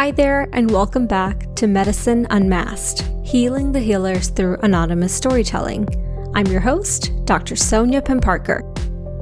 Hi 0.00 0.12
there, 0.12 0.48
and 0.54 0.70
welcome 0.70 1.06
back 1.06 1.54
to 1.56 1.66
Medicine 1.66 2.26
Unmasked 2.30 3.06
Healing 3.22 3.70
the 3.70 3.80
Healers 3.80 4.28
Through 4.28 4.56
Anonymous 4.62 5.12
Storytelling. 5.12 5.86
I'm 6.34 6.46
your 6.46 6.62
host, 6.62 7.12
Dr. 7.26 7.54
Sonia 7.54 8.00
Pimparker. 8.00 8.62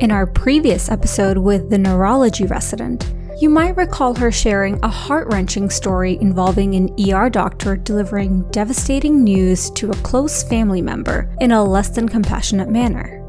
In 0.01 0.13
our 0.13 0.25
previous 0.25 0.89
episode 0.89 1.37
with 1.37 1.69
the 1.69 1.79
neurology 1.79 2.47
resident, 2.47 3.13
you 3.41 3.51
might 3.51 3.77
recall 3.77 4.15
her 4.15 4.31
sharing 4.31 4.79
a 4.85 4.89
heart 4.89 5.27
wrenching 5.33 5.69
story 5.69 6.17
involving 6.21 6.77
an 6.77 6.95
ER 7.11 7.29
doctor 7.29 7.77
delivering 7.77 8.49
devastating 8.53 9.25
news 9.25 9.71
to 9.71 9.91
a 9.91 10.03
close 10.03 10.45
family 10.45 10.81
member 10.81 11.29
in 11.41 11.51
a 11.51 11.65
less 11.65 11.89
than 11.89 12.09
compassionate 12.09 12.69
manner. 12.69 13.21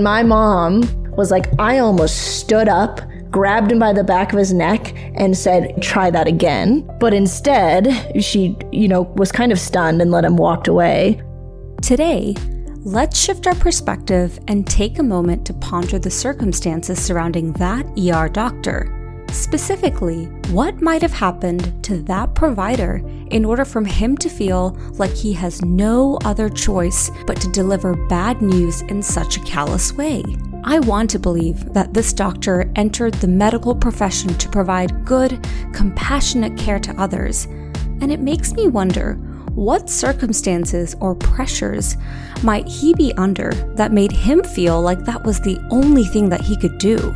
My 0.00 0.24
mom 0.24 0.82
was 1.12 1.30
like, 1.30 1.46
I 1.60 1.78
almost 1.78 2.40
stood 2.40 2.68
up, 2.68 3.00
grabbed 3.30 3.70
him 3.70 3.78
by 3.78 3.92
the 3.92 4.02
back 4.02 4.32
of 4.32 4.40
his 4.40 4.52
neck, 4.52 4.92
and 5.16 5.36
said, 5.36 5.82
Try 5.82 6.10
that 6.10 6.26
again. 6.26 6.88
But 6.98 7.14
instead, 7.14 8.22
she, 8.22 8.56
you 8.72 8.88
know, 8.88 9.02
was 9.16 9.32
kind 9.32 9.52
of 9.52 9.58
stunned 9.58 10.00
and 10.00 10.10
let 10.10 10.24
him 10.24 10.36
walk 10.36 10.68
away. 10.68 11.20
Today, 11.82 12.34
let's 12.84 13.18
shift 13.18 13.46
our 13.46 13.54
perspective 13.54 14.38
and 14.48 14.66
take 14.66 14.98
a 14.98 15.02
moment 15.02 15.46
to 15.46 15.54
ponder 15.54 15.98
the 15.98 16.10
circumstances 16.10 17.02
surrounding 17.02 17.52
that 17.54 17.86
ER 17.98 18.28
doctor. 18.28 18.95
Specifically, 19.30 20.26
what 20.50 20.80
might 20.80 21.02
have 21.02 21.12
happened 21.12 21.84
to 21.84 22.02
that 22.02 22.34
provider 22.34 23.02
in 23.30 23.44
order 23.44 23.64
for 23.64 23.84
him 23.84 24.16
to 24.18 24.28
feel 24.28 24.70
like 24.92 25.12
he 25.12 25.32
has 25.34 25.62
no 25.62 26.18
other 26.24 26.48
choice 26.48 27.10
but 27.26 27.40
to 27.40 27.50
deliver 27.52 27.94
bad 28.08 28.40
news 28.40 28.82
in 28.82 29.02
such 29.02 29.36
a 29.36 29.44
callous 29.44 29.92
way? 29.92 30.22
I 30.64 30.80
want 30.80 31.10
to 31.10 31.18
believe 31.18 31.72
that 31.74 31.94
this 31.94 32.12
doctor 32.12 32.70
entered 32.74 33.14
the 33.14 33.28
medical 33.28 33.74
profession 33.74 34.34
to 34.34 34.48
provide 34.48 35.04
good, 35.04 35.46
compassionate 35.72 36.56
care 36.58 36.80
to 36.80 37.00
others, 37.00 37.44
and 38.00 38.10
it 38.10 38.20
makes 38.20 38.52
me 38.52 38.66
wonder 38.66 39.14
what 39.54 39.88
circumstances 39.88 40.94
or 41.00 41.14
pressures 41.14 41.96
might 42.42 42.68
he 42.68 42.94
be 42.94 43.12
under 43.14 43.52
that 43.76 43.92
made 43.92 44.12
him 44.12 44.42
feel 44.42 44.82
like 44.82 45.04
that 45.04 45.24
was 45.24 45.40
the 45.40 45.58
only 45.70 46.04
thing 46.04 46.28
that 46.28 46.42
he 46.42 46.56
could 46.58 46.78
do? 46.78 47.14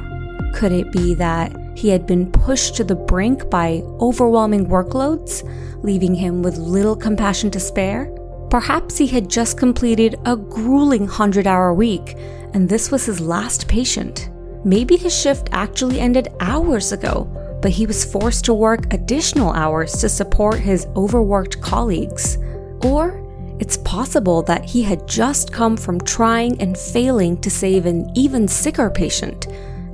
Could 0.54 0.72
it 0.72 0.90
be 0.90 1.14
that 1.14 1.52
he 1.74 1.88
had 1.88 2.06
been 2.06 2.30
pushed 2.30 2.76
to 2.76 2.84
the 2.84 2.94
brink 2.94 3.48
by 3.48 3.82
overwhelming 4.00 4.66
workloads, 4.66 5.42
leaving 5.82 6.14
him 6.14 6.42
with 6.42 6.58
little 6.58 6.96
compassion 6.96 7.50
to 7.52 7.60
spare. 7.60 8.06
Perhaps 8.50 8.98
he 8.98 9.06
had 9.06 9.30
just 9.30 9.58
completed 9.58 10.16
a 10.26 10.36
grueling 10.36 11.02
100 11.02 11.46
hour 11.46 11.72
week, 11.72 12.16
and 12.52 12.68
this 12.68 12.90
was 12.90 13.06
his 13.06 13.20
last 13.20 13.68
patient. 13.68 14.30
Maybe 14.64 14.96
his 14.96 15.18
shift 15.18 15.48
actually 15.52 16.00
ended 16.00 16.28
hours 16.40 16.92
ago, 16.92 17.24
but 17.62 17.70
he 17.70 17.86
was 17.86 18.04
forced 18.04 18.44
to 18.46 18.54
work 18.54 18.92
additional 18.92 19.52
hours 19.52 19.92
to 19.92 20.08
support 20.08 20.58
his 20.58 20.86
overworked 20.96 21.60
colleagues. 21.60 22.36
Or 22.82 23.24
it's 23.60 23.76
possible 23.78 24.42
that 24.42 24.64
he 24.64 24.82
had 24.82 25.06
just 25.06 25.52
come 25.52 25.76
from 25.76 26.00
trying 26.00 26.60
and 26.60 26.76
failing 26.76 27.40
to 27.42 27.50
save 27.50 27.86
an 27.86 28.10
even 28.14 28.48
sicker 28.48 28.90
patient 28.90 29.46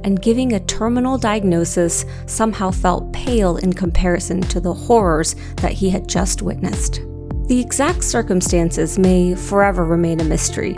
and 0.07 0.23
giving 0.23 0.53
a 0.53 0.61
terminal 0.61 1.19
diagnosis 1.19 2.07
somehow 2.27 2.71
felt 2.71 3.13
pale 3.13 3.57
in 3.59 3.73
comparison 3.73 4.41
to 4.41 4.61
the 4.61 4.73
horrors 4.73 5.35
that 5.57 5.73
he 5.73 5.91
had 5.91 6.09
just 6.09 6.43
witnessed. 6.43 7.01
The 7.49 7.61
exact 7.61 8.05
circumstances 8.05 8.99
may 8.99 9.35
forever 9.35 9.85
remain 9.85 10.21
a 10.21 10.25
mystery, 10.25 10.75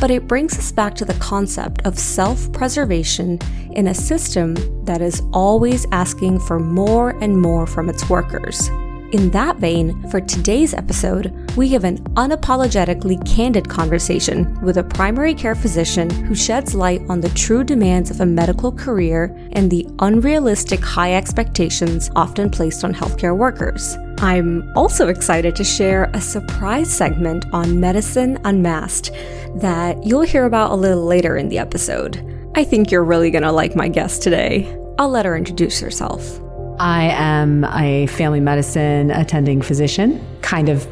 but 0.00 0.10
it 0.10 0.26
brings 0.26 0.58
us 0.58 0.72
back 0.72 0.94
to 0.96 1.04
the 1.04 1.14
concept 1.14 1.86
of 1.86 1.98
self 1.98 2.52
preservation 2.52 3.38
in 3.70 3.86
a 3.86 3.94
system 3.94 4.54
that 4.84 5.00
is 5.00 5.22
always 5.32 5.86
asking 5.92 6.40
for 6.40 6.58
more 6.58 7.10
and 7.22 7.40
more 7.40 7.66
from 7.66 7.88
its 7.88 8.10
workers. 8.10 8.68
In 9.12 9.30
that 9.30 9.58
vein, 9.58 10.08
for 10.10 10.20
today's 10.20 10.74
episode, 10.74 11.32
we 11.56 11.68
have 11.68 11.84
an 11.84 11.98
unapologetically 12.14 13.24
candid 13.24 13.68
conversation 13.68 14.60
with 14.62 14.78
a 14.78 14.82
primary 14.82 15.32
care 15.32 15.54
physician 15.54 16.10
who 16.10 16.34
sheds 16.34 16.74
light 16.74 17.00
on 17.08 17.20
the 17.20 17.28
true 17.30 17.62
demands 17.62 18.10
of 18.10 18.20
a 18.20 18.26
medical 18.26 18.72
career 18.72 19.32
and 19.52 19.70
the 19.70 19.86
unrealistic 20.00 20.80
high 20.80 21.14
expectations 21.14 22.10
often 22.16 22.50
placed 22.50 22.82
on 22.82 22.92
healthcare 22.92 23.36
workers. 23.36 23.96
I'm 24.18 24.68
also 24.76 25.06
excited 25.06 25.54
to 25.54 25.64
share 25.64 26.10
a 26.12 26.20
surprise 26.20 26.92
segment 26.92 27.46
on 27.52 27.78
Medicine 27.78 28.40
Unmasked 28.44 29.12
that 29.60 30.04
you'll 30.04 30.22
hear 30.22 30.46
about 30.46 30.72
a 30.72 30.76
little 30.76 31.04
later 31.04 31.36
in 31.36 31.48
the 31.48 31.58
episode. 31.58 32.24
I 32.56 32.64
think 32.64 32.90
you're 32.90 33.04
really 33.04 33.30
gonna 33.30 33.52
like 33.52 33.76
my 33.76 33.86
guest 33.86 34.22
today. 34.22 34.76
I'll 34.98 35.10
let 35.10 35.26
her 35.26 35.36
introduce 35.36 35.78
herself. 35.78 36.40
I 36.78 37.04
am 37.04 37.64
a 37.64 38.06
family 38.08 38.40
medicine 38.40 39.10
attending 39.10 39.62
physician, 39.62 40.24
kind 40.42 40.68
of 40.68 40.86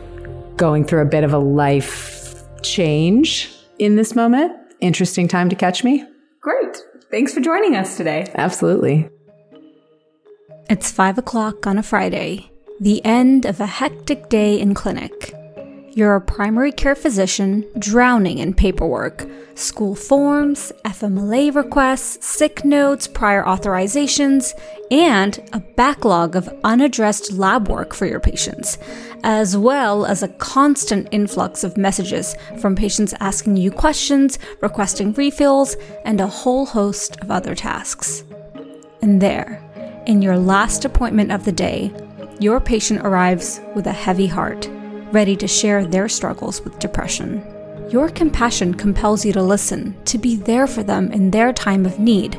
going 0.56 0.84
through 0.84 1.03
a 1.03 1.05
bit 1.05 1.25
of 1.25 1.34
a 1.34 1.39
life 1.39 2.43
change 2.62 3.53
in 3.78 3.97
this 3.97 4.15
moment. 4.15 4.53
Interesting 4.81 5.28
time 5.28 5.50
to 5.50 5.56
catch 5.56 5.84
me. 5.84 6.03
Great. 6.41 6.83
Thanks 7.11 7.34
for 7.34 7.41
joining 7.41 7.77
us 7.77 7.99
today. 7.99 8.27
Absolutely. 8.34 9.11
It's 10.71 10.91
five 10.91 11.19
o'clock 11.19 11.67
on 11.67 11.77
a 11.77 11.83
Friday, 11.83 12.51
the 12.81 13.05
end 13.05 13.45
of 13.45 13.61
a 13.61 13.66
hectic 13.66 14.31
day 14.31 14.59
in 14.59 14.72
clinic. 14.72 15.34
You're 15.97 16.16
a 16.16 16.21
primary 16.21 16.72
care 16.72 16.97
physician 16.97 17.65
drowning 17.78 18.38
in 18.38 18.53
paperwork 18.53 19.28
school 19.55 19.94
forms, 19.94 20.72
FMLA 20.84 21.55
requests, 21.55 22.27
sick 22.27 22.65
notes, 22.65 23.06
prior 23.06 23.44
authorizations, 23.44 24.53
and 24.91 25.38
a 25.53 25.60
backlog 25.60 26.34
of 26.34 26.53
unaddressed 26.65 27.34
lab 27.34 27.69
work 27.69 27.94
for 27.94 28.06
your 28.06 28.19
patients, 28.19 28.77
as 29.22 29.56
well 29.56 30.04
as 30.04 30.25
a 30.25 30.28
constant 30.28 31.06
influx 31.12 31.62
of 31.62 31.77
messages 31.77 32.34
from 32.59 32.75
patients 32.75 33.15
asking 33.21 33.56
you 33.56 33.71
questions, 33.71 34.41
requesting 34.60 35.12
refills, 35.12 35.77
and 36.04 36.21
a 36.21 36.27
whole 36.27 36.66
host 36.66 37.16
of 37.21 37.31
other 37.31 37.54
tasks. 37.54 38.25
And 39.00 39.22
there, 39.22 39.62
in 40.06 40.21
your 40.21 40.38
last 40.38 40.84
appointment 40.84 41.31
of 41.31 41.44
the 41.44 41.53
day, 41.53 41.93
your 42.41 42.59
patient 42.59 43.03
arrives 43.06 43.60
with 43.77 43.87
a 43.87 43.93
heavy 43.93 44.27
heart 44.27 44.69
ready 45.15 45.37
to 45.37 45.49
share 45.49 45.87
their 45.87 46.09
struggles 46.09 46.61
with 46.63 46.79
depression. 46.79 47.43
Your 47.91 48.09
compassion 48.09 48.75
compels 48.75 49.25
you 49.25 49.33
to 49.33 49.43
listen, 49.43 49.97
to 50.07 50.19
be 50.19 50.37
there 50.37 50.67
for 50.67 50.83
them 50.83 51.13
in 51.13 51.31
their 51.31 51.53
time 51.53 51.87
of 51.87 51.99
need. 51.99 52.39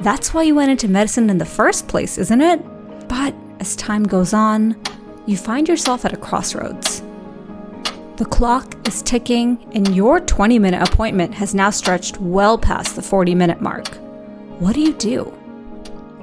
That's 0.00 0.32
why 0.32 0.44
you 0.44 0.54
went 0.54 0.70
into 0.70 0.88
medicine 0.88 1.28
in 1.28 1.38
the 1.38 1.44
first 1.44 1.88
place, 1.88 2.16
isn't 2.16 2.40
it? 2.40 3.08
But 3.08 3.34
as 3.58 3.74
time 3.76 4.04
goes 4.04 4.32
on, 4.32 4.80
you 5.26 5.36
find 5.36 5.68
yourself 5.68 6.04
at 6.04 6.12
a 6.12 6.16
crossroads. 6.16 7.02
The 8.16 8.26
clock 8.30 8.76
is 8.86 9.02
ticking, 9.02 9.58
and 9.74 9.94
your 9.94 10.20
20 10.20 10.58
minute 10.58 10.88
appointment 10.88 11.34
has 11.34 11.54
now 11.54 11.70
stretched 11.70 12.18
well 12.18 12.56
past 12.56 12.94
the 12.94 13.02
40 13.02 13.34
minute 13.34 13.60
mark. 13.60 13.88
What 14.60 14.74
do 14.74 14.80
you 14.80 14.94
do? 14.94 15.36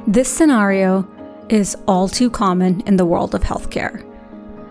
This 0.08 0.30
scenario 0.30 1.08
is 1.50 1.76
all 1.88 2.08
too 2.08 2.30
common 2.30 2.82
in 2.88 2.96
the 2.96 3.06
world 3.06 3.36
of 3.36 3.44
healthcare. 3.44 4.10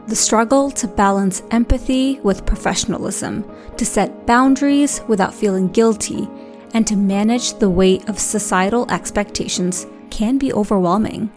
The 0.08 0.16
struggle 0.16 0.70
to 0.72 0.88
balance 0.88 1.42
empathy 1.52 2.18
with 2.20 2.44
professionalism, 2.44 3.48
to 3.76 3.86
set 3.86 4.26
boundaries 4.26 5.00
without 5.06 5.32
feeling 5.32 5.68
guilty, 5.68 6.28
and 6.74 6.86
to 6.86 6.96
manage 6.96 7.54
the 7.54 7.70
weight 7.70 8.08
of 8.08 8.18
societal 8.18 8.90
expectations 8.90 9.86
can 10.10 10.38
be 10.38 10.52
overwhelming. 10.52 11.30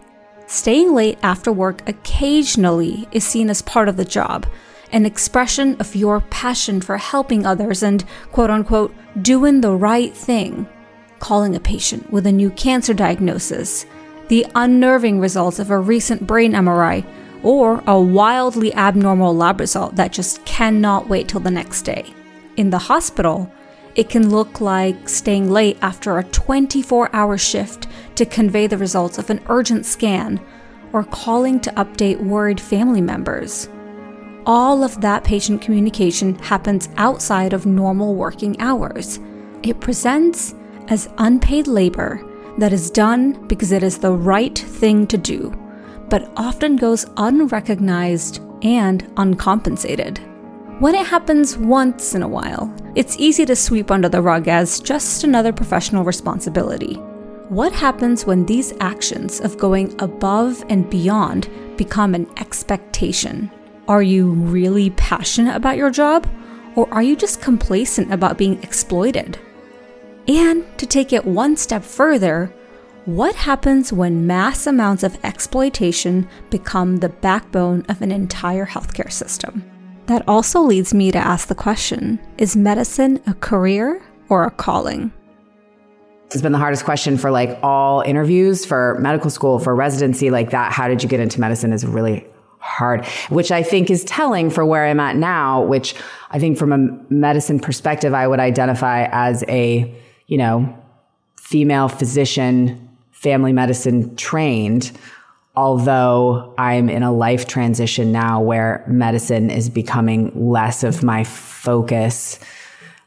Staying 0.48 0.94
late 0.94 1.18
after 1.22 1.52
work 1.52 1.88
occasionally 1.88 3.08
is 3.12 3.24
seen 3.24 3.50
as 3.50 3.62
part 3.62 3.88
of 3.88 3.96
the 3.96 4.04
job, 4.04 4.46
an 4.92 5.06
expression 5.06 5.76
of 5.80 5.94
your 5.94 6.20
passion 6.20 6.80
for 6.80 6.98
helping 6.98 7.46
others 7.46 7.82
and, 7.82 8.04
quote 8.32 8.50
unquote, 8.50 8.94
doing 9.22 9.60
the 9.60 9.74
right 9.74 10.14
thing. 10.14 10.68
Calling 11.18 11.54
a 11.54 11.60
patient 11.60 12.10
with 12.12 12.26
a 12.26 12.32
new 12.32 12.50
cancer 12.50 12.94
diagnosis, 12.94 13.86
the 14.28 14.46
unnerving 14.54 15.20
results 15.20 15.58
of 15.58 15.70
a 15.70 15.78
recent 15.78 16.26
brain 16.26 16.52
MRI, 16.52 17.04
or 17.42 17.82
a 17.86 18.00
wildly 18.00 18.74
abnormal 18.74 19.34
lab 19.34 19.60
result 19.60 19.96
that 19.96 20.12
just 20.12 20.44
cannot 20.44 21.08
wait 21.08 21.28
till 21.28 21.40
the 21.40 21.50
next 21.50 21.82
day. 21.82 22.04
In 22.56 22.70
the 22.70 22.78
hospital, 22.78 23.50
it 23.94 24.08
can 24.08 24.30
look 24.30 24.60
like 24.60 25.08
staying 25.08 25.50
late 25.50 25.78
after 25.80 26.18
a 26.18 26.24
24 26.24 27.10
hour 27.14 27.38
shift 27.38 27.86
to 28.16 28.26
convey 28.26 28.66
the 28.66 28.78
results 28.78 29.18
of 29.18 29.30
an 29.30 29.40
urgent 29.48 29.86
scan, 29.86 30.40
or 30.92 31.04
calling 31.04 31.60
to 31.60 31.70
update 31.72 32.22
worried 32.22 32.60
family 32.60 33.00
members. 33.00 33.68
All 34.46 34.84
of 34.84 35.00
that 35.00 35.24
patient 35.24 35.60
communication 35.60 36.36
happens 36.36 36.88
outside 36.96 37.52
of 37.52 37.66
normal 37.66 38.14
working 38.14 38.58
hours. 38.60 39.18
It 39.62 39.80
presents 39.80 40.54
as 40.88 41.08
unpaid 41.18 41.66
labor 41.66 42.22
that 42.58 42.72
is 42.72 42.90
done 42.90 43.46
because 43.48 43.72
it 43.72 43.82
is 43.82 43.98
the 43.98 44.12
right 44.12 44.56
thing 44.56 45.06
to 45.08 45.18
do 45.18 45.52
but 46.08 46.30
often 46.36 46.76
goes 46.76 47.06
unrecognized 47.16 48.40
and 48.62 49.10
uncompensated. 49.16 50.18
When 50.78 50.94
it 50.94 51.06
happens 51.06 51.56
once 51.56 52.14
in 52.14 52.22
a 52.22 52.28
while, 52.28 52.72
it's 52.94 53.18
easy 53.18 53.46
to 53.46 53.56
sweep 53.56 53.90
under 53.90 54.08
the 54.08 54.20
rug 54.20 54.46
as 54.46 54.80
just 54.80 55.24
another 55.24 55.52
professional 55.52 56.04
responsibility. 56.04 56.94
What 57.48 57.72
happens 57.72 58.26
when 58.26 58.44
these 58.44 58.74
actions 58.80 59.40
of 59.40 59.56
going 59.56 59.94
above 60.00 60.64
and 60.68 60.88
beyond 60.90 61.48
become 61.76 62.14
an 62.14 62.28
expectation? 62.38 63.50
Are 63.88 64.02
you 64.02 64.30
really 64.30 64.90
passionate 64.90 65.54
about 65.54 65.76
your 65.76 65.90
job? 65.90 66.28
Or 66.74 66.92
are 66.92 67.02
you 67.02 67.16
just 67.16 67.40
complacent 67.40 68.12
about 68.12 68.36
being 68.36 68.62
exploited? 68.62 69.38
And 70.28 70.66
to 70.78 70.86
take 70.86 71.12
it 71.12 71.24
one 71.24 71.56
step 71.56 71.84
further, 71.84 72.52
what 73.06 73.36
happens 73.36 73.92
when 73.92 74.26
mass 74.26 74.66
amounts 74.66 75.04
of 75.04 75.16
exploitation 75.24 76.28
become 76.50 76.96
the 76.96 77.08
backbone 77.08 77.86
of 77.88 78.02
an 78.02 78.10
entire 78.10 78.66
healthcare 78.66 79.12
system? 79.12 79.64
That 80.06 80.24
also 80.28 80.60
leads 80.60 80.92
me 80.92 81.12
to 81.12 81.18
ask 81.18 81.46
the 81.46 81.54
question 81.54 82.18
Is 82.36 82.56
medicine 82.56 83.22
a 83.28 83.34
career 83.34 84.02
or 84.28 84.44
a 84.44 84.50
calling? 84.50 85.12
It's 86.26 86.42
been 86.42 86.50
the 86.50 86.58
hardest 86.58 86.84
question 86.84 87.16
for 87.16 87.30
like 87.30 87.56
all 87.62 88.00
interviews 88.00 88.66
for 88.66 88.98
medical 88.98 89.30
school, 89.30 89.60
for 89.60 89.76
residency, 89.76 90.30
like 90.30 90.50
that. 90.50 90.72
How 90.72 90.88
did 90.88 91.04
you 91.04 91.08
get 91.08 91.20
into 91.20 91.40
medicine 91.40 91.72
is 91.72 91.86
really 91.86 92.26
hard, 92.58 93.06
which 93.28 93.52
I 93.52 93.62
think 93.62 93.88
is 93.88 94.02
telling 94.02 94.50
for 94.50 94.66
where 94.66 94.84
I'm 94.84 94.98
at 94.98 95.14
now, 95.14 95.62
which 95.62 95.94
I 96.30 96.40
think 96.40 96.58
from 96.58 96.72
a 96.72 96.78
medicine 97.08 97.60
perspective, 97.60 98.12
I 98.12 98.26
would 98.26 98.40
identify 98.40 99.06
as 99.12 99.44
a, 99.46 99.94
you 100.26 100.38
know, 100.38 100.76
female 101.36 101.86
physician 101.86 102.85
family 103.16 103.52
medicine 103.52 104.14
trained, 104.16 104.92
although 105.56 106.54
I'm 106.58 106.90
in 106.90 107.02
a 107.02 107.10
life 107.10 107.48
transition 107.48 108.12
now 108.12 108.42
where 108.42 108.84
medicine 108.86 109.48
is 109.48 109.70
becoming 109.70 110.50
less 110.50 110.84
of 110.84 111.02
my 111.02 111.24
focus. 111.24 112.38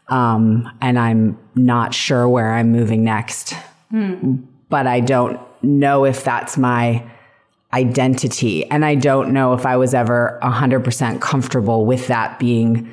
Um, 0.07 0.69
and 0.81 0.97
I'm 0.97 1.37
not 1.53 1.93
sure 1.93 2.27
where 2.27 2.53
I'm 2.53 2.71
moving 2.71 3.03
next. 3.03 3.53
Mm. 3.93 4.43
But 4.69 4.87
I 4.87 4.99
don't 4.99 5.39
know 5.61 6.05
if 6.05 6.23
that's 6.23 6.57
my 6.57 7.07
identity. 7.71 8.65
And 8.71 8.83
I 8.83 8.95
don't 8.95 9.31
know 9.31 9.53
if 9.53 9.63
I 9.67 9.77
was 9.77 9.93
ever 9.93 10.39
100% 10.41 11.21
comfortable 11.21 11.85
with 11.85 12.07
that 12.07 12.39
being 12.39 12.91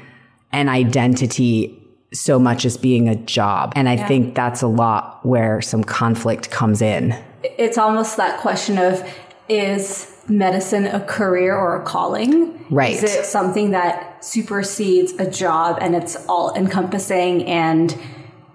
an 0.53 0.69
identity 0.69 1.83
so 2.19 2.39
much 2.39 2.65
as 2.65 2.77
being 2.77 3.09
a 3.09 3.15
job. 3.15 3.73
And 3.77 3.89
I 3.89 3.95
yeah. 3.95 4.09
think 4.09 4.35
that's 4.35 4.63
a 4.63 4.67
lot 4.67 5.25
where 5.25 5.61
some 5.61 5.85
conflict 5.85 6.51
comes 6.51 6.83
in. 6.83 7.17
It's 7.43 7.79
almost 7.79 8.17
that 8.17 8.41
question 8.41 8.79
of 8.79 9.09
is 9.49 10.13
medicine 10.29 10.87
a 10.87 11.01
career 11.01 11.57
or 11.57 11.81
a 11.81 11.85
calling? 11.85 12.65
Right. 12.71 12.95
Is 12.95 13.05
it 13.05 13.25
something 13.25 13.71
that 13.71 14.25
supersedes 14.25 15.13
a 15.15 15.31
job 15.31 15.79
and 15.81 15.95
it's 15.95 16.17
all 16.27 16.55
encompassing 16.55 17.45
and 17.45 17.97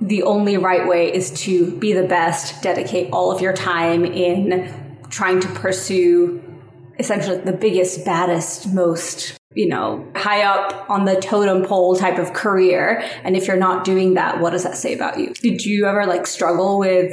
the 0.01 0.23
only 0.23 0.57
right 0.57 0.87
way 0.87 1.13
is 1.13 1.31
to 1.43 1.77
be 1.77 1.93
the 1.93 2.03
best, 2.03 2.61
dedicate 2.63 3.11
all 3.13 3.31
of 3.31 3.39
your 3.39 3.53
time 3.53 4.03
in 4.03 4.97
trying 5.09 5.39
to 5.39 5.47
pursue 5.49 6.43
essentially 7.01 7.37
the 7.37 7.51
biggest, 7.51 8.05
baddest, 8.05 8.73
most 8.73 9.37
you 9.53 9.67
know, 9.67 10.09
high 10.15 10.43
up 10.43 10.89
on 10.89 11.05
the 11.05 11.15
totem 11.15 11.65
pole 11.65 11.95
type 11.95 12.17
of 12.17 12.33
career. 12.33 13.03
And 13.23 13.35
if 13.35 13.47
you're 13.47 13.57
not 13.57 13.83
doing 13.83 14.13
that, 14.13 14.39
what 14.39 14.51
does 14.51 14.63
that 14.63 14.77
say 14.77 14.93
about 14.93 15.19
you? 15.19 15.33
Did 15.33 15.65
you 15.65 15.87
ever 15.87 16.05
like 16.05 16.25
struggle 16.25 16.79
with, 16.79 17.11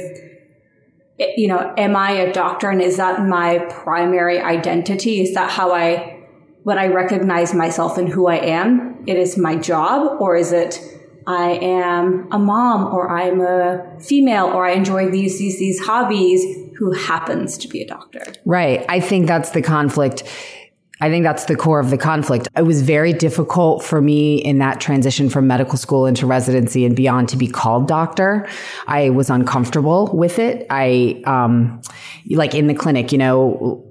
you 1.17 1.47
know, 1.47 1.73
am 1.77 1.95
I 1.95 2.11
a 2.11 2.31
doctor 2.31 2.69
and 2.69 2.81
is 2.81 2.97
that 2.97 3.25
my 3.25 3.59
primary 3.69 4.39
identity? 4.39 5.21
Is 5.21 5.33
that 5.33 5.51
how 5.51 5.73
I, 5.73 6.23
when 6.63 6.77
I 6.77 6.87
recognize 6.87 7.53
myself 7.53 7.97
and 7.97 8.07
who 8.07 8.27
I 8.27 8.37
am, 8.37 9.03
it 9.05 9.17
is 9.17 9.37
my 9.37 9.55
job 9.55 10.21
or 10.21 10.35
is 10.37 10.53
it 10.53 10.79
I 11.29 11.59
am 11.61 12.27
a 12.31 12.39
mom 12.39 12.91
or 12.91 13.07
I'm 13.15 13.39
a 13.39 13.99
female 14.01 14.47
or 14.47 14.65
I 14.65 14.71
enjoy 14.71 15.11
these, 15.11 15.37
these, 15.37 15.59
these 15.59 15.79
hobbies 15.79 16.43
who 16.75 16.91
happens 16.93 17.55
to 17.59 17.67
be 17.67 17.83
a 17.83 17.87
doctor? 17.87 18.23
Right. 18.45 18.83
I 18.89 18.99
think 18.99 19.27
that's 19.27 19.51
the 19.51 19.61
conflict 19.61 20.23
I 21.01 21.09
think 21.09 21.23
that's 21.23 21.45
the 21.45 21.55
core 21.55 21.79
of 21.79 21.91
the 21.91 21.97
conflict. 21.97 22.49
It 22.57 22.63
was 22.63 22.81
very 22.81 23.13
difficult 23.13 23.85
for 23.85 24.01
me 24.01 24.35
in 24.35 24.57
that 24.57 24.81
transition 24.81 25.29
from 25.29 25.47
medical 25.47 25.77
school 25.77 26.05
into 26.05 26.25
residency 26.25 26.83
and 26.83 26.93
beyond 26.93 27.29
to 27.29 27.37
be 27.37 27.47
called 27.47 27.87
doctor. 27.87 28.49
I 28.85 29.09
was 29.09 29.29
uncomfortable 29.29 30.07
with 30.13 30.39
it. 30.39 30.67
I, 30.69 31.23
um, 31.25 31.81
like 32.29 32.53
in 32.53 32.67
the 32.67 32.73
clinic, 32.73 33.13
you 33.13 33.17
know, 33.17 33.81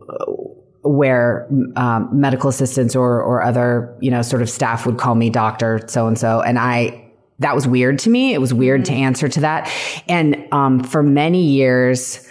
where 0.83 1.49
um, 1.77 2.11
medical 2.13 2.51
assistants 2.51 2.95
or, 2.95 3.23
or 3.23 3.43
other, 3.43 3.97
you 4.03 4.11
know, 4.11 4.21
sort 4.21 4.43
of 4.43 4.51
staff 4.51 4.85
would 4.85 4.99
call 4.99 5.15
me 5.15 5.31
doctor 5.31 5.81
so 5.89 6.09
and 6.09 6.19
so. 6.19 6.43
And 6.43 6.59
I, 6.59 7.08
that 7.39 7.55
was 7.55 7.67
weird 7.67 7.99
to 8.01 8.11
me. 8.11 8.35
It 8.35 8.41
was 8.41 8.53
weird 8.53 8.83
mm-hmm. 8.83 8.95
to 8.95 9.01
answer 9.01 9.29
to 9.29 9.41
that. 9.41 9.73
And 10.09 10.47
um, 10.53 10.83
for 10.83 11.03
many 11.03 11.45
years, 11.45 12.27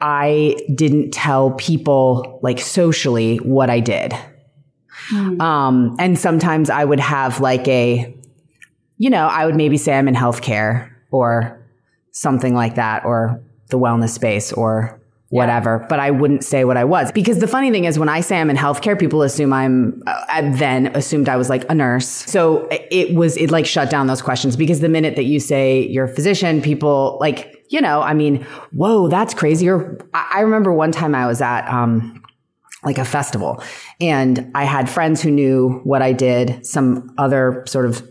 I 0.00 0.56
didn't 0.74 1.12
tell 1.12 1.52
people 1.52 2.40
like 2.42 2.58
socially 2.60 3.36
what 3.38 3.70
I 3.70 3.80
did. 3.80 4.12
Mm. 5.12 5.40
Um, 5.40 5.96
and 5.98 6.18
sometimes 6.18 6.68
I 6.68 6.84
would 6.84 7.00
have 7.00 7.40
like 7.40 7.66
a, 7.68 8.14
you 8.98 9.10
know, 9.10 9.26
I 9.26 9.46
would 9.46 9.54
maybe 9.54 9.76
say 9.76 9.96
I'm 9.96 10.08
in 10.08 10.14
healthcare 10.14 10.90
or 11.10 11.62
something 12.10 12.54
like 12.54 12.74
that, 12.76 13.04
or 13.04 13.42
the 13.68 13.78
wellness 13.78 14.10
space 14.10 14.52
or 14.52 15.00
whatever, 15.28 15.78
yeah. 15.80 15.86
but 15.88 15.98
I 15.98 16.10
wouldn't 16.10 16.44
say 16.44 16.64
what 16.64 16.76
I 16.76 16.84
was. 16.84 17.10
Because 17.12 17.40
the 17.40 17.48
funny 17.48 17.70
thing 17.70 17.84
is, 17.84 17.98
when 17.98 18.08
I 18.08 18.20
say 18.20 18.40
I'm 18.40 18.50
in 18.50 18.56
healthcare, 18.56 18.98
people 18.98 19.22
assume 19.22 19.52
I'm, 19.52 20.02
uh, 20.06 20.42
then 20.54 20.88
assumed 20.94 21.28
I 21.28 21.36
was 21.36 21.48
like 21.48 21.68
a 21.70 21.74
nurse. 21.74 22.06
So 22.06 22.68
it 22.70 23.14
was, 23.14 23.36
it 23.36 23.50
like 23.50 23.66
shut 23.66 23.90
down 23.90 24.06
those 24.06 24.22
questions 24.22 24.56
because 24.56 24.80
the 24.80 24.88
minute 24.88 25.16
that 25.16 25.24
you 25.24 25.40
say 25.40 25.86
you're 25.86 26.04
a 26.04 26.14
physician, 26.14 26.62
people 26.62 27.18
like, 27.20 27.64
you 27.70 27.80
know, 27.80 28.00
I 28.00 28.14
mean, 28.14 28.44
whoa, 28.72 29.08
that's 29.08 29.34
crazy. 29.34 29.68
Or 29.68 29.98
I 30.14 30.40
remember 30.40 30.72
one 30.72 30.92
time 30.92 31.14
I 31.14 31.26
was 31.26 31.40
at, 31.40 31.68
um, 31.68 32.22
like 32.84 32.98
a 32.98 33.04
festival 33.04 33.60
and 34.00 34.52
I 34.54 34.62
had 34.62 34.88
friends 34.88 35.20
who 35.20 35.32
knew 35.32 35.80
what 35.82 36.02
I 36.02 36.12
did, 36.12 36.64
some 36.64 37.12
other 37.18 37.64
sort 37.66 37.86
of 37.86 38.08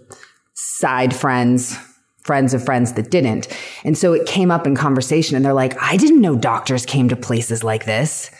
side 0.53 1.15
friends, 1.15 1.77
friends 2.25 2.55
of 2.55 2.65
friends 2.65 2.93
that 2.93 3.11
didn't. 3.11 3.47
And 3.83 3.95
so 3.95 4.13
it 4.13 4.25
came 4.25 4.49
up 4.49 4.65
in 4.65 4.75
conversation 4.75 5.35
and 5.35 5.45
they're 5.45 5.53
like, 5.53 5.79
I 5.79 5.95
didn't 5.95 6.21
know 6.21 6.35
doctors 6.35 6.83
came 6.83 7.07
to 7.09 7.15
places 7.15 7.63
like 7.63 7.85
this. 7.85 8.31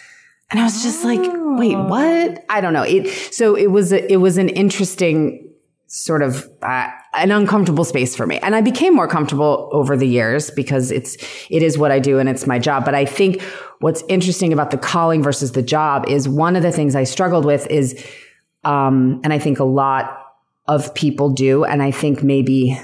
And 0.49 0.59
I 0.59 0.63
was 0.63 0.81
just 0.81 1.03
like, 1.03 1.21
wait, 1.21 1.75
oh. 1.75 1.87
what? 1.87 2.43
I 2.49 2.61
don't 2.61 2.73
know. 2.73 2.81
It, 2.81 3.07
so 3.31 3.55
it 3.55 3.67
was, 3.67 3.93
a, 3.93 4.11
it 4.11 4.17
was 4.17 4.39
an 4.39 4.49
interesting 4.49 5.53
sort 5.87 6.23
of 6.23 6.49
uh, 6.63 6.89
an 7.13 7.31
uncomfortable 7.31 7.85
space 7.85 8.15
for 8.15 8.25
me. 8.25 8.39
And 8.39 8.55
I 8.55 8.61
became 8.61 8.95
more 8.95 9.07
comfortable 9.07 9.69
over 9.71 9.95
the 9.95 10.07
years 10.07 10.49
because 10.49 10.91
it's 10.91 11.15
it 11.49 11.61
is 11.61 11.77
what 11.77 11.91
I 11.91 11.99
do 11.99 12.17
and 12.17 12.27
it's 12.27 12.47
my 12.47 12.57
job. 12.57 12.85
But 12.85 12.95
I 12.95 13.05
think 13.05 13.41
what's 13.79 14.03
interesting 14.09 14.51
about 14.51 14.71
the 14.71 14.77
calling 14.77 15.21
versus 15.21 15.51
the 15.51 15.61
job 15.61 16.09
is 16.09 16.27
one 16.27 16.55
of 16.55 16.63
the 16.63 16.71
things 16.71 16.95
I 16.95 17.03
struggled 17.03 17.45
with 17.45 17.67
is 17.67 18.03
um 18.63 19.21
and 19.23 19.31
I 19.31 19.39
think 19.39 19.59
a 19.59 19.63
lot 19.63 20.21
of 20.67 20.93
people 20.95 21.29
do 21.29 21.63
and 21.63 21.83
I 21.83 21.91
think 21.91 22.23
maybe 22.23 22.77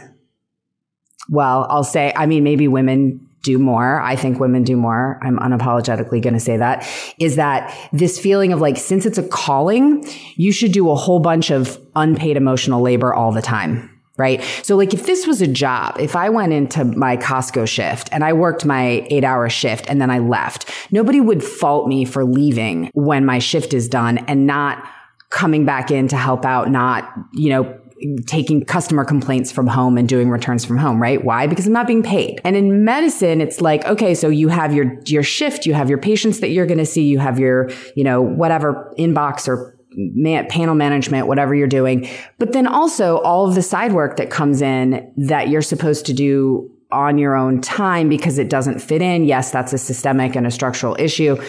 well, 1.30 1.68
I'll 1.70 1.84
say 1.84 2.13
I 2.16 2.25
mean 2.25 2.44
maybe 2.44 2.68
women 2.68 3.28
do 3.44 3.58
more. 3.58 4.00
I 4.01 4.16
think 4.16 4.40
women 4.40 4.63
do 4.63 4.75
more. 4.75 5.20
I'm 5.22 5.38
unapologetically 5.40 6.22
going 6.22 6.34
to 6.34 6.40
say 6.40 6.58
that 6.58 6.88
is 7.20 7.38
that 7.38 7.75
this 7.92 8.20
feeling 8.20 8.54
of 8.54 8.62
like, 8.62 8.78
since 8.78 9.06
it's 9.06 9.18
a 9.18 9.28
calling, 9.28 10.06
you 10.36 10.51
should 10.51 10.72
do 10.72 10.90
a 10.90 10.96
whole 10.96 11.20
bunch 11.20 11.50
of 11.50 11.80
unpaid 11.96 12.38
emotional 12.38 12.82
labor 12.82 13.13
all 13.13 13.32
the 13.32 13.42
time. 13.42 13.88
Right. 14.18 14.44
So 14.62 14.75
like 14.75 14.94
if 14.94 15.08
this 15.08 15.25
was 15.25 15.42
a 15.42 15.48
job, 15.48 15.96
if 16.00 16.16
I 16.16 16.30
went 16.30 16.54
into 16.54 16.86
my 16.86 17.18
Costco 17.18 17.68
shift 17.68 18.10
and 18.12 18.24
I 18.24 18.34
worked 18.34 18.66
my 18.66 19.08
eight 19.10 19.24
hour 19.24 19.50
shift 19.50 19.90
and 19.90 20.00
then 20.00 20.12
I 20.12 20.20
left, 20.20 20.70
nobody 20.92 21.20
would 21.20 21.44
fault 21.44 21.88
me 21.88 22.06
for 22.06 22.24
leaving 22.24 22.92
when 22.94 23.25
my 23.25 23.40
shift 23.40 23.74
is 23.74 23.88
done 23.88 24.20
and 24.20 24.46
not 24.46 24.86
coming 25.32 25.66
back 25.66 25.90
in 25.90 26.08
to 26.10 26.18
help 26.18 26.46
out, 26.46 26.70
not, 26.70 27.12
you 27.34 27.50
know, 27.50 27.81
taking 28.25 28.63
customer 28.65 29.05
complaints 29.05 29.51
from 29.51 29.67
home 29.67 29.98
and 29.98 30.08
doing 30.08 30.29
returns 30.29 30.65
from 30.65 30.77
home, 30.77 31.01
right? 31.01 31.24
Why? 31.24 31.48
Because 31.48 31.67
I'm 31.67 31.74
not 31.74 31.88
being 31.88 32.03
paid. 32.03 32.41
And 32.43 32.55
in 32.55 32.84
medicine, 32.84 33.41
it's 33.41 33.62
like, 33.62 33.86
okay, 33.86 34.15
so 34.15 34.29
you 34.29 34.48
have 34.48 34.74
your, 34.74 35.00
your 35.05 35.24
shift, 35.24 35.65
you 35.65 35.74
have 35.74 35.89
your 35.89 35.98
patients 35.98 36.39
that 36.39 36.50
you're 36.50 36.65
going 36.65 36.77
to 36.77 36.86
see, 36.86 37.03
you 37.03 37.20
have 37.20 37.39
your, 37.39 37.70
you 37.96 38.03
know, 38.03 38.22
whatever 38.22 38.93
inbox 38.98 39.48
or 39.48 39.77
man, 39.93 40.48
panel 40.48 40.75
management, 40.75 41.27
whatever 41.27 41.53
you're 41.53 41.67
doing. 41.67 42.08
But 42.38 42.53
then 42.53 42.67
also 42.67 43.17
all 43.20 43.48
of 43.48 43.55
the 43.55 43.62
side 43.62 43.93
work 43.93 44.17
that 44.17 44.29
comes 44.29 44.62
in 44.62 45.12
that 45.17 45.50
you're 45.50 45.62
supposed 45.62 46.05
to 46.08 46.13
do 46.13 46.72
on 46.91 47.17
your 47.17 47.36
own 47.36 47.62
time 47.62 48.10
because 48.10 48.38
it 48.38 48.50
doesn't 48.50 48.79
fit 48.79 49.01
in. 49.01 49.24
Yes, 49.24 49.51
that's 49.51 49.74
a 49.74 49.77
systemic 49.77 50.36
and 50.36 50.46
a 50.46 50.51
structural 50.51 50.96
issue. 51.00 51.41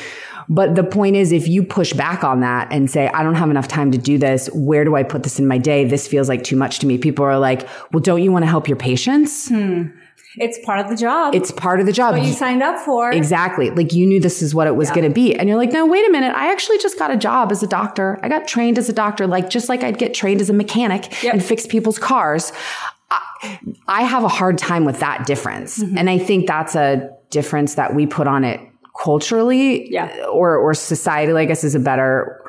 But 0.48 0.74
the 0.74 0.84
point 0.84 1.16
is, 1.16 1.32
if 1.32 1.48
you 1.48 1.62
push 1.62 1.92
back 1.92 2.24
on 2.24 2.40
that 2.40 2.68
and 2.70 2.90
say, 2.90 3.08
I 3.08 3.22
don't 3.22 3.34
have 3.34 3.50
enough 3.50 3.68
time 3.68 3.90
to 3.92 3.98
do 3.98 4.18
this, 4.18 4.48
where 4.54 4.84
do 4.84 4.96
I 4.96 5.02
put 5.02 5.22
this 5.22 5.38
in 5.38 5.46
my 5.46 5.58
day? 5.58 5.84
This 5.84 6.06
feels 6.06 6.28
like 6.28 6.44
too 6.44 6.56
much 6.56 6.78
to 6.80 6.86
me. 6.86 6.98
People 6.98 7.24
are 7.24 7.38
like, 7.38 7.68
well, 7.92 8.00
don't 8.00 8.22
you 8.22 8.32
want 8.32 8.44
to 8.44 8.48
help 8.48 8.68
your 8.68 8.76
patients? 8.76 9.48
Hmm. 9.48 9.88
It's 10.36 10.58
part 10.64 10.80
of 10.80 10.88
the 10.88 10.96
job. 10.96 11.34
It's 11.34 11.50
part 11.50 11.80
of 11.80 11.86
the 11.86 11.92
job. 11.92 12.16
what 12.16 12.26
you 12.26 12.32
signed 12.32 12.62
up 12.62 12.78
for. 12.78 13.12
Exactly. 13.12 13.70
Like 13.70 13.92
you 13.92 14.06
knew 14.06 14.18
this 14.18 14.40
is 14.40 14.54
what 14.54 14.66
it 14.66 14.74
was 14.76 14.88
yeah. 14.88 14.94
going 14.94 15.08
to 15.08 15.14
be. 15.14 15.34
And 15.34 15.48
you're 15.48 15.58
like, 15.58 15.72
no, 15.72 15.84
wait 15.86 16.06
a 16.08 16.10
minute. 16.10 16.34
I 16.34 16.50
actually 16.50 16.78
just 16.78 16.98
got 16.98 17.10
a 17.10 17.16
job 17.16 17.52
as 17.52 17.62
a 17.62 17.66
doctor. 17.66 18.18
I 18.22 18.28
got 18.28 18.48
trained 18.48 18.78
as 18.78 18.88
a 18.88 18.92
doctor, 18.94 19.26
like 19.26 19.50
just 19.50 19.68
like 19.68 19.82
I'd 19.82 19.98
get 19.98 20.14
trained 20.14 20.40
as 20.40 20.48
a 20.48 20.54
mechanic 20.54 21.22
yep. 21.22 21.34
and 21.34 21.44
fix 21.44 21.66
people's 21.66 21.98
cars. 21.98 22.52
I, 23.10 23.58
I, 23.86 24.02
have 24.04 24.24
a 24.24 24.28
hard 24.28 24.56
time 24.56 24.86
with 24.86 25.00
that 25.00 25.26
difference. 25.26 25.80
Mm-hmm. 25.80 25.98
And 25.98 26.08
I 26.08 26.18
think 26.18 26.46
that's 26.46 26.74
a 26.74 27.10
difference 27.28 27.74
that 27.74 27.94
we 27.94 28.06
put 28.06 28.26
on 28.26 28.42
it 28.44 28.60
culturally 29.00 29.90
Yeah. 29.92 30.24
or 30.26 30.56
or 30.56 30.74
society 30.74 31.32
i 31.32 31.44
guess 31.44 31.64
is 31.64 31.74
a 31.74 31.80
better 31.80 32.44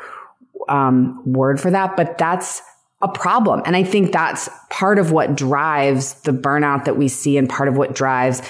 um, 0.69 1.21
word 1.25 1.59
for 1.59 1.71
that 1.71 1.95
but 1.97 2.17
that's 2.17 2.61
a 3.01 3.07
problem 3.07 3.61
and 3.65 3.75
i 3.75 3.83
think 3.83 4.11
that's 4.11 4.49
part 4.69 4.97
of 4.99 5.11
what 5.11 5.35
drives 5.35 6.13
the 6.21 6.31
burnout 6.31 6.85
that 6.85 6.97
we 6.97 7.07
see 7.07 7.37
and 7.37 7.49
part 7.49 7.67
of 7.69 7.75
what 7.77 7.93
drives 7.95 8.41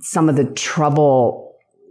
some 0.00 0.28
of 0.28 0.36
the 0.36 0.44
trouble 0.52 1.42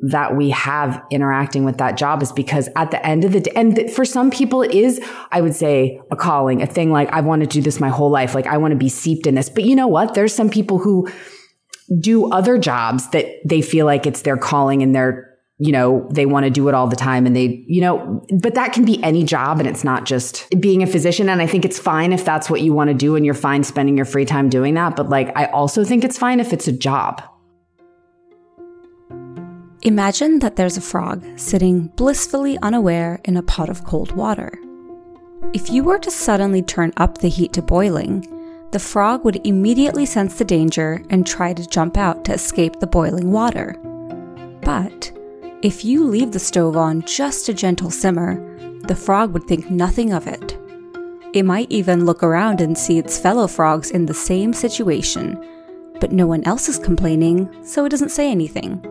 that 0.05 0.35
we 0.35 0.49
have 0.49 1.01
interacting 1.11 1.63
with 1.63 1.77
that 1.77 1.95
job 1.95 2.21
is 2.21 2.31
because 2.33 2.67
at 2.75 2.91
the 2.91 3.03
end 3.05 3.23
of 3.23 3.31
the 3.31 3.39
day, 3.39 3.51
and 3.55 3.89
for 3.89 4.03
some 4.03 4.29
people 4.29 4.61
it 4.61 4.71
is, 4.71 4.99
I 5.31 5.39
would 5.39 5.55
say 5.55 6.01
a 6.11 6.15
calling, 6.17 6.61
a 6.61 6.67
thing 6.67 6.91
like, 6.91 7.09
I 7.13 7.21
want 7.21 7.39
to 7.41 7.47
do 7.47 7.61
this 7.61 7.79
my 7.79 7.87
whole 7.87 8.09
life. 8.09 8.35
Like 8.35 8.45
I 8.45 8.57
want 8.57 8.73
to 8.73 8.77
be 8.77 8.89
seeped 8.89 9.25
in 9.27 9.35
this. 9.35 9.47
But 9.47 9.63
you 9.63 9.77
know 9.77 9.87
what? 9.87 10.13
There's 10.13 10.33
some 10.33 10.49
people 10.49 10.77
who 10.77 11.09
do 12.01 12.29
other 12.33 12.57
jobs 12.57 13.09
that 13.11 13.27
they 13.45 13.61
feel 13.61 13.85
like 13.85 14.05
it's 14.05 14.23
their 14.23 14.35
calling 14.35 14.83
and 14.83 14.93
they're, 14.93 15.32
you 15.63 15.71
know, 15.71 16.05
they 16.11 16.25
want 16.25 16.43
to 16.43 16.49
do 16.49 16.67
it 16.67 16.75
all 16.75 16.87
the 16.87 16.95
time 16.95 17.25
and 17.25 17.33
they, 17.33 17.63
you 17.67 17.79
know, 17.79 18.21
but 18.41 18.53
that 18.53 18.73
can 18.73 18.83
be 18.83 19.01
any 19.01 19.23
job 19.23 19.59
and 19.59 19.67
it's 19.67 19.85
not 19.85 20.03
just 20.03 20.49
being 20.59 20.83
a 20.83 20.87
physician. 20.87 21.29
And 21.29 21.41
I 21.41 21.47
think 21.47 21.63
it's 21.63 21.79
fine 21.79 22.11
if 22.11 22.25
that's 22.25 22.49
what 22.49 22.59
you 22.59 22.73
want 22.73 22.89
to 22.89 22.93
do 22.93 23.15
and 23.15 23.25
you're 23.25 23.33
fine 23.33 23.63
spending 23.63 23.95
your 23.95 24.05
free 24.05 24.25
time 24.25 24.49
doing 24.49 24.73
that. 24.73 24.97
But 24.97 25.07
like, 25.07 25.31
I 25.37 25.45
also 25.45 25.85
think 25.85 26.03
it's 26.03 26.17
fine 26.17 26.41
if 26.41 26.51
it's 26.51 26.67
a 26.67 26.73
job. 26.73 27.23
Imagine 29.83 30.39
that 30.39 30.57
there's 30.57 30.75
a 30.75 30.81
frog 30.81 31.23
sitting 31.39 31.87
blissfully 31.95 32.57
unaware 32.61 33.21
in 33.23 33.37
a 33.37 33.43
pot 33.43 33.69
of 33.69 33.85
cold 33.85 34.11
water. 34.11 34.59
If 35.53 35.69
you 35.69 35.85
were 35.85 35.99
to 35.99 36.11
suddenly 36.11 36.61
turn 36.61 36.91
up 36.97 37.19
the 37.19 37.29
heat 37.29 37.53
to 37.53 37.61
boiling, 37.61 38.27
the 38.73 38.79
frog 38.79 39.23
would 39.23 39.39
immediately 39.47 40.05
sense 40.05 40.37
the 40.37 40.43
danger 40.43 41.01
and 41.09 41.25
try 41.25 41.53
to 41.53 41.65
jump 41.69 41.95
out 41.95 42.25
to 42.25 42.33
escape 42.33 42.81
the 42.81 42.87
boiling 42.87 43.31
water. 43.31 43.77
But 44.61 45.13
if 45.63 45.85
you 45.85 46.03
leave 46.03 46.33
the 46.33 46.39
stove 46.39 46.75
on 46.75 47.01
just 47.03 47.47
a 47.47 47.53
gentle 47.53 47.89
simmer, 47.89 48.35
the 48.81 48.95
frog 48.95 49.31
would 49.31 49.45
think 49.45 49.71
nothing 49.71 50.11
of 50.11 50.27
it. 50.27 50.57
It 51.31 51.43
might 51.45 51.71
even 51.71 52.05
look 52.05 52.21
around 52.21 52.59
and 52.59 52.77
see 52.77 52.99
its 52.99 53.17
fellow 53.17 53.47
frogs 53.47 53.89
in 53.89 54.05
the 54.05 54.13
same 54.13 54.51
situation, 54.51 55.41
but 56.01 56.11
no 56.11 56.27
one 56.27 56.43
else 56.43 56.67
is 56.67 56.77
complaining, 56.77 57.49
so 57.63 57.85
it 57.85 57.89
doesn't 57.89 58.09
say 58.09 58.29
anything. 58.29 58.85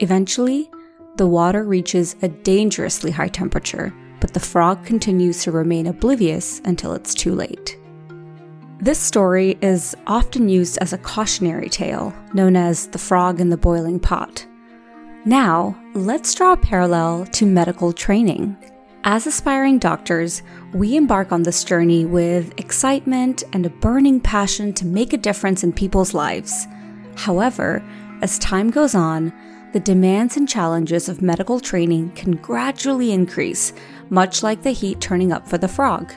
Eventually, 0.00 0.68
the 1.14 1.28
water 1.28 1.62
reaches 1.62 2.16
a 2.22 2.28
dangerously 2.28 3.12
high 3.12 3.28
temperature, 3.28 3.94
but 4.18 4.34
the 4.34 4.40
frog 4.40 4.84
continues 4.84 5.44
to 5.44 5.52
remain 5.52 5.86
oblivious 5.86 6.60
until 6.64 6.92
it's 6.92 7.14
too 7.14 7.36
late. 7.36 7.78
This 8.80 8.98
story 8.98 9.56
is 9.62 9.94
often 10.08 10.48
used 10.48 10.76
as 10.78 10.92
a 10.92 10.98
cautionary 10.98 11.68
tale, 11.68 12.12
known 12.32 12.56
as 12.56 12.88
the 12.88 12.98
frog 12.98 13.40
in 13.40 13.50
the 13.50 13.56
boiling 13.56 14.00
pot. 14.00 14.44
Now, 15.26 15.74
let's 15.94 16.34
draw 16.34 16.52
a 16.52 16.56
parallel 16.56 17.24
to 17.32 17.46
medical 17.46 17.94
training. 17.94 18.58
As 19.04 19.26
aspiring 19.26 19.78
doctors, 19.78 20.42
we 20.74 20.96
embark 20.96 21.32
on 21.32 21.44
this 21.44 21.64
journey 21.64 22.04
with 22.04 22.52
excitement 22.58 23.42
and 23.54 23.64
a 23.64 23.70
burning 23.70 24.20
passion 24.20 24.74
to 24.74 24.84
make 24.84 25.14
a 25.14 25.18
difference 25.18 25.64
in 25.64 25.72
people's 25.72 26.12
lives. 26.12 26.66
However, 27.16 27.82
as 28.20 28.38
time 28.38 28.68
goes 28.68 28.94
on, 28.94 29.32
the 29.72 29.80
demands 29.80 30.36
and 30.36 30.46
challenges 30.46 31.08
of 31.08 31.22
medical 31.22 31.58
training 31.58 32.10
can 32.10 32.32
gradually 32.36 33.10
increase, 33.10 33.72
much 34.10 34.42
like 34.42 34.62
the 34.62 34.72
heat 34.72 35.00
turning 35.00 35.32
up 35.32 35.48
for 35.48 35.56
the 35.56 35.68
frog. 35.68 36.12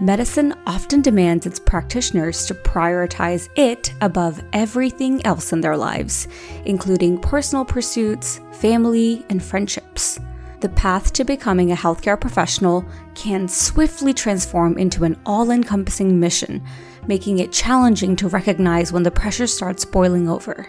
Medicine 0.00 0.54
often 0.64 1.02
demands 1.02 1.44
its 1.44 1.58
practitioners 1.58 2.46
to 2.46 2.54
prioritize 2.54 3.48
it 3.56 3.92
above 4.00 4.40
everything 4.52 5.24
else 5.26 5.52
in 5.52 5.60
their 5.60 5.76
lives, 5.76 6.28
including 6.66 7.18
personal 7.18 7.64
pursuits, 7.64 8.40
family, 8.52 9.26
and 9.28 9.42
friendships. 9.42 10.20
The 10.60 10.68
path 10.68 11.12
to 11.14 11.24
becoming 11.24 11.72
a 11.72 11.76
healthcare 11.76 12.20
professional 12.20 12.84
can 13.16 13.48
swiftly 13.48 14.14
transform 14.14 14.78
into 14.78 15.02
an 15.02 15.18
all 15.26 15.50
encompassing 15.50 16.20
mission, 16.20 16.64
making 17.08 17.40
it 17.40 17.50
challenging 17.50 18.14
to 18.16 18.28
recognize 18.28 18.92
when 18.92 19.02
the 19.02 19.10
pressure 19.10 19.48
starts 19.48 19.84
boiling 19.84 20.28
over. 20.28 20.68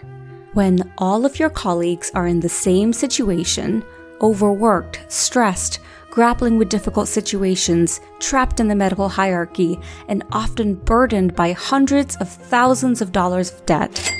When 0.54 0.92
all 0.98 1.24
of 1.24 1.38
your 1.38 1.50
colleagues 1.50 2.10
are 2.16 2.26
in 2.26 2.40
the 2.40 2.48
same 2.48 2.92
situation, 2.92 3.84
overworked, 4.20 5.04
stressed, 5.06 5.78
grappling 6.10 6.58
with 6.58 6.68
difficult 6.68 7.08
situations, 7.08 8.00
trapped 8.18 8.60
in 8.60 8.68
the 8.68 8.74
medical 8.74 9.08
hierarchy, 9.08 9.78
and 10.08 10.24
often 10.32 10.74
burdened 10.74 11.34
by 11.34 11.52
hundreds 11.52 12.16
of 12.16 12.28
thousands 12.28 13.00
of 13.00 13.12
dollars 13.12 13.52
of 13.52 13.64
debt, 13.66 14.12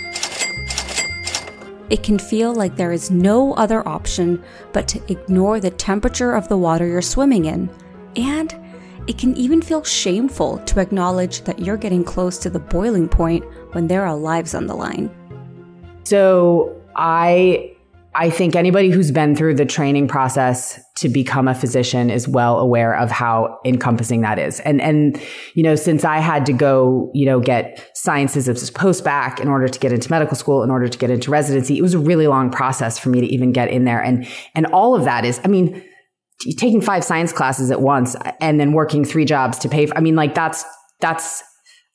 it 1.91 2.05
can 2.05 2.19
feel 2.19 2.55
like 2.55 2.77
there 2.77 2.93
is 2.93 3.11
no 3.11 3.53
other 3.55 3.87
option 3.87 4.43
but 4.73 4.87
to 4.89 5.13
ignore 5.13 5.59
the 5.59 5.71
temperature 5.71 6.35
of 6.35 6.49
the 6.49 6.57
water 6.57 6.87
you're 6.87 7.03
swimming 7.03 7.47
in. 7.47 7.69
And 8.15 8.55
it 9.09 9.19
can 9.19 9.37
even 9.37 9.61
feel 9.61 9.83
shameful 9.83 10.59
to 10.59 10.79
acknowledge 10.79 11.43
that 11.43 11.59
you're 11.59 11.77
getting 11.77 12.05
close 12.05 12.39
to 12.39 12.51
the 12.51 12.61
boiling 12.61 13.09
point 13.09 13.45
when 13.73 13.89
there 13.89 14.07
are 14.07 14.17
lives 14.17 14.55
on 14.55 14.69
the 14.69 14.75
line. 14.75 15.11
So 16.05 16.81
I 16.95 17.77
I 18.15 18.29
think 18.29 18.57
anybody 18.57 18.91
who's 18.91 19.13
been 19.13 19.37
through 19.37 19.55
the 19.55 19.65
training 19.65 20.09
process 20.09 20.81
to 20.97 21.09
become 21.09 21.47
a 21.47 21.55
physician 21.55 22.11
is 22.11 22.27
well 22.27 22.59
aware 22.59 22.97
of 22.97 23.11
how 23.11 23.59
encompassing 23.65 24.23
that 24.23 24.39
is. 24.39 24.59
And 24.61 24.81
and 24.81 25.21
you 25.55 25.63
know, 25.63 25.77
since 25.77 26.05
I 26.05 26.19
had 26.19 26.45
to 26.47 26.53
go, 26.53 27.11
you 27.15 27.25
know, 27.25 27.39
get 27.39 27.89
sciences 27.95 28.49
a 28.49 28.73
post-bacc 28.73 29.39
in 29.39 29.49
order 29.49 29.69
to 29.69 29.79
get 29.79 29.93
into 29.93 30.11
medical 30.11 30.37
school, 30.37 30.65
in 30.65 30.71
order 30.71 30.89
to 30.89 30.99
get 30.99 31.11
into 31.11 31.31
residency, 31.31 31.79
it 31.79 31.83
was 31.83 31.95
a 31.95 31.99
really 31.99 32.27
long 32.27 32.51
process 32.51 32.99
for 32.99 33.11
me 33.11 33.21
to 33.21 33.27
even 33.27 33.53
get 33.53 33.69
in 33.69 33.85
there. 33.85 34.03
And 34.03 34.27
and 34.57 34.67
all 34.67 34.97
of 34.97 35.05
that 35.05 35.25
is, 35.25 35.41
I 35.45 35.49
mean, 35.49 35.81
taking 36.57 36.81
five 36.81 37.05
science 37.05 37.33
classes 37.33 37.71
at 37.71 37.81
once 37.81 38.17
and 38.41 38.59
then 38.59 38.73
working 38.73 39.05
three 39.05 39.25
jobs 39.25 39.59
to 39.59 39.69
pay 39.69 39.87
for, 39.87 39.97
I 39.97 40.01
mean, 40.01 40.17
like 40.17 40.35
that's 40.35 40.65
that's 41.01 41.45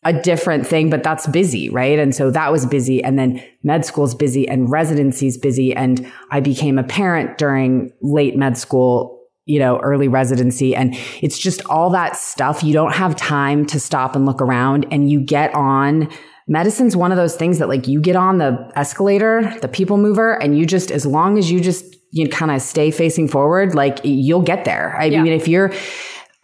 a 0.06 0.14
different 0.14 0.66
thing, 0.68 0.90
but 0.90 1.04
that's 1.04 1.26
busy, 1.28 1.70
right? 1.70 1.98
And 2.00 2.14
so 2.16 2.30
that 2.32 2.52
was 2.52 2.66
busy. 2.66 3.04
And 3.04 3.18
then 3.18 3.44
med 3.64 3.86
school's 3.86 4.14
busy 4.16 4.48
and 4.48 4.70
residency's 4.72 5.38
busy. 5.38 5.76
And 5.76 6.10
I 6.32 6.40
became 6.40 6.78
a 6.78 6.84
parent 6.84 7.38
during 7.40 7.92
late 8.02 8.38
med 8.38 8.56
school, 8.58 9.20
you 9.46 9.58
know, 9.60 9.80
early 9.80 10.08
residency. 10.08 10.76
And 10.76 10.96
it's 11.22 11.40
just 11.40 11.66
all 11.66 11.90
that 11.90 12.16
stuff. 12.16 12.64
You 12.64 12.72
don't 12.72 12.94
have 12.94 13.16
time 13.16 13.66
to 13.66 13.80
stop 13.80 14.16
and 14.16 14.26
look 14.28 14.42
around 14.42 14.86
and 14.92 15.10
you 15.10 15.20
get 15.20 15.54
on. 15.56 16.08
Medicine's 16.48 16.96
one 16.96 17.12
of 17.12 17.18
those 17.18 17.36
things 17.36 17.58
that 17.58 17.68
like 17.68 17.88
you 17.88 18.00
get 18.00 18.16
on 18.16 18.38
the 18.38 18.72
escalator, 18.76 19.52
the 19.62 19.68
people 19.68 19.98
mover, 19.98 20.34
and 20.42 20.56
you 20.56 20.68
just, 20.68 20.92
as 20.92 21.04
long 21.06 21.40
as 21.40 21.52
you 21.52 21.60
just, 21.60 21.84
you 22.12 22.30
kind 22.30 22.52
of 22.52 22.62
stay 22.62 22.92
facing 22.92 23.28
forward, 23.28 23.74
like 23.74 24.00
you'll 24.04 24.44
get 24.44 24.66
there. 24.66 24.96
I 25.00 25.06
Yeah. 25.06 25.24
mean, 25.24 25.34
if 25.34 25.48
you're, 25.48 25.74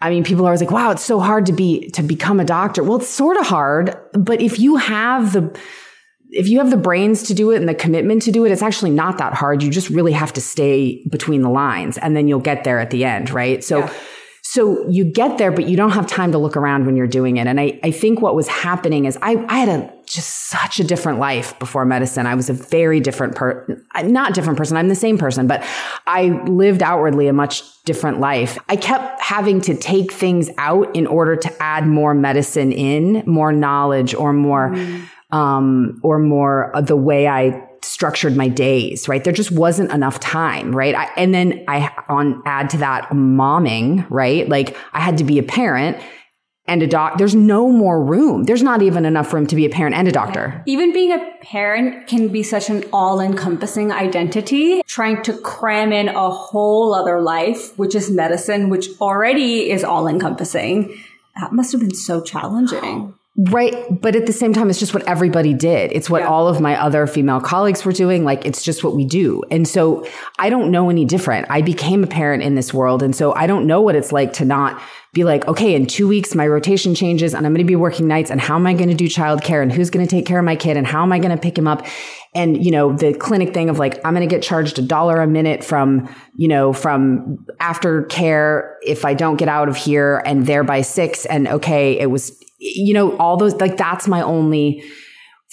I 0.02 0.10
mean, 0.10 0.24
people 0.24 0.46
are 0.46 0.50
always 0.50 0.62
like, 0.62 0.72
wow, 0.72 0.92
it's 0.92 1.04
so 1.04 1.20
hard 1.20 1.46
to 1.46 1.54
be, 1.54 1.90
to 1.92 2.02
become 2.04 2.40
a 2.40 2.46
doctor. 2.46 2.84
Well, 2.84 2.98
it's 2.98 3.08
sort 3.10 3.38
of 3.38 3.46
hard, 3.46 3.96
but 4.14 4.42
if 4.42 4.60
you 4.60 4.78
have 4.78 5.34
the, 5.34 5.58
if 6.32 6.48
you 6.48 6.60
have 6.60 6.72
the 6.72 6.78
brains 6.78 7.24
to 7.24 7.34
do 7.34 7.52
it 7.52 7.58
and 7.58 7.68
the 7.70 7.76
commitment 7.76 8.22
to 8.24 8.32
do 8.32 8.46
it, 8.46 8.52
it's 8.52 8.62
actually 8.62 8.92
not 8.92 9.18
that 9.18 9.34
hard. 9.34 9.62
You 9.62 9.70
just 9.70 9.90
really 9.90 10.14
have 10.14 10.34
to 10.34 10.42
stay 10.42 11.06
between 11.10 11.42
the 11.42 11.50
lines 11.50 11.98
and 11.98 12.16
then 12.16 12.28
you'll 12.28 12.40
get 12.40 12.64
there 12.64 12.80
at 12.80 12.90
the 12.90 13.04
end, 13.06 13.30
right? 13.32 13.64
So, 13.64 13.80
Yeah. 13.80 13.94
so 14.42 14.88
you 14.90 15.04
get 15.04 15.38
there, 15.38 15.52
but 15.52 15.68
you 15.68 15.76
don't 15.78 15.92
have 15.92 16.08
time 16.08 16.32
to 16.32 16.38
look 16.38 16.56
around 16.58 16.86
when 16.86 16.96
you're 16.96 17.06
doing 17.06 17.38
it. 17.38 17.48
And 17.48 17.60
I, 17.60 17.80
I 17.84 17.92
think 17.92 18.22
what 18.22 18.36
was 18.36 18.48
happening 18.48 19.06
is 19.06 19.18
I, 19.22 19.46
I 19.50 19.58
had 19.58 19.70
a 19.70 19.94
just 20.12 20.50
such 20.50 20.80
a 20.82 20.84
different 20.84 21.20
life 21.20 21.58
before 21.58 21.86
medicine. 21.86 22.28
I 22.28 22.36
was 22.36 22.50
a 22.50 22.54
very 22.54 23.00
different 23.00 23.34
per, 23.36 23.82
not 24.04 24.34
different 24.34 24.58
person. 24.58 24.76
I'm 24.76 24.90
the 24.90 24.96
same 24.96 25.18
person, 25.18 25.48
but 25.48 25.64
I 26.06 26.44
lived 26.48 26.84
outwardly 26.84 27.28
a 27.28 27.34
much 27.34 27.64
different 27.84 28.20
life. 28.20 28.58
I 28.68 28.76
kept 28.76 29.22
having 29.22 29.62
to 29.62 29.76
take 29.76 30.12
things 30.12 30.50
out 30.58 30.94
in 30.96 31.08
order 31.08 31.38
to 31.38 31.64
add 31.64 31.88
more 31.88 32.14
medicine 32.14 32.74
in, 32.74 33.24
more 33.26 33.54
knowledge 33.54 34.14
or 34.14 34.34
more, 34.34 34.76
um, 35.32 36.00
or 36.04 36.20
more 36.20 36.76
of 36.76 36.88
the 36.88 36.98
way 36.98 37.30
I 37.30 37.66
structured 37.82 38.36
my 38.36 38.50
days, 38.50 39.08
right? 39.08 39.24
There 39.24 39.34
just 39.34 39.52
wasn't 39.52 39.92
enough 39.92 40.20
time, 40.20 40.76
right? 40.76 40.94
I, 40.94 41.06
and 41.16 41.34
then 41.34 41.64
I 41.70 41.90
on 42.10 42.42
add 42.46 42.70
to 42.72 42.78
that 42.78 43.10
momming, 43.10 44.06
right? 44.10 44.48
Like 44.48 44.78
I 44.92 45.00
had 45.00 45.18
to 45.20 45.24
be 45.24 45.40
a 45.40 45.44
parent 45.44 45.98
and 46.72 46.82
a 46.82 46.88
doc. 46.88 47.18
There's 47.18 47.36
no 47.36 47.70
more 47.70 48.02
room. 48.02 48.46
There's 48.46 48.64
not 48.64 48.82
even 48.82 49.06
enough 49.06 49.34
room 49.34 49.46
to 49.48 49.56
be 49.56 49.66
a 49.66 49.70
parent 49.70 49.94
and 49.94 50.08
a 50.08 50.12
doctor. 50.12 50.64
Even 50.66 50.94
being 50.94 51.12
a 51.12 51.20
parent 51.42 52.08
can 52.08 52.30
be 52.30 52.44
such 52.44 52.70
an 52.70 52.86
all 52.94 53.20
encompassing 53.20 53.92
identity, 53.92 54.82
trying 54.88 55.22
to 55.24 55.34
cram 55.34 55.92
in 55.92 56.08
a 56.08 56.30
whole 56.30 56.94
other 56.94 57.20
life, 57.20 57.78
which 57.78 57.94
is 57.94 58.10
medicine, 58.10 58.70
which 58.70 58.88
already 59.02 59.70
is 59.70 59.84
all 59.84 60.08
encompassing. 60.08 60.98
That 61.40 61.52
must 61.52 61.74
have 61.74 61.82
been 61.82 61.94
so 61.94 62.22
challenging. 62.22 63.14
Right. 63.38 63.74
But 64.02 64.18
at 64.18 64.26
the 64.26 64.34
same 64.34 64.52
time, 64.52 64.70
it's 64.70 64.78
just 64.78 64.94
what 64.94 65.08
everybody 65.08 65.54
did. 65.54 65.94
It's 65.94 66.10
what 66.10 66.22
Yeah. 66.22 66.28
all 66.28 66.50
of 66.50 66.60
my 66.60 66.80
other 66.80 67.08
female 67.08 67.40
colleagues 67.40 67.86
were 67.86 67.94
doing. 67.94 68.26
Like, 68.26 68.46
it's 68.46 68.62
just 68.62 68.84
what 68.84 68.94
we 68.94 69.06
do. 69.06 69.42
And 69.50 69.66
so 69.66 70.06
I 70.38 70.50
don't 70.50 70.70
know 70.70 70.90
any 70.90 71.06
different. 71.06 71.48
I 71.50 71.62
became 71.62 72.04
a 72.04 72.08
parent 72.08 72.44
in 72.44 72.56
this 72.56 72.74
world. 72.74 73.02
And 73.02 73.16
so 73.16 73.34
I 73.34 73.48
don't 73.48 73.66
know 73.68 73.82
what 73.82 73.96
it's 73.96 74.12
like 74.12 74.34
to 74.34 74.46
not 74.46 74.82
be 75.14 75.24
like, 75.24 75.48
okay, 75.48 75.76
in 75.76 75.88
two 75.88 76.10
weeks, 76.10 76.36
my 76.36 76.46
rotation 76.46 76.94
changes 76.94 77.34
and 77.34 77.46
I'm 77.46 77.54
going 77.54 77.66
to 77.66 77.70
be 77.70 77.76
working 77.76 78.06
nights. 78.06 78.32
And 78.32 78.40
how 78.40 78.56
am 78.56 78.68
I 78.68 78.74
going 78.74 78.90
to 78.90 78.96
do 78.96 79.08
childcare? 79.08 79.62
And 79.62 79.72
who's 79.72 79.90
going 79.90 80.06
to 80.06 80.10
take 80.10 80.26
care 80.26 80.40
of 80.40 80.46
my 80.46 80.58
kid? 80.58 80.76
And 80.76 80.86
how 80.86 81.02
am 81.02 81.14
I 81.14 81.20
going 81.20 81.36
to 81.36 81.42
pick 81.42 81.58
him 81.58 81.68
up? 81.68 81.86
And, 82.36 82.64
you 82.64 82.72
know, 82.72 82.94
the 82.94 83.14
clinic 83.14 83.54
thing 83.54 83.70
of 83.70 83.80
like, 83.80 83.96
I'm 84.06 84.14
going 84.14 84.28
to 84.28 84.34
get 84.34 84.44
charged 84.44 84.78
a 84.78 84.82
dollar 84.82 85.22
a 85.22 85.28
minute 85.28 85.64
from, 85.64 86.14
you 86.36 86.50
know, 86.50 86.74
from 86.74 87.46
after 87.62 88.04
care 88.04 88.78
if 88.82 89.06
I 89.06 89.14
don't 89.14 89.38
get 89.38 89.48
out 89.48 89.70
of 89.70 89.78
here 89.78 90.22
and 90.26 90.46
there 90.46 90.64
by 90.66 90.82
six. 90.82 91.26
And 91.26 91.48
okay, 91.48 91.98
it 91.98 92.10
was, 92.10 92.38
you 92.62 92.94
know, 92.94 93.18
all 93.18 93.38
those, 93.38 93.56
like, 93.56 93.76
that's 93.76 94.08
my 94.08 94.22
only 94.22 94.84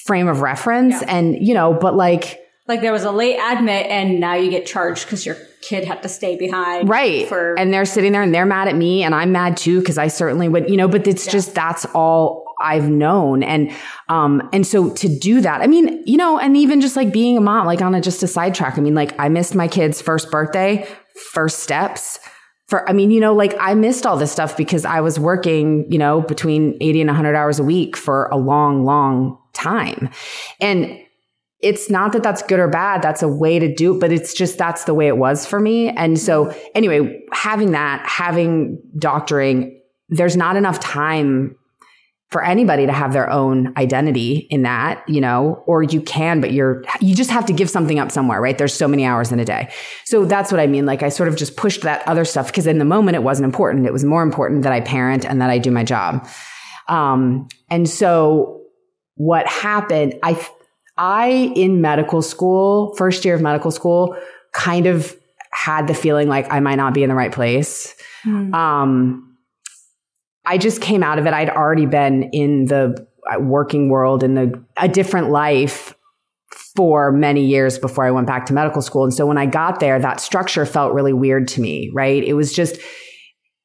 frame 0.06 0.28
of 0.28 0.42
reference. 0.42 1.02
And, 1.02 1.46
you 1.46 1.54
know, 1.54 1.72
but 1.72 1.96
like, 1.96 2.38
Like 2.66 2.82
there 2.82 2.92
was 2.92 3.04
a 3.04 3.10
late 3.10 3.38
admit 3.38 3.86
and 3.86 4.20
now 4.20 4.34
you 4.34 4.50
get 4.50 4.66
charged 4.66 5.06
because 5.06 5.24
your 5.24 5.36
kid 5.62 5.84
had 5.84 6.02
to 6.02 6.08
stay 6.08 6.36
behind. 6.36 6.88
right. 6.88 7.26
For 7.28 7.58
and 7.58 7.72
they're 7.72 7.84
sitting 7.84 8.12
there 8.12 8.22
and 8.22 8.32
they're 8.34 8.46
mad 8.46 8.68
at 8.68 8.76
me 8.76 9.02
and 9.02 9.14
I'm 9.14 9.32
mad 9.32 9.56
too 9.56 9.80
because 9.80 9.98
I 9.98 10.08
certainly 10.08 10.48
would, 10.48 10.68
you 10.70 10.76
know, 10.76 10.86
but 10.86 11.06
it's 11.06 11.26
just, 11.26 11.54
that's 11.54 11.84
all 11.94 12.44
I've 12.60 12.88
known. 12.88 13.42
And, 13.42 13.72
um, 14.08 14.48
and 14.52 14.66
so 14.66 14.90
to 14.90 15.08
do 15.08 15.40
that, 15.40 15.62
I 15.62 15.66
mean, 15.66 16.02
you 16.06 16.16
know, 16.16 16.38
and 16.38 16.56
even 16.56 16.80
just 16.80 16.94
like 16.94 17.12
being 17.12 17.36
a 17.36 17.40
mom, 17.40 17.66
like 17.66 17.82
on 17.82 17.94
a, 17.94 18.00
just 18.00 18.22
a 18.22 18.28
sidetrack, 18.28 18.78
I 18.78 18.80
mean, 18.82 18.94
like 18.94 19.18
I 19.18 19.28
missed 19.28 19.54
my 19.54 19.66
kid's 19.66 20.00
first 20.02 20.30
birthday, 20.30 20.86
first 21.32 21.60
steps. 21.60 22.20
For, 22.68 22.88
I 22.88 22.92
mean, 22.92 23.10
you 23.10 23.20
know, 23.20 23.34
like 23.34 23.54
I 23.58 23.74
missed 23.74 24.06
all 24.06 24.16
this 24.16 24.30
stuff 24.30 24.56
because 24.56 24.84
I 24.84 25.00
was 25.00 25.18
working, 25.18 25.90
you 25.90 25.98
know, 25.98 26.20
between 26.20 26.76
80 26.80 27.00
and 27.02 27.08
100 27.08 27.34
hours 27.34 27.58
a 27.58 27.64
week 27.64 27.96
for 27.96 28.26
a 28.26 28.36
long, 28.36 28.84
long 28.84 29.38
time. 29.54 30.10
And 30.60 31.00
it's 31.60 31.90
not 31.90 32.12
that 32.12 32.22
that's 32.22 32.42
good 32.42 32.60
or 32.60 32.68
bad. 32.68 33.02
That's 33.02 33.22
a 33.22 33.28
way 33.28 33.58
to 33.58 33.74
do 33.74 33.96
it, 33.96 34.00
but 34.00 34.12
it's 34.12 34.32
just 34.32 34.58
that's 34.58 34.84
the 34.84 34.94
way 34.94 35.08
it 35.08 35.16
was 35.16 35.44
for 35.44 35.58
me. 35.58 35.88
And 35.88 36.18
so, 36.18 36.54
anyway, 36.74 37.24
having 37.32 37.72
that, 37.72 38.06
having 38.06 38.80
doctoring, 38.98 39.80
there's 40.08 40.36
not 40.36 40.56
enough 40.56 40.78
time 40.78 41.56
for 42.30 42.44
anybody 42.44 42.84
to 42.84 42.92
have 42.92 43.14
their 43.14 43.30
own 43.30 43.72
identity 43.78 44.46
in 44.50 44.62
that, 44.62 45.02
you 45.08 45.20
know, 45.20 45.62
or 45.66 45.82
you 45.82 46.00
can, 46.00 46.42
but 46.42 46.52
you're, 46.52 46.84
you 47.00 47.14
just 47.14 47.30
have 47.30 47.46
to 47.46 47.54
give 47.54 47.70
something 47.70 47.98
up 47.98 48.10
somewhere, 48.10 48.38
right? 48.38 48.58
There's 48.58 48.74
so 48.74 48.86
many 48.86 49.06
hours 49.06 49.32
in 49.32 49.40
a 49.40 49.46
day. 49.46 49.72
So 50.04 50.26
that's 50.26 50.52
what 50.52 50.60
I 50.60 50.66
mean. 50.66 50.84
Like 50.84 51.02
I 51.02 51.08
sort 51.08 51.30
of 51.30 51.36
just 51.36 51.56
pushed 51.56 51.82
that 51.82 52.06
other 52.06 52.26
stuff 52.26 52.48
because 52.48 52.66
in 52.66 52.78
the 52.78 52.84
moment 52.84 53.16
it 53.16 53.22
wasn't 53.22 53.46
important. 53.46 53.86
It 53.86 53.94
was 53.94 54.04
more 54.04 54.22
important 54.22 54.62
that 54.64 54.72
I 54.72 54.80
parent 54.82 55.24
and 55.24 55.40
that 55.40 55.48
I 55.48 55.56
do 55.56 55.70
my 55.70 55.84
job. 55.84 56.28
Um, 56.86 57.48
and 57.70 57.88
so 57.88 58.60
what 59.14 59.46
happened, 59.46 60.14
I, 60.22 60.46
I 60.98 61.52
in 61.56 61.80
medical 61.80 62.20
school, 62.20 62.94
first 62.96 63.24
year 63.24 63.36
of 63.36 63.40
medical 63.40 63.70
school, 63.70 64.16
kind 64.52 64.86
of 64.86 65.16
had 65.50 65.86
the 65.86 65.94
feeling 65.94 66.28
like 66.28 66.52
I 66.52 66.60
might 66.60 66.76
not 66.76 66.92
be 66.92 67.02
in 67.02 67.08
the 67.08 67.14
right 67.14 67.32
place. 67.32 67.94
Um, 68.52 69.27
I 70.48 70.58
just 70.58 70.80
came 70.80 71.02
out 71.02 71.18
of 71.18 71.26
it. 71.26 71.34
I'd 71.34 71.50
already 71.50 71.86
been 71.86 72.24
in 72.32 72.64
the 72.64 73.06
uh, 73.30 73.38
working 73.40 73.90
world 73.90 74.22
in 74.22 74.34
the 74.34 74.64
a 74.78 74.88
different 74.88 75.30
life 75.30 75.94
for 76.74 77.12
many 77.12 77.44
years 77.44 77.78
before 77.78 78.04
I 78.04 78.10
went 78.10 78.26
back 78.26 78.46
to 78.46 78.54
medical 78.54 78.80
school. 78.80 79.04
And 79.04 79.12
so 79.12 79.26
when 79.26 79.36
I 79.36 79.46
got 79.46 79.80
there, 79.80 79.98
that 79.98 80.20
structure 80.20 80.64
felt 80.64 80.94
really 80.94 81.12
weird 81.12 81.48
to 81.48 81.60
me, 81.60 81.90
right? 81.92 82.24
It 82.24 82.32
was 82.32 82.52
just 82.52 82.78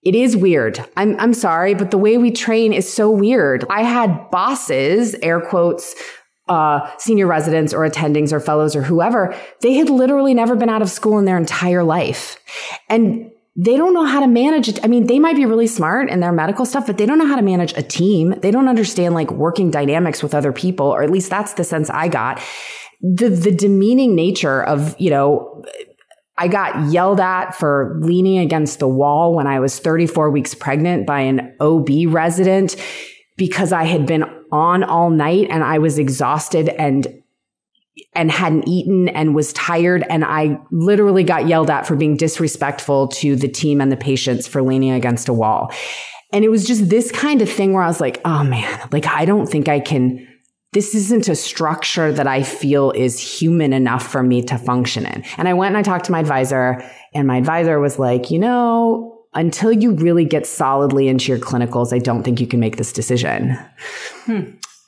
it 0.04 0.16
is 0.16 0.36
weird. 0.36 0.84
I'm 0.98 1.18
I'm 1.20 1.34
sorry, 1.34 1.74
but 1.74 1.92
the 1.92 1.98
way 1.98 2.18
we 2.18 2.32
train 2.32 2.74
is 2.74 2.92
so 2.92 3.10
weird. 3.10 3.66
I 3.70 3.84
had 3.84 4.30
bosses, 4.30 5.16
air 5.22 5.40
quotes, 5.40 5.96
uh, 6.50 6.90
senior 6.98 7.28
residents 7.28 7.74
or 7.74 7.88
attendings 7.88 8.34
or 8.34 8.40
fellows 8.40 8.76
or 8.76 8.82
whoever, 8.82 9.34
they 9.62 9.74
had 9.74 9.90
literally 9.90 10.34
never 10.34 10.56
been 10.56 10.70
out 10.70 10.82
of 10.82 10.90
school 10.90 11.18
in 11.18 11.26
their 11.26 11.38
entire 11.38 11.84
life. 11.84 12.38
And 12.90 13.32
they 13.56 13.78
don't 13.78 13.94
know 13.94 14.06
how 14.06 14.20
to 14.20 14.28
manage 14.28 14.68
it. 14.68 14.84
I 14.84 14.88
mean, 14.88 15.06
they 15.06 15.20
might 15.20 15.36
be 15.36 15.46
really 15.46 15.68
smart 15.68 16.10
in 16.10 16.20
their 16.22 16.32
medical 16.32 16.66
stuff, 16.66 16.88
but 16.88 16.98
they 16.98 17.06
don't 17.06 17.20
know 17.20 17.28
how 17.28 17.36
to 17.36 17.44
manage 17.44 17.74
a 17.78 17.84
team. 17.84 18.34
They 18.42 18.50
don't 18.50 18.68
understand 18.68 19.14
like 19.14 19.32
working 19.32 19.70
dynamics 19.70 20.24
with 20.24 20.34
other 20.34 20.52
people, 20.52 20.88
or 20.88 21.04
at 21.04 21.12
least 21.12 21.30
that's 21.30 21.54
the 21.54 21.64
sense 21.64 21.90
I 21.90 22.08
got. 22.08 22.42
The 23.02 23.30
the 23.30 23.52
demeaning 23.52 24.16
nature 24.16 24.64
of, 24.64 24.96
you 25.00 25.12
know, 25.12 25.64
I 26.38 26.48
got 26.48 26.92
yelled 26.92 27.20
at 27.20 27.52
for 27.52 28.00
leaning 28.02 28.40
against 28.40 28.80
the 28.80 28.88
wall 28.88 29.36
when 29.36 29.46
I 29.46 29.60
was 29.60 29.78
34 29.78 30.32
weeks 30.32 30.56
pregnant 30.56 31.06
by 31.06 31.20
an 31.20 31.56
OB 31.60 31.90
resident 32.08 32.76
because 33.38 33.72
I 33.72 33.84
had 33.84 34.08
been 34.08 34.24
on 34.52 34.84
all 34.84 35.12
night 35.12 35.48
and 35.52 35.64
I 35.64 35.78
was 35.78 36.00
exhausted 36.00 36.70
and 36.70 37.23
and 38.16 38.32
hadn't 38.32 38.68
eaten 38.68 39.10
and 39.10 39.34
was 39.36 39.54
tired 39.54 40.04
and 40.10 40.24
I 40.24 40.60
literally 40.72 41.24
got 41.24 41.48
yelled 41.48 41.70
at 41.70 41.88
for 41.88 41.96
being 41.96 42.16
disrespectful 42.16 43.08
to 43.10 43.36
the 43.36 43.48
team 43.48 43.82
and 43.82 43.92
the 43.92 43.98
patients 43.98 44.48
for 44.48 44.62
leaning 44.62 44.92
against 44.92 45.28
a 45.30 45.34
wall. 45.34 45.72
And 46.32 46.44
it 46.44 46.50
was 46.50 46.66
just 46.66 46.90
this 46.90 47.12
kind 47.12 47.42
of 47.42 47.50
thing 47.50 47.74
where 47.74 47.84
I 47.84 47.88
was 47.88 48.02
like, 48.02 48.20
"Oh 48.26 48.44
man, 48.44 48.90
like 48.92 49.06
I 49.06 49.26
don't 49.26 49.48
think 49.48 49.68
I 49.68 49.80
can 49.80 50.28
this 50.74 50.96
isn't 50.96 51.28
a 51.28 51.36
structure 51.36 52.12
that 52.12 52.28
I 52.28 52.44
feel 52.44 52.92
is 52.92 53.20
human 53.20 53.74
enough 53.74 54.06
for 54.06 54.24
me 54.24 54.42
to 54.44 54.58
function 54.58 55.06
in. 55.06 55.24
And 55.38 55.48
I 55.48 55.54
went 55.54 55.76
and 55.76 55.78
I 55.78 55.84
talked 55.84 56.06
to 56.06 56.12
my 56.12 56.20
advisor, 56.20 56.84
and 57.14 57.28
my 57.28 57.38
advisor 57.38 57.80
was 57.80 58.00
like, 58.00 58.32
you 58.32 58.40
know, 58.40 59.24
until 59.36 59.72
you 59.72 59.94
really 59.94 60.26
get 60.26 60.46
solidly 60.46 61.08
into 61.08 61.32
your 61.32 61.40
clinicals, 61.40 61.94
I 61.94 62.00
don't 62.00 62.24
think 62.24 62.42
you 62.42 62.48
can 62.48 62.60
make 62.60 62.78
this 62.78 62.92
decision. 62.92 63.58
Hmm. 64.26 64.42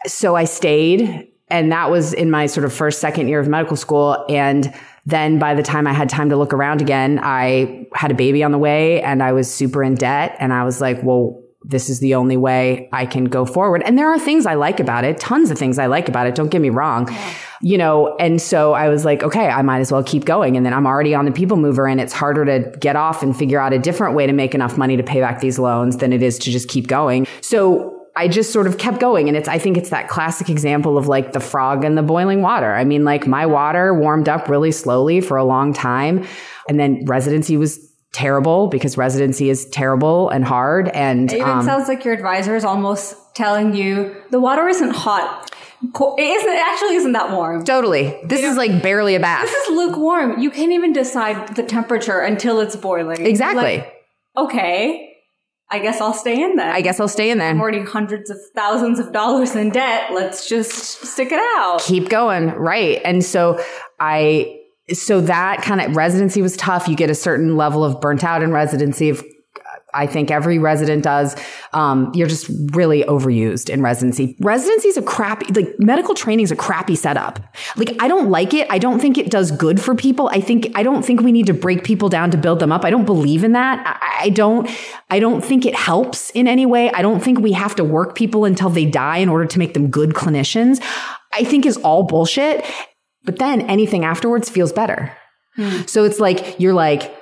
So 0.07 0.35
I 0.35 0.43
stayed, 0.43 1.27
and 1.47 1.71
that 1.71 1.91
was 1.91 2.13
in 2.13 2.31
my 2.31 2.47
sort 2.47 2.65
of 2.65 2.73
first, 2.73 2.99
second 2.99 3.27
year 3.27 3.39
of 3.39 3.47
medical 3.47 3.77
school. 3.77 4.25
And 4.29 4.73
then 5.05 5.37
by 5.37 5.53
the 5.53 5.61
time 5.61 5.85
I 5.85 5.93
had 5.93 6.09
time 6.09 6.29
to 6.29 6.37
look 6.37 6.53
around 6.53 6.81
again, 6.81 7.19
I 7.21 7.87
had 7.93 8.11
a 8.11 8.15
baby 8.15 8.43
on 8.43 8.51
the 8.51 8.57
way 8.57 9.01
and 9.01 9.21
I 9.21 9.33
was 9.33 9.53
super 9.53 9.83
in 9.83 9.95
debt. 9.95 10.35
And 10.39 10.51
I 10.51 10.63
was 10.63 10.81
like, 10.81 11.03
well, 11.03 11.41
this 11.67 11.89
is 11.89 11.99
the 11.99 12.15
only 12.15 12.37
way 12.37 12.89
I 12.91 13.05
can 13.05 13.25
go 13.25 13.45
forward. 13.45 13.81
And 13.83 13.97
there 13.97 14.11
are 14.11 14.19
things 14.19 14.45
I 14.45 14.53
like 14.53 14.79
about 14.79 15.03
it, 15.03 15.19
tons 15.19 15.49
of 15.49 15.57
things 15.57 15.79
I 15.79 15.87
like 15.87 16.07
about 16.07 16.27
it. 16.27 16.35
Don't 16.35 16.49
get 16.49 16.61
me 16.61 16.69
wrong. 16.69 17.15
You 17.61 17.77
know, 17.77 18.15
and 18.17 18.39
so 18.39 18.73
I 18.73 18.89
was 18.89 19.05
like, 19.05 19.23
okay, 19.23 19.47
I 19.47 19.61
might 19.61 19.79
as 19.79 19.91
well 19.91 20.03
keep 20.03 20.25
going. 20.25 20.57
And 20.57 20.65
then 20.65 20.73
I'm 20.73 20.85
already 20.85 21.15
on 21.15 21.25
the 21.25 21.31
people 21.31 21.57
mover 21.57 21.87
and 21.87 21.99
it's 21.99 22.13
harder 22.13 22.45
to 22.45 22.77
get 22.77 22.95
off 22.95 23.23
and 23.23 23.35
figure 23.35 23.59
out 23.59 23.73
a 23.73 23.79
different 23.79 24.15
way 24.15 24.27
to 24.27 24.33
make 24.33 24.53
enough 24.53 24.77
money 24.77 24.97
to 24.97 25.03
pay 25.03 25.21
back 25.21 25.39
these 25.39 25.57
loans 25.57 25.97
than 25.97 26.13
it 26.13 26.21
is 26.21 26.37
to 26.39 26.51
just 26.51 26.67
keep 26.69 26.87
going. 26.87 27.25
So 27.41 27.94
I 28.15 28.27
just 28.27 28.53
sort 28.53 28.67
of 28.67 28.77
kept 28.77 28.99
going. 28.99 29.27
And 29.27 29.35
it's, 29.35 29.47
I 29.47 29.57
think 29.57 29.77
it's 29.77 29.89
that 29.89 30.07
classic 30.07 30.49
example 30.49 30.97
of 30.97 31.07
like 31.07 31.33
the 31.33 31.39
frog 31.39 31.83
and 31.83 31.97
the 31.97 32.03
boiling 32.03 32.41
water. 32.41 32.73
I 32.73 32.85
mean, 32.85 33.03
like 33.03 33.27
my 33.27 33.45
water 33.45 33.93
warmed 33.93 34.29
up 34.29 34.47
really 34.47 34.71
slowly 34.71 35.19
for 35.19 35.35
a 35.35 35.43
long 35.43 35.73
time. 35.73 36.25
And 36.69 36.79
then 36.79 37.03
residency 37.05 37.57
was 37.57 37.79
terrible 38.13 38.67
because 38.67 38.97
residency 38.97 39.49
is 39.49 39.65
terrible 39.69 40.29
and 40.29 40.45
hard. 40.45 40.87
And 40.89 41.31
It 41.31 41.37
even 41.37 41.49
um, 41.49 41.65
sounds 41.65 41.89
like 41.89 42.05
your 42.05 42.13
advisor 42.13 42.55
is 42.55 42.63
almost 42.63 43.35
telling 43.35 43.75
you 43.75 44.15
the 44.31 44.39
water 44.39 44.67
isn't 44.67 44.91
hot. 44.91 45.51
It 45.83 46.21
isn't. 46.21 46.51
It 46.51 46.67
actually 46.67 46.95
isn't 46.95 47.11
that 47.11 47.31
warm. 47.31 47.63
totally, 47.63 48.17
this 48.23 48.41
is 48.41 48.57
like 48.57 48.81
barely 48.81 49.13
a 49.13 49.19
bath. 49.19 49.45
This 49.45 49.67
is 49.67 49.75
lukewarm. 49.75 50.39
You 50.39 50.49
can't 50.49 50.71
even 50.71 50.93
decide 50.93 51.55
the 51.55 51.63
temperature 51.63 52.19
until 52.21 52.59
it's 52.59 52.75
boiling. 52.75 53.23
Exactly. 53.23 53.79
Like, 53.79 53.93
okay, 54.37 55.14
I 55.69 55.79
guess 55.79 55.99
I'll 55.99 56.13
stay 56.13 56.43
in 56.43 56.55
then. 56.55 56.69
I 56.69 56.81
guess 56.81 56.99
I'll 56.99 57.07
stay 57.07 57.31
in 57.31 57.39
there. 57.39 57.49
I'm 57.49 57.59
already 57.59 57.81
hundreds 57.83 58.29
of 58.29 58.37
thousands 58.55 58.99
of 58.99 59.11
dollars 59.11 59.55
in 59.55 59.69
debt. 59.71 60.13
Let's 60.13 60.47
just 60.47 60.71
stick 60.71 61.31
it 61.31 61.39
out. 61.57 61.81
keep 61.81 62.09
going 62.09 62.49
right 62.49 63.01
and 63.03 63.23
so 63.23 63.59
i 63.99 64.59
so 64.93 65.21
that 65.21 65.61
kind 65.63 65.81
of 65.81 65.95
residency 65.95 66.41
was 66.41 66.55
tough 66.57 66.87
you 66.87 66.95
get 66.95 67.09
a 67.09 67.15
certain 67.15 67.57
level 67.57 67.83
of 67.83 67.99
burnt 67.99 68.23
out 68.23 68.43
in 68.43 68.51
residency 68.51 69.09
of 69.09 69.23
I 69.95 70.07
think 70.07 70.29
every 70.29 70.59
resident 70.59 71.03
does. 71.03 71.35
Um, 71.73 72.11
you're 72.13 72.27
just 72.27 72.49
really 72.73 73.03
overused 73.03 73.69
in 73.69 73.81
residency. 73.81 74.35
Residency 74.39 74.89
is 74.89 74.97
a 74.97 75.01
crappy, 75.01 75.45
like 75.53 75.75
medical 75.79 76.13
training 76.13 76.43
is 76.43 76.51
a 76.51 76.55
crappy 76.55 76.95
setup. 76.95 77.39
Like 77.77 77.95
I 78.01 78.07
don't 78.07 78.29
like 78.29 78.53
it. 78.53 78.67
I 78.69 78.77
don't 78.77 78.99
think 78.99 79.17
it 79.17 79.31
does 79.31 79.51
good 79.51 79.81
for 79.81 79.95
people. 79.95 80.29
I 80.29 80.41
think 80.41 80.71
I 80.75 80.83
don't 80.83 81.03
think 81.03 81.21
we 81.21 81.31
need 81.31 81.47
to 81.47 81.53
break 81.53 81.83
people 81.83 82.09
down 82.09 82.31
to 82.31 82.37
build 82.37 82.59
them 82.59 82.71
up. 82.71 82.83
I 82.85 82.89
don't 82.89 83.05
believe 83.05 83.43
in 83.43 83.53
that. 83.53 83.99
I, 84.01 84.25
I 84.25 84.29
don't. 84.29 84.69
I 85.09 85.19
don't 85.19 85.43
think 85.43 85.65
it 85.65 85.75
helps 85.75 86.29
in 86.31 86.47
any 86.47 86.65
way. 86.65 86.91
I 86.91 87.01
don't 87.01 87.21
think 87.21 87.39
we 87.39 87.53
have 87.53 87.75
to 87.75 87.83
work 87.83 88.15
people 88.15 88.45
until 88.45 88.69
they 88.69 88.85
die 88.85 89.17
in 89.17 89.29
order 89.29 89.45
to 89.45 89.59
make 89.59 89.73
them 89.73 89.89
good 89.89 90.11
clinicians. 90.11 90.83
I 91.33 91.43
think 91.43 91.65
is 91.65 91.77
all 91.77 92.03
bullshit. 92.03 92.65
But 93.23 93.39
then 93.39 93.61
anything 93.61 94.05
afterwards 94.05 94.49
feels 94.49 94.71
better. 94.71 95.11
So 95.87 96.03
it's 96.03 96.19
like 96.19 96.59
you're 96.59 96.73
like 96.73 97.15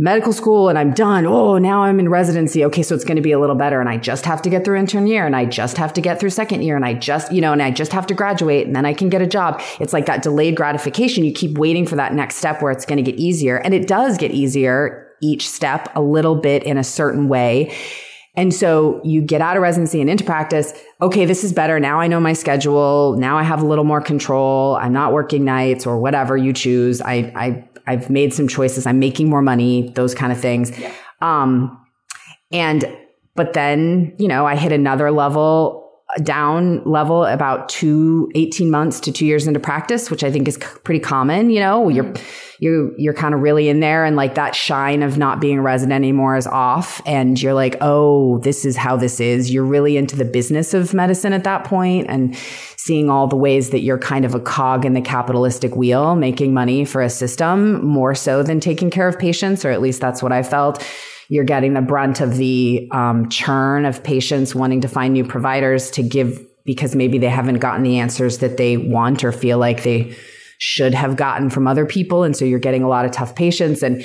medical 0.00 0.32
school 0.32 0.68
and 0.68 0.78
I'm 0.78 0.92
done. 0.92 1.26
Oh, 1.26 1.58
now 1.58 1.82
I'm 1.82 1.98
in 1.98 2.08
residency. 2.08 2.64
Okay, 2.64 2.84
so 2.84 2.94
it's 2.94 3.04
going 3.04 3.16
to 3.16 3.22
be 3.22 3.32
a 3.32 3.38
little 3.38 3.56
better 3.56 3.80
and 3.80 3.88
I 3.88 3.96
just 3.96 4.24
have 4.26 4.40
to 4.42 4.50
get 4.50 4.64
through 4.64 4.78
intern 4.78 5.08
year 5.08 5.26
and 5.26 5.34
I 5.34 5.44
just 5.44 5.76
have 5.76 5.92
to 5.94 6.00
get 6.00 6.20
through 6.20 6.30
second 6.30 6.62
year 6.62 6.76
and 6.76 6.84
I 6.84 6.94
just, 6.94 7.32
you 7.32 7.40
know, 7.40 7.52
and 7.52 7.60
I 7.60 7.72
just 7.72 7.92
have 7.92 8.06
to 8.06 8.14
graduate 8.14 8.66
and 8.66 8.76
then 8.76 8.86
I 8.86 8.94
can 8.94 9.08
get 9.08 9.20
a 9.20 9.26
job. 9.26 9.60
It's 9.80 9.92
like 9.92 10.06
that 10.06 10.22
delayed 10.22 10.54
gratification. 10.54 11.24
You 11.24 11.32
keep 11.32 11.58
waiting 11.58 11.84
for 11.84 11.96
that 11.96 12.14
next 12.14 12.36
step 12.36 12.62
where 12.62 12.70
it's 12.70 12.86
going 12.86 13.02
to 13.04 13.10
get 13.10 13.18
easier 13.18 13.56
and 13.56 13.74
it 13.74 13.88
does 13.88 14.16
get 14.16 14.30
easier 14.30 15.12
each 15.20 15.48
step 15.48 15.90
a 15.96 16.00
little 16.00 16.36
bit 16.36 16.62
in 16.62 16.78
a 16.78 16.84
certain 16.84 17.28
way. 17.28 17.76
And 18.38 18.54
so 18.54 19.00
you 19.02 19.20
get 19.20 19.40
out 19.40 19.56
of 19.56 19.64
residency 19.64 20.00
and 20.00 20.08
into 20.08 20.22
practice. 20.22 20.72
Okay, 21.02 21.24
this 21.24 21.42
is 21.42 21.52
better. 21.52 21.80
Now 21.80 21.98
I 21.98 22.06
know 22.06 22.20
my 22.20 22.34
schedule. 22.34 23.16
Now 23.18 23.36
I 23.36 23.42
have 23.42 23.62
a 23.62 23.66
little 23.66 23.82
more 23.82 24.00
control. 24.00 24.76
I'm 24.76 24.92
not 24.92 25.12
working 25.12 25.44
nights 25.44 25.86
or 25.86 25.98
whatever 25.98 26.36
you 26.36 26.52
choose. 26.52 27.00
I, 27.00 27.32
I, 27.34 27.67
I've 27.88 28.10
made 28.10 28.34
some 28.34 28.46
choices. 28.46 28.86
I'm 28.86 28.98
making 28.98 29.28
more 29.28 29.42
money, 29.42 29.90
those 29.94 30.14
kind 30.14 30.30
of 30.30 30.38
things. 30.38 30.78
Yeah. 30.78 30.92
Um, 31.20 31.84
and, 32.52 32.84
but 33.34 33.54
then, 33.54 34.14
you 34.18 34.28
know, 34.28 34.46
I 34.46 34.56
hit 34.56 34.72
another 34.72 35.10
level 35.10 35.87
down 36.22 36.82
level 36.84 37.24
about 37.24 37.68
two, 37.68 38.30
18 38.34 38.70
months 38.70 38.98
to 39.00 39.12
two 39.12 39.26
years 39.26 39.46
into 39.46 39.60
practice, 39.60 40.10
which 40.10 40.24
I 40.24 40.30
think 40.30 40.48
is 40.48 40.56
pretty 40.56 41.00
common. 41.00 41.50
You 41.50 41.60
know, 41.60 41.90
you're, 41.90 42.04
mm-hmm. 42.04 42.64
you, 42.64 42.94
you're 42.96 43.12
kind 43.12 43.34
of 43.34 43.40
really 43.40 43.68
in 43.68 43.80
there 43.80 44.06
and 44.06 44.16
like 44.16 44.34
that 44.36 44.54
shine 44.54 45.02
of 45.02 45.18
not 45.18 45.38
being 45.38 45.58
a 45.58 45.62
resident 45.62 45.96
anymore 45.96 46.36
is 46.36 46.46
off. 46.46 47.02
And 47.04 47.40
you're 47.40 47.52
like, 47.52 47.76
oh, 47.82 48.38
this 48.38 48.64
is 48.64 48.74
how 48.74 48.96
this 48.96 49.20
is. 49.20 49.52
You're 49.52 49.66
really 49.66 49.98
into 49.98 50.16
the 50.16 50.24
business 50.24 50.72
of 50.72 50.94
medicine 50.94 51.34
at 51.34 51.44
that 51.44 51.64
point 51.64 52.06
and 52.08 52.34
seeing 52.78 53.10
all 53.10 53.26
the 53.26 53.36
ways 53.36 53.68
that 53.70 53.80
you're 53.80 53.98
kind 53.98 54.24
of 54.24 54.34
a 54.34 54.40
cog 54.40 54.86
in 54.86 54.94
the 54.94 55.02
capitalistic 55.02 55.76
wheel, 55.76 56.16
making 56.16 56.54
money 56.54 56.86
for 56.86 57.02
a 57.02 57.10
system 57.10 57.84
more 57.84 58.14
so 58.14 58.42
than 58.42 58.60
taking 58.60 58.88
care 58.88 59.08
of 59.08 59.18
patients, 59.18 59.62
or 59.62 59.70
at 59.70 59.82
least 59.82 60.00
that's 60.00 60.22
what 60.22 60.32
I 60.32 60.42
felt 60.42 60.82
you're 61.28 61.44
getting 61.44 61.74
the 61.74 61.82
brunt 61.82 62.20
of 62.20 62.36
the 62.36 62.88
um, 62.92 63.28
churn 63.28 63.84
of 63.84 64.02
patients 64.02 64.54
wanting 64.54 64.80
to 64.80 64.88
find 64.88 65.12
new 65.12 65.24
providers 65.24 65.90
to 65.92 66.02
give 66.02 66.44
because 66.64 66.94
maybe 66.94 67.18
they 67.18 67.28
haven't 67.28 67.58
gotten 67.58 67.82
the 67.82 67.98
answers 67.98 68.38
that 68.38 68.56
they 68.56 68.76
want 68.76 69.24
or 69.24 69.32
feel 69.32 69.58
like 69.58 69.84
they 69.84 70.14
should 70.58 70.92
have 70.92 71.16
gotten 71.16 71.50
from 71.50 71.66
other 71.66 71.86
people. 71.86 72.24
And 72.24 72.36
so 72.36 72.44
you're 72.44 72.58
getting 72.58 72.82
a 72.82 72.88
lot 72.88 73.04
of 73.04 73.10
tough 73.10 73.34
patients. 73.34 73.82
And 73.82 74.04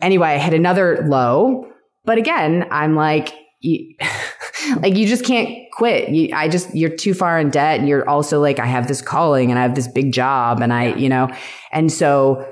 anyway, 0.00 0.28
I 0.28 0.36
had 0.36 0.52
another 0.52 1.06
low. 1.08 1.66
But 2.04 2.18
again, 2.18 2.66
I'm 2.70 2.96
like, 2.96 3.32
you, 3.60 3.94
like 4.80 4.96
you 4.96 5.06
just 5.06 5.24
can't 5.24 5.56
quit. 5.72 6.08
You, 6.08 6.34
I 6.34 6.48
just, 6.48 6.74
you're 6.74 6.94
too 6.94 7.14
far 7.14 7.38
in 7.38 7.50
debt. 7.50 7.80
And 7.80 7.88
you're 7.88 8.08
also 8.08 8.40
like, 8.40 8.58
I 8.58 8.66
have 8.66 8.88
this 8.88 9.00
calling 9.00 9.50
and 9.50 9.58
I 9.58 9.62
have 9.62 9.74
this 9.74 9.88
big 9.88 10.12
job 10.12 10.60
and 10.60 10.72
I, 10.72 10.94
you 10.94 11.08
know, 11.08 11.34
and 11.70 11.90
so 11.90 12.46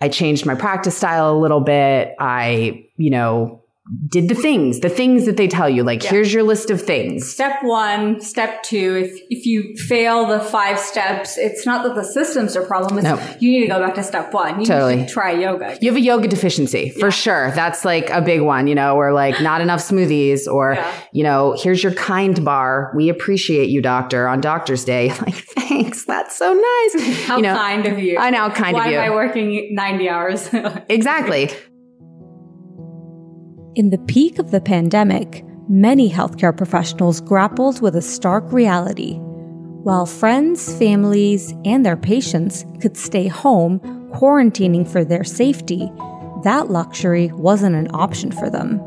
I 0.00 0.08
changed 0.08 0.46
my 0.46 0.54
practice 0.54 0.96
style 0.96 1.34
a 1.34 1.38
little 1.38 1.60
bit. 1.60 2.14
I, 2.18 2.84
you 2.96 3.10
know, 3.10 3.59
did 4.08 4.28
the 4.28 4.34
things, 4.34 4.80
the 4.80 4.88
things 4.88 5.26
that 5.26 5.36
they 5.36 5.48
tell 5.48 5.68
you, 5.68 5.82
like, 5.82 6.02
yeah. 6.04 6.10
here's 6.10 6.32
your 6.32 6.42
list 6.42 6.70
of 6.70 6.80
things. 6.80 7.30
Step 7.30 7.62
one, 7.62 8.20
step 8.20 8.62
two. 8.62 8.96
If, 9.04 9.20
if 9.30 9.46
you 9.46 9.74
fail 9.76 10.26
the 10.26 10.40
five 10.40 10.78
steps, 10.78 11.36
it's 11.36 11.66
not 11.66 11.82
that 11.84 11.94
the 11.94 12.04
systems 12.04 12.56
are 12.56 12.64
problem. 12.64 13.02
Nope. 13.02 13.20
you 13.40 13.50
need 13.50 13.62
to 13.62 13.66
go 13.66 13.80
back 13.80 13.94
to 13.96 14.02
step 14.02 14.32
one. 14.32 14.60
You 14.60 14.66
totally. 14.66 14.96
need 14.96 15.08
to 15.08 15.12
try 15.12 15.32
yoga. 15.32 15.76
You 15.80 15.90
have 15.90 15.96
a 15.96 16.00
yoga 16.00 16.28
deficiency 16.28 16.90
for 16.90 17.06
yeah. 17.06 17.10
sure. 17.10 17.50
That's 17.52 17.84
like 17.84 18.10
a 18.10 18.20
big 18.20 18.42
one, 18.42 18.66
you 18.66 18.74
know, 18.74 18.96
or 18.96 19.12
like 19.12 19.40
not 19.40 19.60
enough 19.60 19.80
smoothies 19.80 20.46
or, 20.46 20.74
yeah. 20.74 20.92
you 21.12 21.24
know, 21.24 21.56
here's 21.58 21.82
your 21.82 21.94
kind 21.94 22.44
bar. 22.44 22.92
We 22.94 23.08
appreciate 23.08 23.70
you, 23.70 23.82
doctor, 23.82 24.28
on 24.28 24.40
doctor's 24.40 24.84
day. 24.84 25.12
Like, 25.20 25.34
thanks. 25.34 26.06
That's 26.06 26.34
so 26.34 26.54
nice. 26.54 27.26
How 27.26 27.36
you 27.36 27.42
know, 27.42 27.54
kind 27.54 27.84
of 27.84 27.98
you. 27.98 28.16
I 28.16 28.30
know, 28.30 28.48
kind 28.48 28.74
Why 28.74 28.86
of 28.86 28.92
you. 28.92 28.98
Why 28.98 29.04
am 29.04 29.12
I 29.12 29.14
working 29.14 29.74
90 29.74 30.08
hours? 30.08 30.48
exactly. 30.88 31.50
In 33.76 33.90
the 33.90 33.98
peak 33.98 34.40
of 34.40 34.50
the 34.50 34.60
pandemic, 34.60 35.44
many 35.68 36.10
healthcare 36.10 36.56
professionals 36.56 37.20
grappled 37.20 37.80
with 37.80 37.94
a 37.94 38.02
stark 38.02 38.52
reality. 38.52 39.14
While 39.14 40.06
friends, 40.06 40.74
families, 40.76 41.54
and 41.64 41.86
their 41.86 41.96
patients 41.96 42.64
could 42.80 42.96
stay 42.96 43.28
home, 43.28 43.78
quarantining 44.12 44.88
for 44.88 45.04
their 45.04 45.22
safety, 45.22 45.88
that 46.42 46.68
luxury 46.68 47.28
wasn't 47.28 47.76
an 47.76 47.94
option 47.94 48.32
for 48.32 48.50
them. 48.50 48.80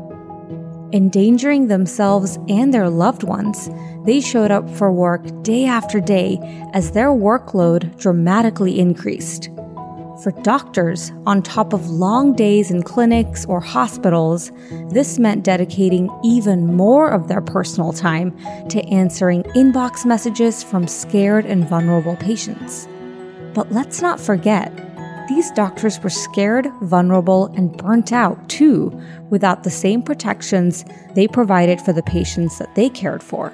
Endangering 0.92 1.68
themselves 1.68 2.38
and 2.50 2.74
their 2.74 2.90
loved 2.90 3.22
ones, 3.22 3.70
they 4.04 4.20
showed 4.20 4.50
up 4.50 4.68
for 4.68 4.92
work 4.92 5.42
day 5.42 5.64
after 5.64 5.98
day 5.98 6.38
as 6.74 6.92
their 6.92 7.08
workload 7.08 7.98
dramatically 7.98 8.78
increased. 8.78 9.48
For 10.24 10.30
doctors, 10.40 11.12
on 11.26 11.42
top 11.42 11.74
of 11.74 11.90
long 11.90 12.32
days 12.34 12.70
in 12.70 12.82
clinics 12.82 13.44
or 13.44 13.60
hospitals, 13.60 14.50
this 14.88 15.18
meant 15.18 15.44
dedicating 15.44 16.08
even 16.24 16.74
more 16.74 17.10
of 17.10 17.28
their 17.28 17.42
personal 17.42 17.92
time 17.92 18.34
to 18.70 18.82
answering 18.86 19.42
inbox 19.54 20.06
messages 20.06 20.62
from 20.62 20.88
scared 20.88 21.44
and 21.44 21.68
vulnerable 21.68 22.16
patients. 22.16 22.88
But 23.52 23.70
let's 23.70 24.00
not 24.00 24.18
forget, 24.18 24.72
these 25.28 25.50
doctors 25.50 26.00
were 26.00 26.08
scared, 26.08 26.68
vulnerable, 26.80 27.48
and 27.48 27.76
burnt 27.76 28.10
out 28.10 28.48
too, 28.48 28.98
without 29.28 29.62
the 29.62 29.70
same 29.70 30.02
protections 30.02 30.86
they 31.14 31.28
provided 31.28 31.82
for 31.82 31.92
the 31.92 32.02
patients 32.02 32.56
that 32.56 32.74
they 32.74 32.88
cared 32.88 33.22
for. 33.22 33.52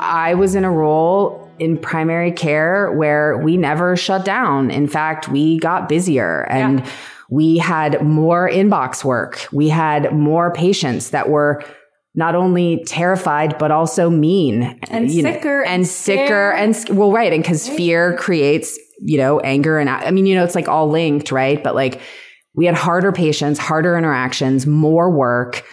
I 0.00 0.34
was 0.34 0.56
in 0.56 0.64
a 0.64 0.70
role 0.72 1.47
in 1.58 1.78
primary 1.78 2.32
care 2.32 2.92
where 2.92 3.38
we 3.38 3.56
never 3.56 3.96
shut 3.96 4.24
down. 4.24 4.70
In 4.70 4.86
fact, 4.86 5.28
we 5.28 5.58
got 5.58 5.88
busier 5.88 6.42
and 6.50 6.80
yeah. 6.80 6.90
we 7.30 7.58
had 7.58 8.02
more 8.02 8.48
inbox 8.48 9.04
work. 9.04 9.46
We 9.52 9.68
had 9.68 10.12
more 10.12 10.52
patients 10.52 11.10
that 11.10 11.28
were 11.28 11.62
not 12.14 12.34
only 12.34 12.82
terrified 12.84 13.56
but 13.58 13.70
also 13.70 14.10
mean 14.10 14.78
and 14.90 15.10
sicker 15.10 15.62
know, 15.62 15.70
and, 15.70 15.86
sicker 15.86 16.50
and 16.52 16.74
well 16.90 17.12
right 17.12 17.32
and 17.32 17.44
cuz 17.44 17.68
fear 17.68 18.16
creates 18.16 18.76
you 19.00 19.18
know 19.18 19.38
anger 19.40 19.78
and 19.78 19.88
I 19.88 20.10
mean 20.10 20.26
you 20.26 20.34
know 20.34 20.42
it's 20.42 20.56
like 20.56 20.68
all 20.68 20.88
linked 20.88 21.30
right 21.30 21.62
but 21.62 21.76
like 21.76 22.00
we 22.54 22.66
had 22.66 22.74
harder 22.74 23.12
patients 23.12 23.60
harder 23.60 23.96
interactions 23.96 24.66
more 24.66 25.16
work 25.16 25.64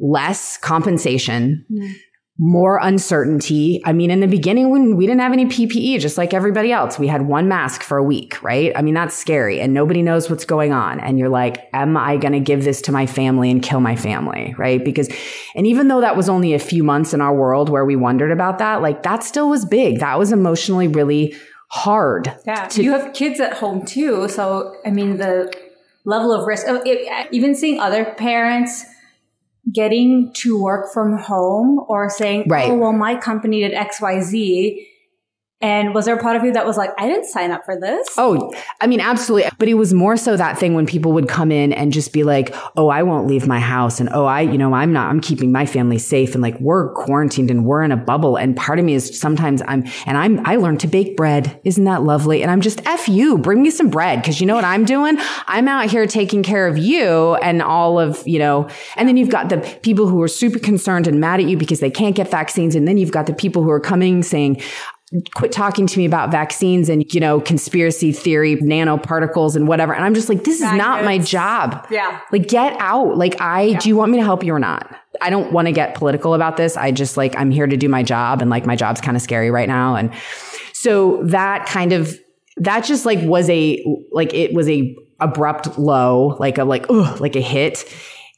less 0.00 0.56
compensation 0.56 1.66
mm 1.70 1.92
more 2.38 2.78
uncertainty. 2.82 3.80
I 3.84 3.94
mean, 3.94 4.10
in 4.10 4.20
the 4.20 4.26
beginning, 4.26 4.68
when 4.70 4.96
we 4.96 5.06
didn't 5.06 5.20
have 5.20 5.32
any 5.32 5.46
PPE, 5.46 6.00
just 6.00 6.18
like 6.18 6.34
everybody 6.34 6.70
else, 6.70 6.98
we 6.98 7.06
had 7.06 7.22
one 7.22 7.48
mask 7.48 7.82
for 7.82 7.96
a 7.96 8.02
week, 8.02 8.42
right? 8.42 8.72
I 8.76 8.82
mean, 8.82 8.92
that's 8.92 9.16
scary 9.16 9.58
and 9.60 9.72
nobody 9.72 10.02
knows 10.02 10.28
what's 10.28 10.44
going 10.44 10.70
on. 10.72 11.00
And 11.00 11.18
you're 11.18 11.30
like, 11.30 11.66
am 11.72 11.96
I 11.96 12.18
going 12.18 12.34
to 12.34 12.40
give 12.40 12.62
this 12.62 12.82
to 12.82 12.92
my 12.92 13.06
family 13.06 13.50
and 13.50 13.62
kill 13.62 13.80
my 13.80 13.96
family? 13.96 14.54
Right. 14.58 14.84
Because, 14.84 15.08
and 15.54 15.66
even 15.66 15.88
though 15.88 16.02
that 16.02 16.14
was 16.14 16.28
only 16.28 16.52
a 16.52 16.58
few 16.58 16.84
months 16.84 17.14
in 17.14 17.22
our 17.22 17.34
world 17.34 17.70
where 17.70 17.86
we 17.86 17.96
wondered 17.96 18.30
about 18.30 18.58
that, 18.58 18.82
like 18.82 19.02
that 19.04 19.24
still 19.24 19.48
was 19.48 19.64
big. 19.64 20.00
That 20.00 20.18
was 20.18 20.30
emotionally 20.30 20.88
really 20.88 21.34
hard. 21.68 22.36
Yeah. 22.46 22.66
To- 22.66 22.82
you 22.82 22.92
have 22.92 23.14
kids 23.14 23.40
at 23.40 23.54
home 23.54 23.86
too. 23.86 24.28
So, 24.28 24.76
I 24.84 24.90
mean, 24.90 25.16
the 25.16 25.54
level 26.04 26.32
of 26.34 26.46
risk, 26.46 26.66
oh, 26.68 26.82
even 27.30 27.54
seeing 27.54 27.80
other 27.80 28.04
parents, 28.04 28.84
getting 29.72 30.32
to 30.32 30.62
work 30.62 30.92
from 30.92 31.18
home 31.18 31.84
or 31.88 32.08
saying, 32.08 32.44
right. 32.48 32.70
oh, 32.70 32.76
well, 32.76 32.92
my 32.92 33.16
company 33.16 33.60
did 33.60 33.72
XYZ 33.72 34.86
and 35.62 35.94
was 35.94 36.04
there 36.04 36.14
a 36.16 36.22
part 36.22 36.36
of 36.36 36.44
you 36.44 36.52
that 36.52 36.66
was 36.66 36.76
like, 36.76 36.90
I 36.98 37.08
didn't 37.08 37.24
sign 37.24 37.50
up 37.50 37.64
for 37.64 37.80
this? 37.80 38.06
Oh, 38.18 38.52
I 38.82 38.86
mean, 38.86 39.00
absolutely. 39.00 39.48
But 39.58 39.68
it 39.68 39.74
was 39.74 39.94
more 39.94 40.18
so 40.18 40.36
that 40.36 40.58
thing 40.58 40.74
when 40.74 40.84
people 40.84 41.12
would 41.12 41.28
come 41.28 41.50
in 41.50 41.72
and 41.72 41.94
just 41.94 42.12
be 42.12 42.24
like, 42.24 42.54
oh, 42.76 42.88
I 42.88 43.02
won't 43.04 43.26
leave 43.26 43.46
my 43.46 43.58
house. 43.58 43.98
And 43.98 44.10
oh, 44.12 44.26
I, 44.26 44.42
you 44.42 44.58
know, 44.58 44.74
I'm 44.74 44.92
not, 44.92 45.08
I'm 45.08 45.20
keeping 45.20 45.52
my 45.52 45.64
family 45.64 45.96
safe. 45.96 46.34
And 46.34 46.42
like, 46.42 46.60
we're 46.60 46.92
quarantined 46.92 47.50
and 47.50 47.64
we're 47.64 47.82
in 47.82 47.90
a 47.90 47.96
bubble. 47.96 48.36
And 48.36 48.54
part 48.54 48.78
of 48.78 48.84
me 48.84 48.92
is 48.92 49.18
sometimes 49.18 49.62
I'm, 49.66 49.84
and 50.04 50.18
I'm, 50.18 50.44
I 50.46 50.56
learned 50.56 50.80
to 50.80 50.88
bake 50.88 51.16
bread. 51.16 51.58
Isn't 51.64 51.84
that 51.84 52.02
lovely? 52.02 52.42
And 52.42 52.50
I'm 52.50 52.60
just, 52.60 52.86
F 52.86 53.08
you, 53.08 53.38
bring 53.38 53.62
me 53.62 53.70
some 53.70 53.88
bread. 53.88 54.22
Cause 54.22 54.40
you 54.40 54.46
know 54.46 54.56
what 54.56 54.64
I'm 54.64 54.84
doing? 54.84 55.16
I'm 55.46 55.68
out 55.68 55.90
here 55.90 56.06
taking 56.06 56.42
care 56.42 56.66
of 56.66 56.76
you 56.76 57.36
and 57.36 57.62
all 57.62 57.98
of, 57.98 58.22
you 58.28 58.38
know, 58.38 58.68
and 58.96 59.08
then 59.08 59.16
you've 59.16 59.30
got 59.30 59.48
the 59.48 59.58
people 59.80 60.06
who 60.06 60.20
are 60.20 60.28
super 60.28 60.58
concerned 60.58 61.06
and 61.06 61.18
mad 61.18 61.40
at 61.40 61.46
you 61.46 61.56
because 61.56 61.80
they 61.80 61.90
can't 61.90 62.14
get 62.14 62.30
vaccines. 62.30 62.74
And 62.74 62.86
then 62.86 62.98
you've 62.98 63.10
got 63.10 63.24
the 63.24 63.32
people 63.32 63.62
who 63.62 63.70
are 63.70 63.80
coming 63.80 64.22
saying, 64.22 64.60
quit 65.34 65.52
talking 65.52 65.86
to 65.86 65.98
me 65.98 66.04
about 66.04 66.32
vaccines 66.32 66.88
and, 66.88 67.12
you 67.14 67.20
know, 67.20 67.40
conspiracy 67.40 68.10
theory, 68.12 68.56
nanoparticles 68.56 69.54
and 69.54 69.68
whatever. 69.68 69.94
And 69.94 70.04
I'm 70.04 70.14
just 70.14 70.28
like, 70.28 70.42
this 70.42 70.56
is 70.56 70.72
not 70.72 71.04
my 71.04 71.18
job. 71.18 71.86
Yeah. 71.90 72.20
Like, 72.32 72.48
get 72.48 72.76
out. 72.80 73.16
Like, 73.16 73.40
I, 73.40 73.62
yeah. 73.62 73.78
do 73.78 73.88
you 73.88 73.96
want 73.96 74.10
me 74.10 74.18
to 74.18 74.24
help 74.24 74.42
you 74.42 74.52
or 74.52 74.58
not? 74.58 74.92
I 75.20 75.30
don't 75.30 75.52
want 75.52 75.66
to 75.66 75.72
get 75.72 75.94
political 75.94 76.34
about 76.34 76.56
this. 76.56 76.76
I 76.76 76.90
just 76.90 77.16
like, 77.16 77.38
I'm 77.38 77.52
here 77.52 77.68
to 77.68 77.76
do 77.76 77.88
my 77.88 78.02
job 78.02 78.42
and 78.42 78.50
like 78.50 78.66
my 78.66 78.74
job's 78.74 79.00
kind 79.00 79.16
of 79.16 79.22
scary 79.22 79.50
right 79.50 79.68
now. 79.68 79.94
And 79.94 80.12
so 80.72 81.22
that 81.26 81.66
kind 81.66 81.92
of, 81.92 82.18
that 82.56 82.84
just 82.84 83.06
like 83.06 83.20
was 83.22 83.48
a, 83.48 83.84
like, 84.10 84.34
it 84.34 84.54
was 84.54 84.68
a 84.68 84.96
abrupt 85.20 85.78
low, 85.78 86.36
like 86.40 86.58
a, 86.58 86.64
like, 86.64 86.86
ugh, 86.90 87.20
like 87.20 87.36
a 87.36 87.40
hit. 87.40 87.84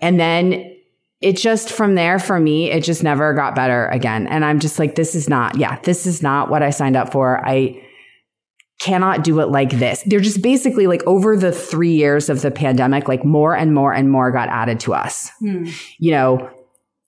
And 0.00 0.20
then 0.20 0.76
it 1.20 1.37
just 1.37 1.70
from 1.70 1.94
there 1.94 2.18
for 2.18 2.38
me, 2.38 2.70
it 2.70 2.85
just 2.85 3.02
never 3.02 3.35
got 3.35 3.54
better 3.54 3.87
again. 3.88 4.26
And 4.28 4.44
I'm 4.44 4.61
just 4.61 4.78
like, 4.78 4.94
this 4.94 5.14
is 5.14 5.28
not, 5.28 5.57
yeah, 5.57 5.81
this 5.81 6.07
is 6.07 6.22
not 6.22 6.48
what 6.48 6.62
I 6.62 6.70
signed 6.70 6.96
up 6.96 7.12
for. 7.12 7.44
I 7.44 7.83
cannot 8.81 9.24
do 9.24 9.40
it 9.40 9.48
like 9.48 9.70
this. 9.70 10.02
They're 10.07 10.20
just 10.20 10.42
basically 10.42 10.87
like 10.87 11.02
over 11.07 11.37
the 11.37 11.50
three 11.50 11.94
years 11.94 12.28
of 12.28 12.42
the 12.42 12.52
pandemic, 12.52 13.09
like 13.09 13.24
more 13.24 13.57
and 13.57 13.74
more 13.74 13.92
and 13.92 14.11
more 14.11 14.31
got 14.31 14.48
added 14.48 14.78
to 14.81 14.94
us, 14.94 15.31
hmm. 15.40 15.66
you 15.98 16.12
know, 16.12 16.48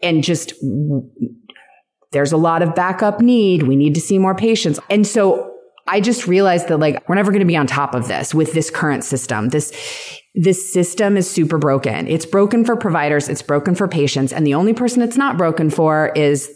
and 0.03 0.25
just 0.25 0.55
there's 2.11 2.33
a 2.33 2.37
lot 2.37 2.62
of 2.62 2.75
backup 2.75 3.20
need. 3.20 3.62
We 3.62 3.77
need 3.77 3.94
to 3.94 4.01
see 4.01 4.18
more 4.18 4.35
patients. 4.35 4.81
And 4.90 5.07
so 5.07 5.55
I 5.87 6.01
just 6.01 6.27
realized 6.27 6.66
that 6.68 6.79
like 6.79 7.09
we're 7.09 7.14
never 7.14 7.31
going 7.31 7.40
to 7.40 7.46
be 7.46 7.57
on 7.57 7.68
top 7.68 7.94
of 7.94 8.09
this 8.09 8.35
with 8.35 8.53
this 8.53 8.70
current 8.70 9.05
system. 9.05 9.51
This 9.51 9.73
this 10.35 10.73
system 10.73 11.16
is 11.16 11.29
super 11.29 11.59
broken. 11.59 12.07
It's 12.07 12.27
broken 12.27 12.64
for 12.64 12.77
providers, 12.77 13.29
it's 13.29 13.43
broken 13.43 13.75
for 13.75 13.88
patients, 13.88 14.33
and 14.33 14.47
the 14.47 14.55
only 14.55 14.75
person 14.75 15.03
it's 15.03 15.16
not 15.16 15.37
broken 15.37 15.71
for 15.71 16.12
is 16.14 16.51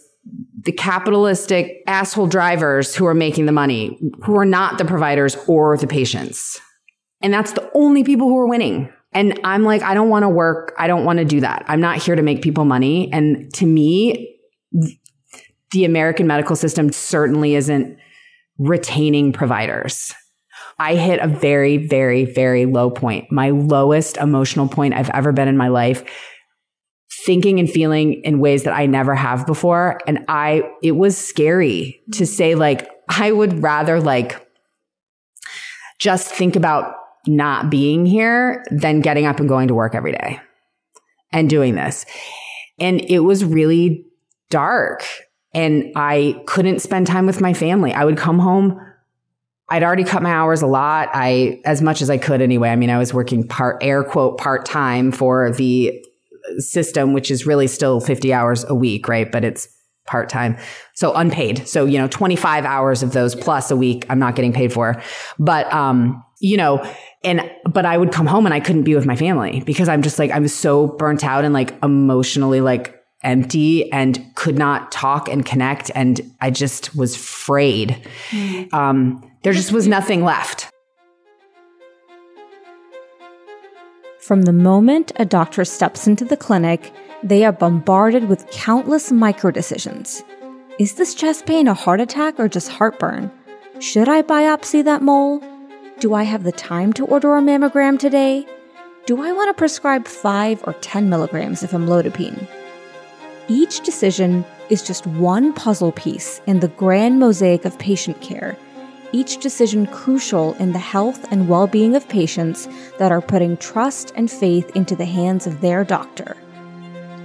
the 0.62 0.72
capitalistic 0.72 1.82
asshole 1.86 2.26
drivers 2.26 2.94
who 2.94 3.06
are 3.06 3.14
making 3.14 3.46
the 3.46 3.52
money, 3.52 3.98
who 4.22 4.36
are 4.36 4.46
not 4.46 4.78
the 4.78 4.84
providers 4.84 5.36
or 5.46 5.76
the 5.76 5.86
patients. 5.86 6.60
And 7.20 7.32
that's 7.32 7.52
the 7.52 7.70
only 7.74 8.04
people 8.04 8.28
who 8.28 8.38
are 8.38 8.48
winning. 8.48 8.90
And 9.12 9.38
I'm 9.44 9.62
like, 9.62 9.82
I 9.82 9.94
don't 9.94 10.08
want 10.08 10.24
to 10.24 10.28
work. 10.28 10.74
I 10.78 10.86
don't 10.86 11.04
want 11.04 11.18
to 11.18 11.24
do 11.24 11.40
that. 11.40 11.64
I'm 11.68 11.80
not 11.80 12.02
here 12.02 12.16
to 12.16 12.22
make 12.22 12.42
people 12.42 12.64
money. 12.64 13.12
And 13.12 13.52
to 13.54 13.66
me, 13.66 14.38
the 15.72 15.84
American 15.84 16.26
medical 16.26 16.56
system 16.56 16.90
certainly 16.92 17.54
isn't 17.54 17.98
retaining 18.58 19.32
providers. 19.32 20.14
I 20.78 20.96
hit 20.96 21.20
a 21.20 21.28
very, 21.28 21.76
very, 21.76 22.24
very 22.24 22.66
low 22.66 22.90
point, 22.90 23.30
my 23.30 23.50
lowest 23.50 24.16
emotional 24.16 24.68
point 24.68 24.94
I've 24.94 25.10
ever 25.10 25.32
been 25.32 25.48
in 25.48 25.56
my 25.56 25.68
life, 25.68 26.02
thinking 27.24 27.60
and 27.60 27.70
feeling 27.70 28.22
in 28.24 28.40
ways 28.40 28.64
that 28.64 28.74
I 28.74 28.86
never 28.86 29.14
have 29.14 29.46
before. 29.46 30.00
And 30.06 30.24
I, 30.28 30.62
it 30.82 30.92
was 30.92 31.16
scary 31.16 32.00
to 32.12 32.24
mm. 32.24 32.26
say, 32.26 32.54
like, 32.54 32.88
I 33.08 33.30
would 33.30 33.62
rather, 33.62 34.00
like, 34.00 34.46
just 36.00 36.32
think 36.34 36.56
about 36.56 36.94
not 37.26 37.70
being 37.70 38.04
here 38.04 38.64
than 38.70 39.00
getting 39.00 39.26
up 39.26 39.40
and 39.40 39.48
going 39.48 39.68
to 39.68 39.74
work 39.74 39.94
every 39.94 40.12
day 40.12 40.40
and 41.32 41.48
doing 41.48 41.74
this. 41.74 42.04
And 42.78 43.00
it 43.00 43.20
was 43.20 43.44
really 43.44 44.06
dark. 44.50 45.04
And 45.54 45.92
I 45.94 46.42
couldn't 46.46 46.80
spend 46.80 47.06
time 47.06 47.26
with 47.26 47.40
my 47.40 47.54
family. 47.54 47.94
I 47.94 48.04
would 48.04 48.18
come 48.18 48.40
home. 48.40 48.80
I'd 49.68 49.82
already 49.82 50.04
cut 50.04 50.22
my 50.22 50.30
hours 50.30 50.62
a 50.62 50.66
lot. 50.66 51.08
I, 51.14 51.60
as 51.64 51.80
much 51.80 52.02
as 52.02 52.10
I 52.10 52.18
could 52.18 52.42
anyway. 52.42 52.68
I 52.68 52.76
mean, 52.76 52.90
I 52.90 52.98
was 52.98 53.14
working 53.14 53.46
part, 53.46 53.82
air 53.82 54.04
quote, 54.04 54.38
part 54.38 54.66
time 54.66 55.10
for 55.10 55.50
the 55.52 56.04
system, 56.58 57.12
which 57.12 57.30
is 57.30 57.46
really 57.46 57.66
still 57.66 58.00
50 58.00 58.32
hours 58.32 58.64
a 58.64 58.74
week, 58.74 59.08
right? 59.08 59.30
But 59.30 59.44
it's 59.44 59.68
part 60.06 60.28
time. 60.28 60.58
So 60.94 61.14
unpaid. 61.14 61.66
So, 61.66 61.86
you 61.86 61.98
know, 61.98 62.08
25 62.08 62.64
hours 62.64 63.02
of 63.02 63.12
those 63.12 63.34
plus 63.34 63.70
a 63.70 63.76
week 63.76 64.04
I'm 64.10 64.18
not 64.18 64.36
getting 64.36 64.52
paid 64.52 64.72
for. 64.72 65.00
But, 65.38 65.72
um, 65.72 66.22
you 66.40 66.58
know, 66.58 66.86
and 67.22 67.50
but 67.64 67.86
I 67.86 67.96
would 67.96 68.12
come 68.12 68.26
home 68.26 68.44
and 68.44 68.54
I 68.54 68.60
couldn't 68.60 68.82
be 68.82 68.94
with 68.94 69.06
my 69.06 69.16
family 69.16 69.62
because 69.64 69.88
I'm 69.88 70.02
just 70.02 70.18
like 70.18 70.30
I'm 70.30 70.46
so 70.46 70.88
burnt 70.88 71.24
out 71.24 71.44
and 71.44 71.54
like 71.54 71.74
emotionally 71.82 72.60
like 72.60 73.00
empty 73.24 73.90
and 73.92 74.24
could 74.34 74.58
not 74.58 74.92
talk 74.92 75.28
and 75.28 75.44
connect 75.44 75.90
and 75.94 76.20
I 76.40 76.50
just 76.50 76.94
was 76.94 77.16
frayed. 77.16 78.00
Mm. 78.30 78.72
Um, 78.72 79.30
there 79.42 79.52
just 79.52 79.72
was 79.72 79.88
nothing 79.88 80.24
left. 80.24 80.70
From 84.20 84.42
the 84.42 84.52
moment 84.52 85.12
a 85.16 85.24
doctor 85.24 85.64
steps 85.64 86.06
into 86.06 86.24
the 86.24 86.36
clinic, 86.36 86.92
they 87.22 87.44
are 87.44 87.52
bombarded 87.52 88.28
with 88.28 88.50
countless 88.50 89.12
micro 89.12 89.50
decisions. 89.50 90.22
Is 90.78 90.94
this 90.94 91.14
chest 91.14 91.46
pain 91.46 91.68
a 91.68 91.74
heart 91.74 92.00
attack 92.00 92.40
or 92.40 92.48
just 92.48 92.68
heartburn? 92.68 93.30
Should 93.80 94.08
I 94.08 94.22
biopsy 94.22 94.82
that 94.84 95.02
mole? 95.02 95.42
Do 96.00 96.14
I 96.14 96.22
have 96.22 96.42
the 96.42 96.52
time 96.52 96.92
to 96.94 97.06
order 97.06 97.36
a 97.36 97.40
mammogram 97.40 97.98
today? 97.98 98.46
Do 99.06 99.22
I 99.22 99.32
want 99.32 99.50
to 99.50 99.58
prescribe 99.58 100.08
5 100.08 100.64
or 100.66 100.72
10 100.72 101.08
milligrams 101.10 101.62
of 101.62 101.70
amlodipine? 101.72 102.48
Each 103.48 103.80
decision 103.80 104.44
is 104.70 104.82
just 104.82 105.06
one 105.06 105.52
puzzle 105.52 105.92
piece 105.92 106.40
in 106.46 106.60
the 106.60 106.68
grand 106.68 107.18
mosaic 107.18 107.66
of 107.66 107.78
patient 107.78 108.20
care, 108.22 108.56
each 109.12 109.38
decision 109.38 109.86
crucial 109.86 110.54
in 110.54 110.72
the 110.72 110.78
health 110.78 111.30
and 111.30 111.48
well 111.48 111.66
being 111.66 111.94
of 111.94 112.08
patients 112.08 112.68
that 112.98 113.12
are 113.12 113.20
putting 113.20 113.58
trust 113.58 114.12
and 114.16 114.30
faith 114.30 114.74
into 114.74 114.96
the 114.96 115.04
hands 115.04 115.46
of 115.46 115.60
their 115.60 115.84
doctor. 115.84 116.36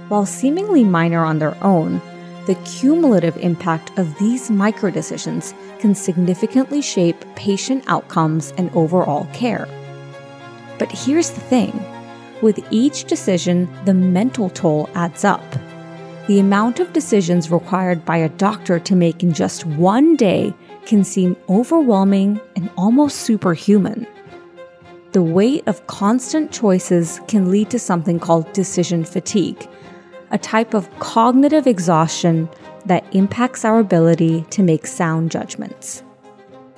While 0.08 0.26
seemingly 0.26 0.84
minor 0.84 1.24
on 1.24 1.38
their 1.38 1.56
own, 1.64 2.02
the 2.46 2.54
cumulative 2.66 3.36
impact 3.38 3.96
of 3.98 4.18
these 4.18 4.50
micro 4.50 4.90
decisions 4.90 5.54
can 5.78 5.94
significantly 5.94 6.82
shape 6.82 7.24
patient 7.34 7.84
outcomes 7.86 8.52
and 8.58 8.70
overall 8.74 9.26
care. 9.32 9.66
But 10.78 10.92
here's 10.92 11.30
the 11.30 11.40
thing 11.40 11.72
with 12.42 12.60
each 12.70 13.04
decision, 13.04 13.68
the 13.84 13.94
mental 13.94 14.50
toll 14.50 14.88
adds 14.94 15.24
up. 15.24 15.44
The 16.30 16.38
amount 16.38 16.78
of 16.78 16.92
decisions 16.92 17.50
required 17.50 18.04
by 18.04 18.18
a 18.18 18.28
doctor 18.28 18.78
to 18.78 18.94
make 18.94 19.24
in 19.24 19.32
just 19.32 19.66
one 19.66 20.14
day 20.14 20.54
can 20.86 21.02
seem 21.02 21.36
overwhelming 21.48 22.40
and 22.54 22.70
almost 22.76 23.22
superhuman. 23.22 24.06
The 25.10 25.24
weight 25.24 25.66
of 25.66 25.84
constant 25.88 26.52
choices 26.52 27.20
can 27.26 27.50
lead 27.50 27.68
to 27.70 27.80
something 27.80 28.20
called 28.20 28.52
decision 28.52 29.04
fatigue, 29.04 29.68
a 30.30 30.38
type 30.38 30.72
of 30.72 30.88
cognitive 31.00 31.66
exhaustion 31.66 32.48
that 32.86 33.04
impacts 33.12 33.64
our 33.64 33.80
ability 33.80 34.42
to 34.50 34.62
make 34.62 34.86
sound 34.86 35.32
judgments. 35.32 36.04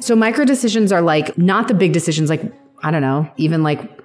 So 0.01 0.17
micro 0.17 0.47
decisions 0.47 0.93
are 0.93 1.03
like 1.03 1.37
not 1.37 1.69
the 1.69 1.75
big 1.75 1.93
decisions 1.93 2.31
like 2.31 2.41
I 2.83 2.91
don't 2.91 3.03
know, 3.03 3.31
even 3.37 3.62
like 3.62 4.02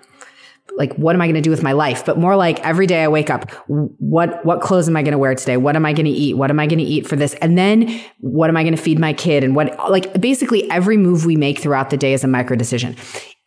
like 0.76 0.94
what 0.96 1.16
am 1.16 1.22
I 1.22 1.26
going 1.26 1.36
to 1.36 1.42
do 1.42 1.50
with 1.50 1.64
my 1.64 1.72
life, 1.72 2.06
but 2.06 2.18
more 2.18 2.36
like 2.36 2.60
every 2.66 2.88
day 2.88 3.04
I 3.04 3.08
wake 3.08 3.30
up, 3.30 3.52
what 3.68 4.46
what 4.46 4.62
clothes 4.62 4.88
am 4.88 4.96
I 4.96 5.02
going 5.02 5.14
to 5.14 5.18
wear 5.18 5.34
today? 5.36 5.58
What 5.58 5.76
am 5.76 5.86
I 5.86 5.94
going 5.94 6.06
to 6.06 6.12
eat? 6.12 6.36
What 6.36 6.50
am 6.50 6.60
I 6.60 6.68
going 6.68 6.80
to 6.80 6.86
eat 6.86 7.08
for 7.08 7.16
this? 7.16 7.34
And 7.36 7.58
then 7.58 8.02
what 8.20 8.50
am 8.50 8.58
I 8.58 8.64
going 8.64 8.76
to 8.76 8.82
feed 8.82 9.00
my 9.00 9.14
kid 9.14 9.44
and 9.44 9.56
what 9.56 9.78
like 9.90 10.20
basically 10.20 10.70
every 10.70 10.98
move 10.98 11.26
we 11.26 11.36
make 11.36 11.60
throughout 11.60 11.90
the 11.90 11.98
day 11.98 12.14
is 12.14 12.24
a 12.24 12.28
micro 12.28 12.56
decision. 12.56 12.96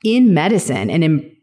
In 0.02 0.34
medicine 0.34 0.90
and 0.90 1.04
in 1.04 1.36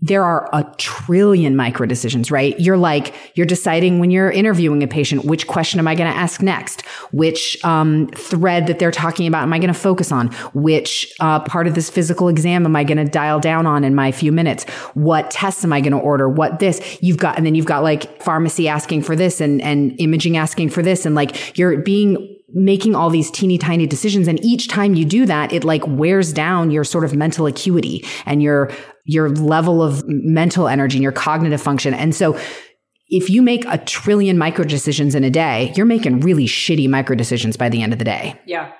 there 0.00 0.24
are 0.24 0.48
a 0.52 0.64
trillion 0.76 1.56
micro 1.56 1.84
decisions, 1.84 2.30
right? 2.30 2.58
You're 2.60 2.76
like, 2.76 3.14
you're 3.34 3.46
deciding 3.46 3.98
when 3.98 4.12
you're 4.12 4.30
interviewing 4.30 4.84
a 4.84 4.86
patient, 4.86 5.24
which 5.24 5.48
question 5.48 5.80
am 5.80 5.88
I 5.88 5.96
going 5.96 6.10
to 6.10 6.16
ask 6.16 6.40
next? 6.40 6.82
Which 7.10 7.62
um, 7.64 8.06
thread 8.14 8.68
that 8.68 8.78
they're 8.78 8.92
talking 8.92 9.26
about 9.26 9.42
am 9.42 9.52
I 9.52 9.58
going 9.58 9.72
to 9.72 9.78
focus 9.78 10.12
on? 10.12 10.28
Which 10.54 11.12
uh, 11.18 11.40
part 11.40 11.66
of 11.66 11.74
this 11.74 11.90
physical 11.90 12.28
exam 12.28 12.64
am 12.64 12.76
I 12.76 12.84
going 12.84 12.98
to 12.98 13.10
dial 13.10 13.40
down 13.40 13.66
on 13.66 13.82
in 13.82 13.96
my 13.96 14.12
few 14.12 14.30
minutes? 14.30 14.64
What 14.94 15.32
tests 15.32 15.64
am 15.64 15.72
I 15.72 15.80
going 15.80 15.92
to 15.92 15.98
order? 15.98 16.28
What 16.28 16.60
this? 16.60 16.98
You've 17.02 17.18
got, 17.18 17.36
and 17.36 17.44
then 17.44 17.56
you've 17.56 17.66
got 17.66 17.82
like 17.82 18.22
pharmacy 18.22 18.68
asking 18.68 19.02
for 19.02 19.16
this 19.16 19.40
and, 19.40 19.60
and 19.62 20.00
imaging 20.00 20.36
asking 20.36 20.70
for 20.70 20.82
this. 20.82 21.06
And 21.06 21.16
like 21.16 21.58
you're 21.58 21.76
being 21.78 22.36
making 22.50 22.94
all 22.94 23.10
these 23.10 23.30
teeny 23.30 23.58
tiny 23.58 23.86
decisions 23.86 24.26
and 24.26 24.42
each 24.42 24.68
time 24.68 24.94
you 24.94 25.04
do 25.04 25.26
that 25.26 25.52
it 25.52 25.64
like 25.64 25.86
wears 25.86 26.32
down 26.32 26.70
your 26.70 26.82
sort 26.82 27.04
of 27.04 27.14
mental 27.14 27.46
acuity 27.46 28.02
and 28.24 28.42
your 28.42 28.72
your 29.08 29.30
level 29.30 29.82
of 29.82 30.04
mental 30.06 30.68
energy 30.68 30.98
and 30.98 31.02
your 31.02 31.12
cognitive 31.12 31.62
function. 31.62 31.94
And 31.94 32.14
so 32.14 32.38
if 33.08 33.30
you 33.30 33.40
make 33.40 33.64
a 33.64 33.78
trillion 33.78 34.36
micro 34.36 34.64
decisions 34.64 35.14
in 35.14 35.24
a 35.24 35.30
day, 35.30 35.72
you're 35.74 35.86
making 35.86 36.20
really 36.20 36.44
shitty 36.44 36.90
micro 36.90 37.16
decisions 37.16 37.56
by 37.56 37.70
the 37.70 37.82
end 37.82 37.94
of 37.94 37.98
the 37.98 38.04
day. 38.04 38.38
Yeah. 38.44 38.70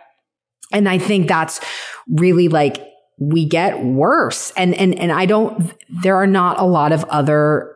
And 0.70 0.86
I 0.86 0.98
think 0.98 1.28
that's 1.28 1.60
really 2.08 2.48
like 2.48 2.86
we 3.18 3.46
get 3.46 3.82
worse. 3.82 4.52
And 4.54 4.74
and 4.74 4.94
and 4.98 5.10
I 5.10 5.24
don't 5.24 5.72
there 6.02 6.16
are 6.16 6.26
not 6.26 6.60
a 6.60 6.64
lot 6.64 6.92
of 6.92 7.04
other 7.04 7.74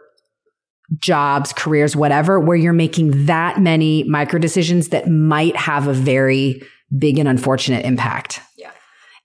jobs, 0.99 1.55
careers, 1.55 1.97
whatever, 1.97 2.39
where 2.39 2.57
you're 2.57 2.75
making 2.75 3.25
that 3.25 3.59
many 3.59 4.05
micro 4.05 4.39
decisions 4.39 4.89
that 4.89 5.09
might 5.09 5.57
have 5.57 5.89
a 5.89 5.95
very 5.95 6.63
big 6.99 7.19
and 7.19 7.27
unfortunate 7.27 7.87
impact 7.87 8.41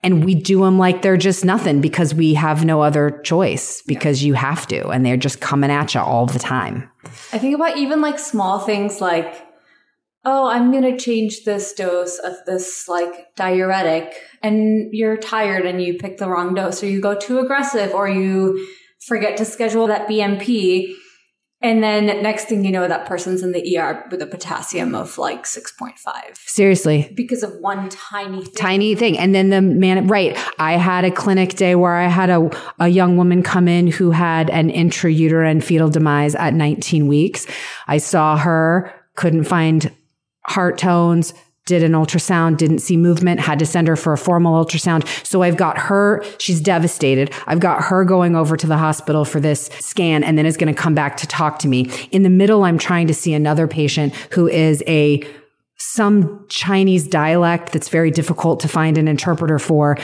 and 0.02 0.24
we 0.24 0.34
do 0.34 0.60
them 0.60 0.78
like 0.78 1.02
they're 1.02 1.16
just 1.16 1.44
nothing 1.44 1.80
because 1.80 2.14
we 2.14 2.34
have 2.34 2.64
no 2.64 2.82
other 2.82 3.20
choice 3.24 3.82
because 3.82 4.22
you 4.22 4.34
have 4.34 4.66
to 4.68 4.88
and 4.88 5.04
they're 5.04 5.16
just 5.16 5.40
coming 5.40 5.70
at 5.70 5.94
you 5.94 6.00
all 6.00 6.26
the 6.26 6.38
time. 6.38 6.88
I 7.32 7.38
think 7.38 7.54
about 7.54 7.76
even 7.76 8.00
like 8.00 8.18
small 8.18 8.60
things 8.60 9.00
like 9.00 9.48
oh 10.24 10.48
i'm 10.48 10.70
going 10.70 10.82
to 10.82 10.96
change 10.96 11.44
this 11.44 11.72
dose 11.72 12.18
of 12.18 12.34
this 12.46 12.88
like 12.88 13.34
diuretic 13.36 14.14
and 14.42 14.92
you're 14.92 15.16
tired 15.16 15.64
and 15.64 15.82
you 15.82 15.94
pick 15.94 16.18
the 16.18 16.28
wrong 16.28 16.54
dose 16.54 16.82
or 16.82 16.86
you 16.86 17.00
go 17.00 17.14
too 17.14 17.38
aggressive 17.38 17.92
or 17.94 18.08
you 18.08 18.66
forget 19.06 19.36
to 19.36 19.44
schedule 19.44 19.86
that 19.86 20.08
bmp 20.08 20.92
and 21.60 21.82
then 21.82 22.06
next 22.22 22.44
thing 22.44 22.64
you 22.64 22.70
know, 22.70 22.86
that 22.86 23.06
person's 23.06 23.42
in 23.42 23.50
the 23.50 23.78
ER 23.78 24.06
with 24.10 24.22
a 24.22 24.26
potassium 24.26 24.94
of 24.94 25.18
like 25.18 25.42
6.5. 25.42 25.96
Seriously. 26.36 27.10
Because 27.14 27.42
of 27.42 27.52
one 27.58 27.88
tiny 27.88 28.44
thing. 28.44 28.54
Tiny 28.54 28.94
thing. 28.94 29.18
And 29.18 29.34
then 29.34 29.50
the 29.50 29.60
man, 29.60 30.06
right. 30.06 30.38
I 30.60 30.74
had 30.74 31.04
a 31.04 31.10
clinic 31.10 31.56
day 31.56 31.74
where 31.74 31.94
I 31.94 32.06
had 32.06 32.30
a, 32.30 32.48
a 32.78 32.86
young 32.86 33.16
woman 33.16 33.42
come 33.42 33.66
in 33.66 33.88
who 33.88 34.12
had 34.12 34.50
an 34.50 34.70
intrauterine 34.70 35.62
fetal 35.62 35.90
demise 35.90 36.36
at 36.36 36.54
19 36.54 37.08
weeks. 37.08 37.46
I 37.88 37.98
saw 37.98 38.36
her, 38.36 38.94
couldn't 39.16 39.44
find 39.44 39.90
heart 40.46 40.78
tones, 40.78 41.34
did 41.68 41.84
an 41.84 41.92
ultrasound, 41.92 42.56
didn't 42.56 42.80
see 42.80 42.96
movement, 42.96 43.40
had 43.40 43.58
to 43.60 43.66
send 43.66 43.86
her 43.86 43.96
for 43.96 44.12
a 44.12 44.18
formal 44.18 44.64
ultrasound. 44.64 45.06
So 45.24 45.42
I've 45.42 45.56
got 45.56 45.78
her, 45.78 46.24
she's 46.38 46.60
devastated. 46.60 47.32
I've 47.46 47.60
got 47.60 47.84
her 47.84 48.04
going 48.04 48.34
over 48.34 48.56
to 48.56 48.66
the 48.66 48.78
hospital 48.78 49.24
for 49.24 49.38
this 49.38 49.70
scan 49.78 50.24
and 50.24 50.36
then 50.36 50.46
is 50.46 50.56
going 50.56 50.74
to 50.74 50.80
come 50.80 50.94
back 50.94 51.16
to 51.18 51.26
talk 51.26 51.58
to 51.60 51.68
me. 51.68 51.90
In 52.10 52.22
the 52.22 52.30
middle, 52.30 52.64
I'm 52.64 52.78
trying 52.78 53.06
to 53.06 53.14
see 53.14 53.34
another 53.34 53.68
patient 53.68 54.14
who 54.32 54.48
is 54.48 54.82
a 54.88 55.22
some 55.76 56.44
Chinese 56.48 57.06
dialect 57.06 57.72
that's 57.72 57.88
very 57.88 58.10
difficult 58.10 58.58
to 58.60 58.68
find 58.68 58.98
an 58.98 59.06
interpreter 59.06 59.60
for. 59.60 59.96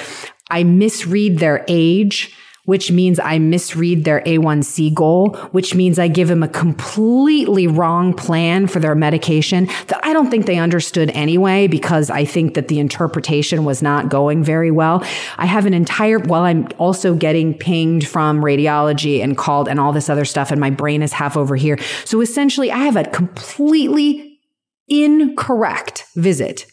I 0.50 0.62
misread 0.62 1.38
their 1.38 1.64
age 1.66 2.32
which 2.64 2.90
means 2.90 3.18
I 3.18 3.38
misread 3.38 4.04
their 4.04 4.20
A1C 4.22 4.94
goal, 4.94 5.34
which 5.52 5.74
means 5.74 5.98
I 5.98 6.08
give 6.08 6.28
them 6.28 6.42
a 6.42 6.48
completely 6.48 7.66
wrong 7.66 8.14
plan 8.14 8.66
for 8.66 8.80
their 8.80 8.94
medication 8.94 9.66
that 9.88 10.00
I 10.02 10.12
don't 10.12 10.30
think 10.30 10.46
they 10.46 10.58
understood 10.58 11.10
anyway, 11.10 11.66
because 11.66 12.10
I 12.10 12.24
think 12.24 12.54
that 12.54 12.68
the 12.68 12.78
interpretation 12.78 13.64
was 13.64 13.82
not 13.82 14.08
going 14.08 14.42
very 14.42 14.70
well. 14.70 15.04
I 15.36 15.46
have 15.46 15.66
an 15.66 15.74
entire, 15.74 16.18
while 16.18 16.42
I'm 16.42 16.68
also 16.78 17.14
getting 17.14 17.54
pinged 17.54 18.06
from 18.06 18.40
radiology 18.40 19.22
and 19.22 19.36
called 19.36 19.68
and 19.68 19.78
all 19.78 19.92
this 19.92 20.08
other 20.08 20.24
stuff, 20.24 20.50
and 20.50 20.60
my 20.60 20.70
brain 20.70 21.02
is 21.02 21.12
half 21.12 21.36
over 21.36 21.56
here. 21.56 21.78
So 22.04 22.20
essentially, 22.20 22.70
I 22.70 22.78
have 22.78 22.96
a 22.96 23.04
completely 23.04 24.40
incorrect 24.88 26.04
visit 26.14 26.66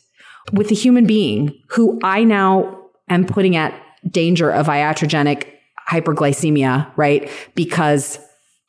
with 0.52 0.72
a 0.72 0.74
human 0.74 1.06
being 1.06 1.58
who 1.70 2.00
I 2.04 2.24
now 2.24 2.90
am 3.10 3.26
putting 3.26 3.56
at 3.56 3.74
danger 4.10 4.52
of 4.52 4.68
iatrogenic 4.68 5.48
hyperglycemia, 5.92 6.92
right? 6.96 7.30
Because 7.54 8.20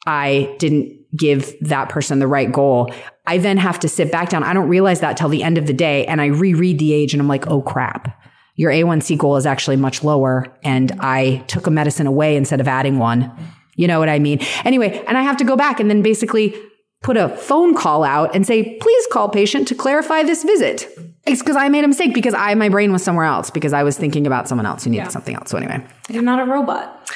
I 0.06 0.54
didn't 0.58 0.98
give 1.16 1.54
that 1.60 1.88
person 1.88 2.18
the 2.18 2.26
right 2.26 2.50
goal. 2.50 2.92
I 3.26 3.38
then 3.38 3.56
have 3.58 3.78
to 3.80 3.88
sit 3.88 4.10
back 4.10 4.30
down. 4.30 4.42
I 4.42 4.52
don't 4.52 4.68
realize 4.68 5.00
that 5.00 5.16
till 5.16 5.28
the 5.28 5.42
end 5.42 5.58
of 5.58 5.66
the 5.66 5.72
day. 5.72 6.06
And 6.06 6.20
I 6.20 6.26
reread 6.26 6.78
the 6.78 6.92
age 6.92 7.14
and 7.14 7.20
I'm 7.20 7.28
like, 7.28 7.46
oh 7.46 7.62
crap. 7.62 8.18
Your 8.56 8.70
A1C 8.70 9.16
goal 9.16 9.36
is 9.36 9.46
actually 9.46 9.76
much 9.76 10.02
lower. 10.02 10.46
And 10.62 10.92
I 11.00 11.44
took 11.46 11.66
a 11.66 11.70
medicine 11.70 12.06
away 12.06 12.36
instead 12.36 12.60
of 12.60 12.68
adding 12.68 12.98
one. 12.98 13.32
You 13.76 13.86
know 13.86 13.98
what 13.98 14.08
I 14.08 14.18
mean? 14.18 14.40
Anyway, 14.64 15.02
and 15.06 15.16
I 15.16 15.22
have 15.22 15.36
to 15.38 15.44
go 15.44 15.56
back 15.56 15.80
and 15.80 15.88
then 15.88 16.02
basically 16.02 16.54
put 17.02 17.16
a 17.16 17.28
phone 17.30 17.74
call 17.74 18.04
out 18.04 18.34
and 18.34 18.46
say, 18.46 18.76
please 18.78 19.06
call 19.10 19.28
patient 19.28 19.68
to 19.68 19.74
clarify 19.74 20.22
this 20.22 20.42
visit. 20.42 20.88
It's 21.24 21.40
because 21.40 21.56
I 21.56 21.68
made 21.68 21.84
a 21.84 21.88
mistake 21.88 22.14
because 22.14 22.34
I 22.34 22.54
my 22.54 22.68
brain 22.68 22.92
was 22.92 23.02
somewhere 23.02 23.26
else 23.26 23.50
because 23.50 23.72
I 23.72 23.82
was 23.82 23.96
thinking 23.96 24.26
about 24.26 24.48
someone 24.48 24.66
else 24.66 24.84
who 24.84 24.90
needed 24.90 25.04
yeah. 25.04 25.08
something 25.08 25.36
else. 25.36 25.50
So 25.50 25.58
anyway. 25.58 25.84
You're 26.08 26.22
not 26.22 26.40
a 26.40 26.50
robot. 26.50 27.10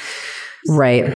Right. 0.68 1.12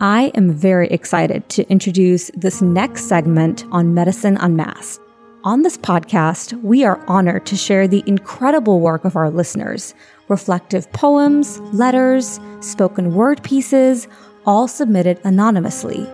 I 0.00 0.30
am 0.36 0.52
very 0.52 0.86
excited 0.88 1.48
to 1.50 1.68
introduce 1.68 2.30
this 2.34 2.62
next 2.62 3.06
segment 3.06 3.64
on 3.72 3.94
Medicine 3.94 4.36
Unmasked. 4.36 5.02
On 5.42 5.62
this 5.62 5.76
podcast, 5.76 6.52
we 6.62 6.84
are 6.84 7.04
honored 7.08 7.46
to 7.46 7.56
share 7.56 7.88
the 7.88 8.04
incredible 8.06 8.80
work 8.80 9.04
of 9.04 9.16
our 9.16 9.30
listeners 9.30 9.94
reflective 10.28 10.92
poems, 10.92 11.58
letters, 11.72 12.38
spoken 12.60 13.14
word 13.14 13.42
pieces, 13.42 14.06
all 14.46 14.68
submitted 14.68 15.18
anonymously. 15.24 16.06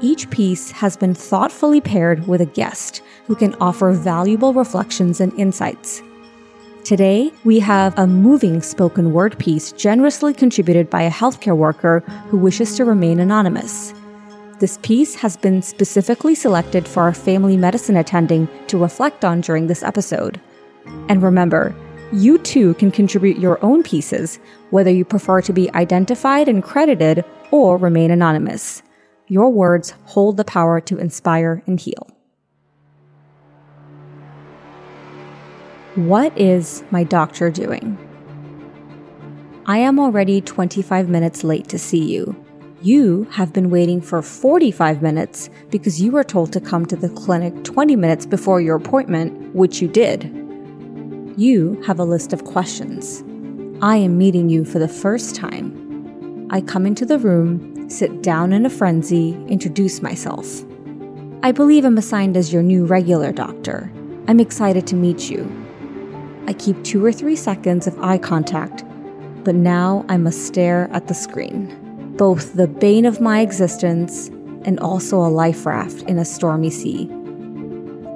Each 0.00 0.28
piece 0.30 0.70
has 0.72 0.96
been 0.96 1.14
thoughtfully 1.14 1.80
paired 1.80 2.26
with 2.26 2.40
a 2.40 2.46
guest 2.46 3.02
who 3.26 3.34
can 3.34 3.54
offer 3.60 3.92
valuable 3.92 4.52
reflections 4.52 5.20
and 5.20 5.32
insights. 5.38 6.02
Today, 6.84 7.32
we 7.44 7.60
have 7.60 7.98
a 7.98 8.06
moving 8.06 8.60
spoken 8.60 9.12
word 9.12 9.38
piece 9.38 9.72
generously 9.72 10.34
contributed 10.34 10.90
by 10.90 11.02
a 11.02 11.10
healthcare 11.10 11.56
worker 11.56 12.00
who 12.28 12.36
wishes 12.36 12.76
to 12.76 12.84
remain 12.84 13.20
anonymous. 13.20 13.94
This 14.58 14.78
piece 14.82 15.14
has 15.14 15.36
been 15.36 15.62
specifically 15.62 16.34
selected 16.34 16.86
for 16.86 17.02
our 17.02 17.14
family 17.14 17.56
medicine 17.56 17.96
attending 17.96 18.48
to 18.66 18.78
reflect 18.78 19.24
on 19.24 19.40
during 19.40 19.66
this 19.66 19.82
episode. 19.82 20.40
And 21.08 21.22
remember, 21.22 21.74
you 22.12 22.38
too 22.38 22.74
can 22.74 22.90
contribute 22.90 23.38
your 23.38 23.64
own 23.64 23.82
pieces, 23.82 24.38
whether 24.70 24.90
you 24.90 25.04
prefer 25.04 25.40
to 25.42 25.52
be 25.52 25.72
identified 25.74 26.48
and 26.48 26.62
credited 26.62 27.24
or 27.50 27.76
remain 27.76 28.10
anonymous. 28.10 28.82
Your 29.34 29.50
words 29.50 29.94
hold 30.04 30.36
the 30.36 30.44
power 30.44 30.80
to 30.82 30.96
inspire 30.96 31.60
and 31.66 31.80
heal. 31.80 32.08
What 35.96 36.38
is 36.38 36.84
my 36.92 37.02
doctor 37.02 37.50
doing? 37.50 37.98
I 39.66 39.78
am 39.78 39.98
already 39.98 40.40
25 40.40 41.08
minutes 41.08 41.42
late 41.42 41.66
to 41.70 41.80
see 41.80 42.04
you. 42.04 42.36
You 42.80 43.24
have 43.32 43.52
been 43.52 43.70
waiting 43.70 44.00
for 44.00 44.22
45 44.22 45.02
minutes 45.02 45.50
because 45.68 46.00
you 46.00 46.12
were 46.12 46.22
told 46.22 46.52
to 46.52 46.60
come 46.60 46.86
to 46.86 46.94
the 46.94 47.08
clinic 47.08 47.64
20 47.64 47.96
minutes 47.96 48.26
before 48.26 48.60
your 48.60 48.76
appointment, 48.76 49.52
which 49.52 49.82
you 49.82 49.88
did. 49.88 50.22
You 51.36 51.82
have 51.88 51.98
a 51.98 52.04
list 52.04 52.32
of 52.32 52.44
questions. 52.44 53.24
I 53.82 53.96
am 53.96 54.16
meeting 54.16 54.48
you 54.48 54.64
for 54.64 54.78
the 54.78 54.86
first 54.86 55.34
time. 55.34 56.46
I 56.52 56.60
come 56.60 56.86
into 56.86 57.04
the 57.04 57.18
room 57.18 57.73
sit 57.94 58.22
down 58.22 58.52
in 58.52 58.66
a 58.66 58.70
frenzy, 58.70 59.34
introduce 59.46 60.02
myself. 60.02 60.64
I 61.42 61.52
believe 61.52 61.84
I'm 61.84 61.98
assigned 61.98 62.36
as 62.36 62.52
your 62.52 62.62
new 62.62 62.86
regular 62.86 63.30
doctor. 63.30 63.92
I'm 64.26 64.40
excited 64.40 64.86
to 64.88 64.96
meet 64.96 65.30
you. 65.30 65.48
I 66.46 66.54
keep 66.54 66.82
two 66.82 67.04
or 67.04 67.12
three 67.12 67.36
seconds 67.36 67.86
of 67.86 67.98
eye 68.02 68.18
contact, 68.18 68.84
but 69.44 69.54
now 69.54 70.04
I 70.08 70.16
must 70.16 70.46
stare 70.46 70.90
at 70.92 71.06
the 71.06 71.14
screen. 71.14 72.14
Both 72.16 72.54
the 72.54 72.66
bane 72.66 73.06
of 73.06 73.20
my 73.20 73.40
existence 73.40 74.28
and 74.64 74.80
also 74.80 75.18
a 75.18 75.28
life 75.28 75.64
raft 75.64 76.02
in 76.02 76.18
a 76.18 76.24
stormy 76.24 76.70
sea. 76.70 77.10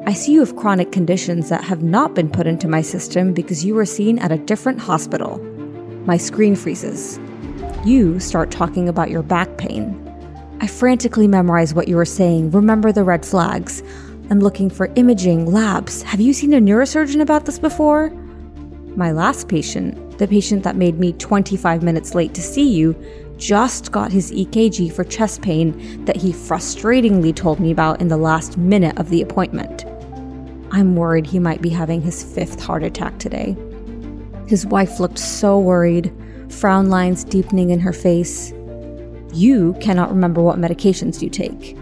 I 0.06 0.14
see 0.14 0.32
you 0.32 0.40
have 0.40 0.56
chronic 0.56 0.90
conditions 0.90 1.50
that 1.50 1.64
have 1.64 1.82
not 1.82 2.14
been 2.14 2.30
put 2.30 2.46
into 2.46 2.66
my 2.66 2.80
system 2.80 3.34
because 3.34 3.64
you 3.64 3.74
were 3.74 3.84
seen 3.84 4.18
at 4.18 4.32
a 4.32 4.38
different 4.38 4.80
hospital. 4.80 5.38
My 6.06 6.16
screen 6.16 6.56
freezes. 6.56 7.20
You 7.88 8.20
start 8.20 8.50
talking 8.50 8.86
about 8.86 9.08
your 9.08 9.22
back 9.22 9.56
pain. 9.56 9.96
I 10.60 10.66
frantically 10.66 11.26
memorize 11.26 11.72
what 11.72 11.88
you 11.88 11.96
were 11.96 12.04
saying, 12.04 12.50
remember 12.50 12.92
the 12.92 13.02
red 13.02 13.24
flags. 13.24 13.82
I'm 14.28 14.40
looking 14.40 14.68
for 14.68 14.92
imaging, 14.96 15.46
labs. 15.46 16.02
Have 16.02 16.20
you 16.20 16.34
seen 16.34 16.52
a 16.52 16.60
neurosurgeon 16.60 17.22
about 17.22 17.46
this 17.46 17.58
before? 17.58 18.10
My 18.94 19.10
last 19.10 19.48
patient, 19.48 20.18
the 20.18 20.28
patient 20.28 20.64
that 20.64 20.76
made 20.76 20.98
me 21.00 21.14
25 21.14 21.82
minutes 21.82 22.14
late 22.14 22.34
to 22.34 22.42
see 22.42 22.68
you, 22.68 22.94
just 23.38 23.90
got 23.90 24.12
his 24.12 24.32
EKG 24.32 24.92
for 24.92 25.02
chest 25.02 25.40
pain 25.40 26.04
that 26.04 26.16
he 26.16 26.30
frustratingly 26.30 27.34
told 27.34 27.58
me 27.58 27.70
about 27.70 28.02
in 28.02 28.08
the 28.08 28.18
last 28.18 28.58
minute 28.58 28.98
of 28.98 29.08
the 29.08 29.22
appointment. 29.22 29.86
I'm 30.72 30.94
worried 30.94 31.26
he 31.26 31.38
might 31.38 31.62
be 31.62 31.70
having 31.70 32.02
his 32.02 32.22
fifth 32.22 32.60
heart 32.60 32.82
attack 32.82 33.18
today. 33.18 33.56
His 34.46 34.66
wife 34.66 35.00
looked 35.00 35.18
so 35.18 35.58
worried 35.58 36.12
frown 36.50 36.90
lines 36.90 37.24
deepening 37.24 37.70
in 37.70 37.80
her 37.80 37.92
face. 37.92 38.52
You 39.32 39.76
cannot 39.80 40.10
remember 40.10 40.42
what 40.42 40.58
medications 40.58 41.22
you 41.22 41.30
take. 41.30 41.76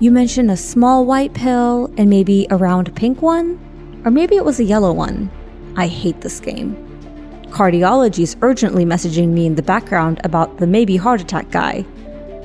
You 0.00 0.10
mentioned 0.10 0.50
a 0.50 0.56
small 0.56 1.06
white 1.06 1.34
pill 1.34 1.92
and 1.96 2.10
maybe 2.10 2.46
a 2.50 2.56
round 2.56 2.94
pink 2.94 3.22
one? 3.22 3.58
Or 4.04 4.10
maybe 4.10 4.36
it 4.36 4.44
was 4.44 4.60
a 4.60 4.64
yellow 4.64 4.92
one. 4.92 5.30
I 5.76 5.86
hate 5.86 6.20
this 6.20 6.40
game. 6.40 6.76
Cardiology 7.50 8.20
is 8.20 8.36
urgently 8.42 8.84
messaging 8.84 9.28
me 9.28 9.46
in 9.46 9.54
the 9.54 9.62
background 9.62 10.20
about 10.24 10.58
the 10.58 10.66
maybe 10.66 10.96
heart 10.96 11.20
attack 11.20 11.50
guy. 11.50 11.84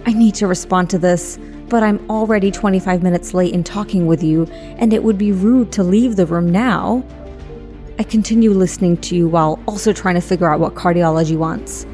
I 0.05 0.13
need 0.13 0.35
to 0.35 0.47
respond 0.47 0.89
to 0.91 0.97
this, 0.97 1.37
but 1.67 1.83
I'm 1.83 2.09
already 2.09 2.51
25 2.51 3.03
minutes 3.03 3.33
late 3.33 3.53
in 3.53 3.63
talking 3.63 4.05
with 4.05 4.23
you, 4.23 4.45
and 4.77 4.93
it 4.93 5.03
would 5.03 5.17
be 5.17 5.31
rude 5.31 5.71
to 5.73 5.83
leave 5.83 6.15
the 6.15 6.25
room 6.25 6.49
now. 6.49 7.03
I 8.01 8.03
continue 8.03 8.49
listening 8.49 8.97
to 9.01 9.15
you 9.15 9.27
while 9.27 9.59
also 9.67 9.93
trying 9.93 10.15
to 10.15 10.21
figure 10.21 10.51
out 10.51 10.59
what 10.59 10.73
cardiology 10.73 11.37
wants. 11.37 11.85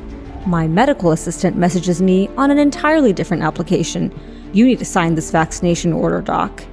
My 0.46 0.66
medical 0.66 1.12
assistant 1.12 1.58
messages 1.58 2.02
me 2.02 2.30
on 2.38 2.50
an 2.50 2.58
entirely 2.58 3.12
different 3.12 3.44
application. 3.44 4.18
You 4.54 4.66
need 4.66 4.80
to 4.80 4.86
sign 4.86 5.16
this 5.16 5.32
vaccination 5.32 5.92
order, 5.92 6.22
Doc. 6.22 6.64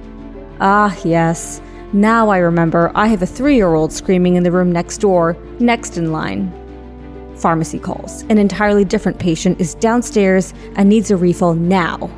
Ah, 0.61 0.97
yes. 1.03 1.59
Now 1.91 2.29
I 2.29 2.37
remember 2.37 2.93
I 2.95 3.07
have 3.07 3.23
a 3.23 3.25
three 3.25 3.57
year 3.57 3.73
old 3.73 3.91
screaming 3.91 4.37
in 4.37 4.43
the 4.43 4.53
room 4.53 4.71
next 4.71 4.99
door, 4.99 5.35
next 5.59 5.97
in 5.97 6.13
line. 6.13 6.49
Pharmacy 7.35 7.77
calls. 7.77 8.21
An 8.29 8.37
entirely 8.37 8.85
different 8.85 9.19
patient 9.19 9.59
is 9.59 9.75
downstairs 9.75 10.53
and 10.77 10.87
needs 10.87 11.11
a 11.11 11.17
refill 11.17 11.55
now. 11.55 12.09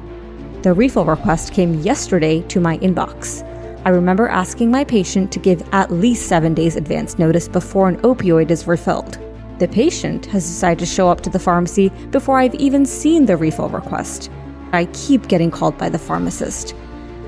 The 0.62 0.72
refill 0.72 1.06
request 1.06 1.52
came 1.52 1.80
yesterday 1.80 2.42
to 2.42 2.60
my 2.60 2.78
inbox. 2.78 3.42
I 3.88 3.92
remember 3.92 4.28
asking 4.28 4.70
my 4.70 4.84
patient 4.84 5.32
to 5.32 5.40
give 5.40 5.66
at 5.72 5.94
least 5.94 6.28
seven 6.28 6.54
days 6.54 6.76
advance 6.76 7.18
notice 7.18 7.48
before 7.48 7.88
an 7.88 7.96
opioid 8.02 8.52
is 8.52 8.68
refilled. 8.68 9.18
The 9.60 9.68
patient 9.70 10.26
has 10.26 10.46
decided 10.46 10.80
to 10.80 10.86
show 10.86 11.08
up 11.08 11.22
to 11.22 11.30
the 11.30 11.40
pharmacy 11.40 11.88
before 12.12 12.38
I've 12.38 12.56
even 12.56 12.86
seen 12.86 13.26
the 13.26 13.38
refill 13.38 13.70
request. 13.70 14.30
I 14.74 14.88
keep 14.88 15.30
getting 15.30 15.50
called 15.50 15.78
by 15.78 15.88
the 15.88 15.98
pharmacist. 15.98 16.76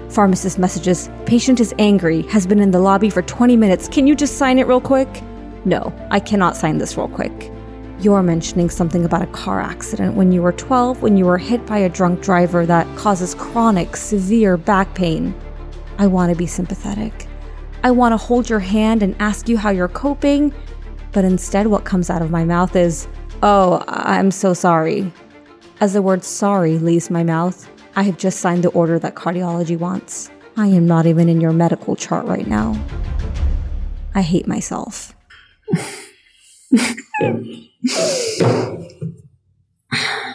Pharmacist 0.10 0.60
messages, 0.60 1.10
patient 1.26 1.62
is 1.62 1.74
angry, 1.80 2.24
has 2.24 2.46
been 2.46 2.60
in 2.60 2.72
the 2.72 2.80
lobby 2.80 3.10
for 3.10 3.22
20 3.22 3.56
minutes. 3.56 3.88
Can 3.88 4.06
you 4.06 4.14
just 4.14 4.38
sign 4.38 4.60
it 4.60 4.68
real 4.68 4.82
quick? 4.82 5.08
No, 5.64 5.94
I 6.12 6.20
cannot 6.20 6.58
sign 6.58 6.78
this 6.78 6.98
real 6.98 7.08
quick. 7.08 7.54
You're 8.02 8.22
mentioning 8.22 8.70
something 8.70 9.06
about 9.06 9.22
a 9.22 9.28
car 9.28 9.62
accident 9.62 10.16
when 10.16 10.34
you 10.34 10.42
were 10.42 10.52
12 10.52 11.02
when 11.04 11.16
you 11.16 11.24
were 11.24 11.38
hit 11.38 11.66
by 11.66 11.78
a 11.78 11.88
drunk 11.88 12.22
driver 12.22 12.66
that 12.66 12.98
causes 12.98 13.34
chronic, 13.34 13.96
severe 13.96 14.58
back 14.58 14.94
pain. 14.94 15.34
I 16.00 16.08
want 16.08 16.32
to 16.32 16.38
be 16.38 16.48
sympathetic. 16.48 17.28
I 17.84 17.92
want 17.92 18.14
to 18.14 18.18
hold 18.18 18.50
your 18.50 18.60
hand 18.60 19.04
and 19.04 19.16
ask 19.20 19.50
you 19.50 19.58
how 19.58 19.70
you're 19.70 19.90
coping, 19.90 20.54
but 21.12 21.26
instead, 21.26 21.68
what 21.68 21.84
comes 21.84 22.10
out 22.10 22.22
of 22.22 22.32
my 22.32 22.46
mouth 22.46 22.76
is, 22.76 23.08
Oh, 23.44 23.84
I'm 23.88 24.32
so 24.32 24.54
sorry. 24.54 25.12
As 25.82 25.94
the 25.94 26.02
word 26.02 26.24
sorry 26.24 26.78
leaves 26.78 27.10
my 27.10 27.24
mouth, 27.24 27.70
I 27.96 28.04
have 28.04 28.18
just 28.18 28.40
signed 28.40 28.64
the 28.64 28.70
order 28.70 28.98
that 29.00 29.16
cardiology 29.16 29.78
wants. 29.78 30.32
I 30.58 30.68
am 30.68 30.88
not 30.88 31.06
even 31.06 31.30
in 31.30 31.42
your 31.42 31.52
medical 31.52 31.96
chart 31.96 32.26
right 32.26 32.48
now. 32.48 32.82
I 34.16 34.22
hate 34.22 34.48
myself. 34.48 35.14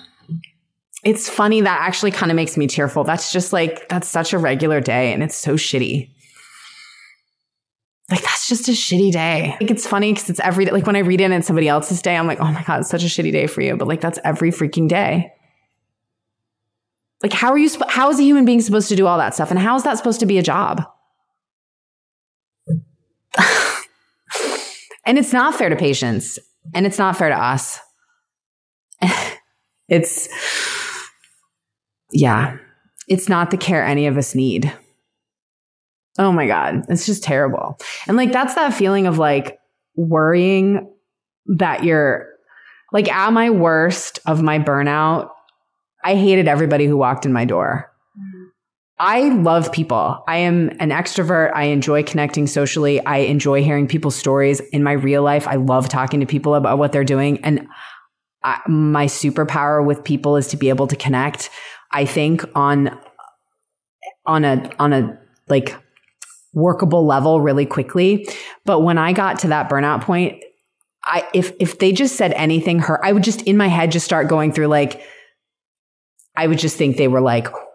it's 1.04 1.28
funny 1.28 1.60
that 1.60 1.80
actually 1.82 2.10
kind 2.10 2.32
of 2.32 2.36
makes 2.36 2.56
me 2.56 2.66
tearful. 2.66 3.04
That's 3.04 3.30
just 3.30 3.52
like, 3.52 3.88
that's 3.88 4.08
such 4.08 4.32
a 4.32 4.38
regular 4.38 4.80
day 4.80 5.12
and 5.12 5.22
it's 5.22 5.36
so 5.36 5.54
shitty. 5.54 6.10
Like, 8.10 8.22
that's 8.22 8.48
just 8.48 8.68
a 8.68 8.72
shitty 8.72 9.12
day. 9.12 9.56
Like, 9.60 9.70
it's 9.70 9.86
funny 9.86 10.12
because 10.12 10.28
it's 10.28 10.40
every 10.40 10.64
day. 10.64 10.72
Like, 10.72 10.86
when 10.86 10.96
I 10.96 11.00
read 11.00 11.20
it 11.20 11.30
and 11.30 11.44
somebody 11.44 11.68
else's 11.68 12.02
day, 12.02 12.16
I'm 12.16 12.26
like, 12.26 12.40
oh 12.40 12.50
my 12.50 12.62
God, 12.62 12.80
it's 12.80 12.90
such 12.90 13.02
a 13.02 13.06
shitty 13.06 13.32
day 13.32 13.46
for 13.46 13.60
you. 13.60 13.76
But 13.76 13.88
like, 13.88 14.00
that's 14.00 14.18
every 14.24 14.50
freaking 14.50 14.88
day. 14.88 15.32
Like, 17.22 17.32
how 17.32 17.50
are 17.50 17.58
you, 17.58 17.70
how 17.88 18.10
is 18.10 18.18
a 18.18 18.22
human 18.22 18.44
being 18.44 18.60
supposed 18.60 18.88
to 18.88 18.96
do 18.96 19.06
all 19.06 19.18
that 19.18 19.34
stuff? 19.34 19.50
And 19.50 19.58
how 19.58 19.76
is 19.76 19.84
that 19.84 19.96
supposed 19.96 20.20
to 20.20 20.26
be 20.26 20.38
a 20.38 20.42
job? 20.42 20.84
and 25.06 25.18
it's 25.18 25.32
not 25.32 25.54
fair 25.54 25.68
to 25.68 25.76
patients 25.76 26.38
and 26.74 26.86
it's 26.86 26.98
not 26.98 27.16
fair 27.16 27.30
to 27.30 27.42
us. 27.42 27.78
it's, 29.88 30.28
yeah, 32.14 32.56
it's 33.08 33.28
not 33.28 33.50
the 33.50 33.56
care 33.58 33.84
any 33.84 34.06
of 34.06 34.16
us 34.16 34.34
need. 34.34 34.72
Oh 36.18 36.32
my 36.32 36.46
God. 36.46 36.84
It's 36.88 37.06
just 37.06 37.24
terrible. 37.24 37.76
And 38.06 38.16
like, 38.16 38.32
that's 38.32 38.54
that 38.54 38.72
feeling 38.72 39.06
of 39.06 39.18
like 39.18 39.58
worrying 39.96 40.90
that 41.58 41.84
you're 41.84 42.28
like 42.92 43.10
at 43.10 43.32
my 43.32 43.50
worst 43.50 44.20
of 44.26 44.42
my 44.42 44.58
burnout. 44.58 45.30
I 46.04 46.14
hated 46.14 46.46
everybody 46.46 46.86
who 46.86 46.96
walked 46.96 47.26
in 47.26 47.32
my 47.32 47.44
door. 47.44 47.90
Mm-hmm. 48.16 48.44
I 49.00 49.28
love 49.30 49.72
people. 49.72 50.22
I 50.28 50.36
am 50.38 50.70
an 50.78 50.90
extrovert. 50.90 51.50
I 51.52 51.64
enjoy 51.64 52.04
connecting 52.04 52.46
socially. 52.46 53.04
I 53.04 53.18
enjoy 53.18 53.64
hearing 53.64 53.88
people's 53.88 54.14
stories 54.14 54.60
in 54.60 54.84
my 54.84 54.92
real 54.92 55.22
life. 55.22 55.48
I 55.48 55.56
love 55.56 55.88
talking 55.88 56.20
to 56.20 56.26
people 56.26 56.54
about 56.54 56.78
what 56.78 56.92
they're 56.92 57.02
doing. 57.02 57.42
And 57.42 57.66
I, 58.44 58.60
my 58.68 59.06
superpower 59.06 59.84
with 59.84 60.04
people 60.04 60.36
is 60.36 60.46
to 60.48 60.56
be 60.56 60.68
able 60.68 60.86
to 60.86 60.96
connect. 60.96 61.50
I 61.94 62.04
think 62.04 62.44
on, 62.54 62.98
on 64.26 64.44
a, 64.44 64.70
on 64.78 64.92
a 64.92 65.18
like 65.48 65.74
workable 66.52 67.06
level 67.06 67.40
really 67.40 67.64
quickly. 67.64 68.28
But 68.64 68.80
when 68.80 68.98
I 68.98 69.12
got 69.12 69.38
to 69.40 69.48
that 69.48 69.70
burnout 69.70 70.02
point, 70.02 70.42
I, 71.04 71.26
if, 71.32 71.52
if 71.60 71.78
they 71.78 71.92
just 71.92 72.16
said 72.16 72.32
anything 72.32 72.78
hurt, 72.80 73.00
I 73.02 73.12
would 73.12 73.22
just 73.22 73.42
in 73.42 73.56
my 73.56 73.68
head 73.68 73.92
just 73.92 74.04
start 74.04 74.28
going 74.28 74.52
through 74.52 74.68
like, 74.68 75.02
I 76.36 76.46
would 76.46 76.58
just 76.58 76.76
think 76.76 76.96
they 76.96 77.08
were 77.08 77.20
like, 77.20 77.46
oh, 77.48 77.66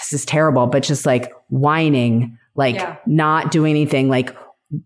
this 0.00 0.12
is 0.12 0.26
terrible, 0.26 0.66
but 0.66 0.82
just 0.82 1.06
like 1.06 1.32
whining, 1.48 2.38
like 2.54 2.76
yeah. 2.76 2.96
not 3.06 3.50
doing 3.50 3.70
anything, 3.70 4.08
like, 4.08 4.36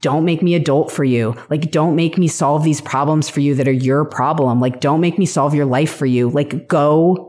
don't 0.01 0.25
make 0.25 0.43
me 0.43 0.55
adult 0.55 0.93
for 0.93 1.05
you. 1.05 1.35
Like, 1.49 1.71
don't 1.71 1.97
make 1.97 2.19
me 2.19 2.29
solve 2.29 2.63
these 2.63 2.81
problems 2.81 3.29
for 3.29 3.41
you 3.41 3.55
that 3.55 3.67
are 3.67 3.73
your 3.73 4.05
problem. 4.05 4.61
Like, 4.61 4.81
don't 4.81 5.01
make 5.01 5.19
me 5.19 5.25
solve 5.25 5.55
your 5.55 5.65
life 5.65 5.95
for 5.95 6.05
you. 6.05 6.29
Like, 6.29 6.69
go 6.69 7.28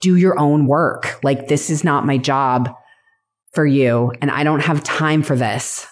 do 0.00 0.16
your 0.16 0.38
own 0.38 0.66
work. 0.66 1.18
Like, 1.22 1.48
this 1.48 1.70
is 1.70 1.84
not 1.84 2.06
my 2.06 2.18
job 2.18 2.74
for 3.52 3.66
you. 3.66 4.12
And 4.20 4.30
I 4.30 4.44
don't 4.44 4.60
have 4.60 4.82
time 4.82 5.22
for 5.22 5.36
this 5.36 5.86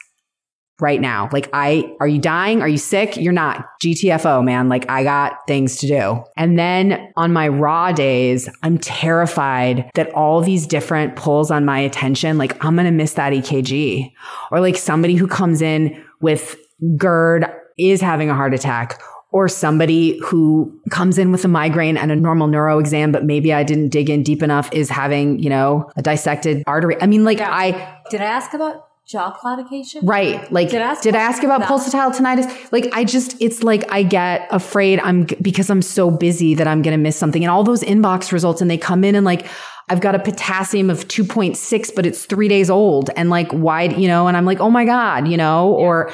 right 0.80 1.00
now. 1.00 1.28
Like, 1.32 1.48
I, 1.53 1.94
are 2.00 2.09
you 2.09 2.18
dying? 2.18 2.61
Are 2.61 2.68
you 2.68 2.76
sick? 2.76 3.16
You're 3.16 3.32
not. 3.32 3.66
GTFO, 3.82 4.44
man. 4.44 4.68
Like, 4.68 4.90
I 4.90 5.05
got 5.05 5.34
things 5.46 5.76
to 5.76 5.86
do. 5.86 6.24
And 6.36 6.59
then 6.59 7.12
on 7.16 7.32
my 7.32 7.48
raw 7.48 7.92
days, 7.92 8.48
I'm 8.62 8.78
terrified 8.78 9.90
that 9.94 10.12
all 10.12 10.40
these 10.40 10.66
different 10.66 11.14
pulls 11.14 11.50
on 11.50 11.64
my 11.64 11.78
attention, 11.78 12.36
like, 12.36 12.62
I'm 12.64 12.74
going 12.74 12.86
to 12.86 12.90
miss 12.90 13.14
that 13.14 13.32
EKG. 13.32 14.11
Or 14.50 14.61
like 14.61 14.76
somebody 14.76 15.14
who 15.14 15.28
comes 15.28 15.62
in 15.62 16.05
with 16.20 16.57
GERD 16.96 17.46
is 17.78 18.00
having 18.00 18.28
a 18.28 18.34
heart 18.34 18.53
attack 18.53 19.00
or 19.33 19.49
somebody 19.49 20.20
who 20.20 20.72
comes 20.91 21.18
in 21.18 21.33
with 21.33 21.45
a 21.45 21.49
migraine 21.49 21.97
and 21.97 22.12
a 22.12 22.16
normal 22.16 22.47
neuro 22.47 22.78
exam, 22.78 23.11
but 23.12 23.24
maybe 23.24 23.53
I 23.53 23.62
didn't 23.62 23.89
dig 23.89 24.11
in 24.11 24.22
deep 24.22 24.43
enough 24.43 24.72
is 24.72 24.89
having, 24.89 25.39
you 25.39 25.51
know, 25.51 25.91
a 25.97 26.03
dissected 26.03 26.62
artery. 26.66 26.97
I 27.01 27.07
mean, 27.07 27.24
like 27.24 27.39
yeah. 27.39 27.51
I 27.51 27.99
did 28.11 28.20
I 28.20 28.26
ask 28.26 28.53
about 28.53 28.87
jaw 29.07 29.37
claudication? 29.37 30.01
Right. 30.03 30.51
Like, 30.53 30.70
did 30.70 30.80
I 30.80 30.85
ask, 30.87 31.03
did 31.03 31.14
I 31.14 31.20
ask 31.20 31.43
about 31.43 31.62
pulsatile 31.62 32.14
tinnitus? 32.14 32.72
Like, 32.72 32.89
I 32.93 33.05
just, 33.05 33.41
it's 33.41 33.62
like 33.62 33.91
I 33.93 34.03
get 34.03 34.49
afraid 34.51 35.01
I'm, 35.01 35.26
because 35.41 35.70
I'm 35.70 35.83
so 35.83 36.11
busy 36.11 36.55
that 36.55 36.66
I'm 36.66 36.83
going 36.83 36.97
to 36.97 37.03
miss 37.03 37.16
something. 37.16 37.43
And 37.43 37.51
all 37.51 37.64
those 37.64 37.83
inbox 37.83 38.33
results, 38.33 38.61
and 38.61 38.70
they 38.70 38.78
come 38.78 39.05
in 39.05 39.14
and 39.14 39.24
like, 39.24 39.47
I've 39.89 40.01
got 40.01 40.14
a 40.14 40.18
potassium 40.18 40.89
of 40.89 41.09
2.6, 41.09 41.95
but 41.95 42.07
it's 42.07 42.24
three 42.24 42.49
days 42.49 42.70
old. 42.70 43.11
And 43.16 43.28
like, 43.28 43.51
why, 43.53 43.83
you 43.83 44.09
know, 44.09 44.28
and 44.28 44.37
I'm 44.37 44.45
like, 44.45 44.61
oh 44.61 44.70
my 44.70 44.85
God, 44.85 45.28
you 45.28 45.37
know, 45.37 45.76
yeah. 45.76 45.85
or 45.85 46.12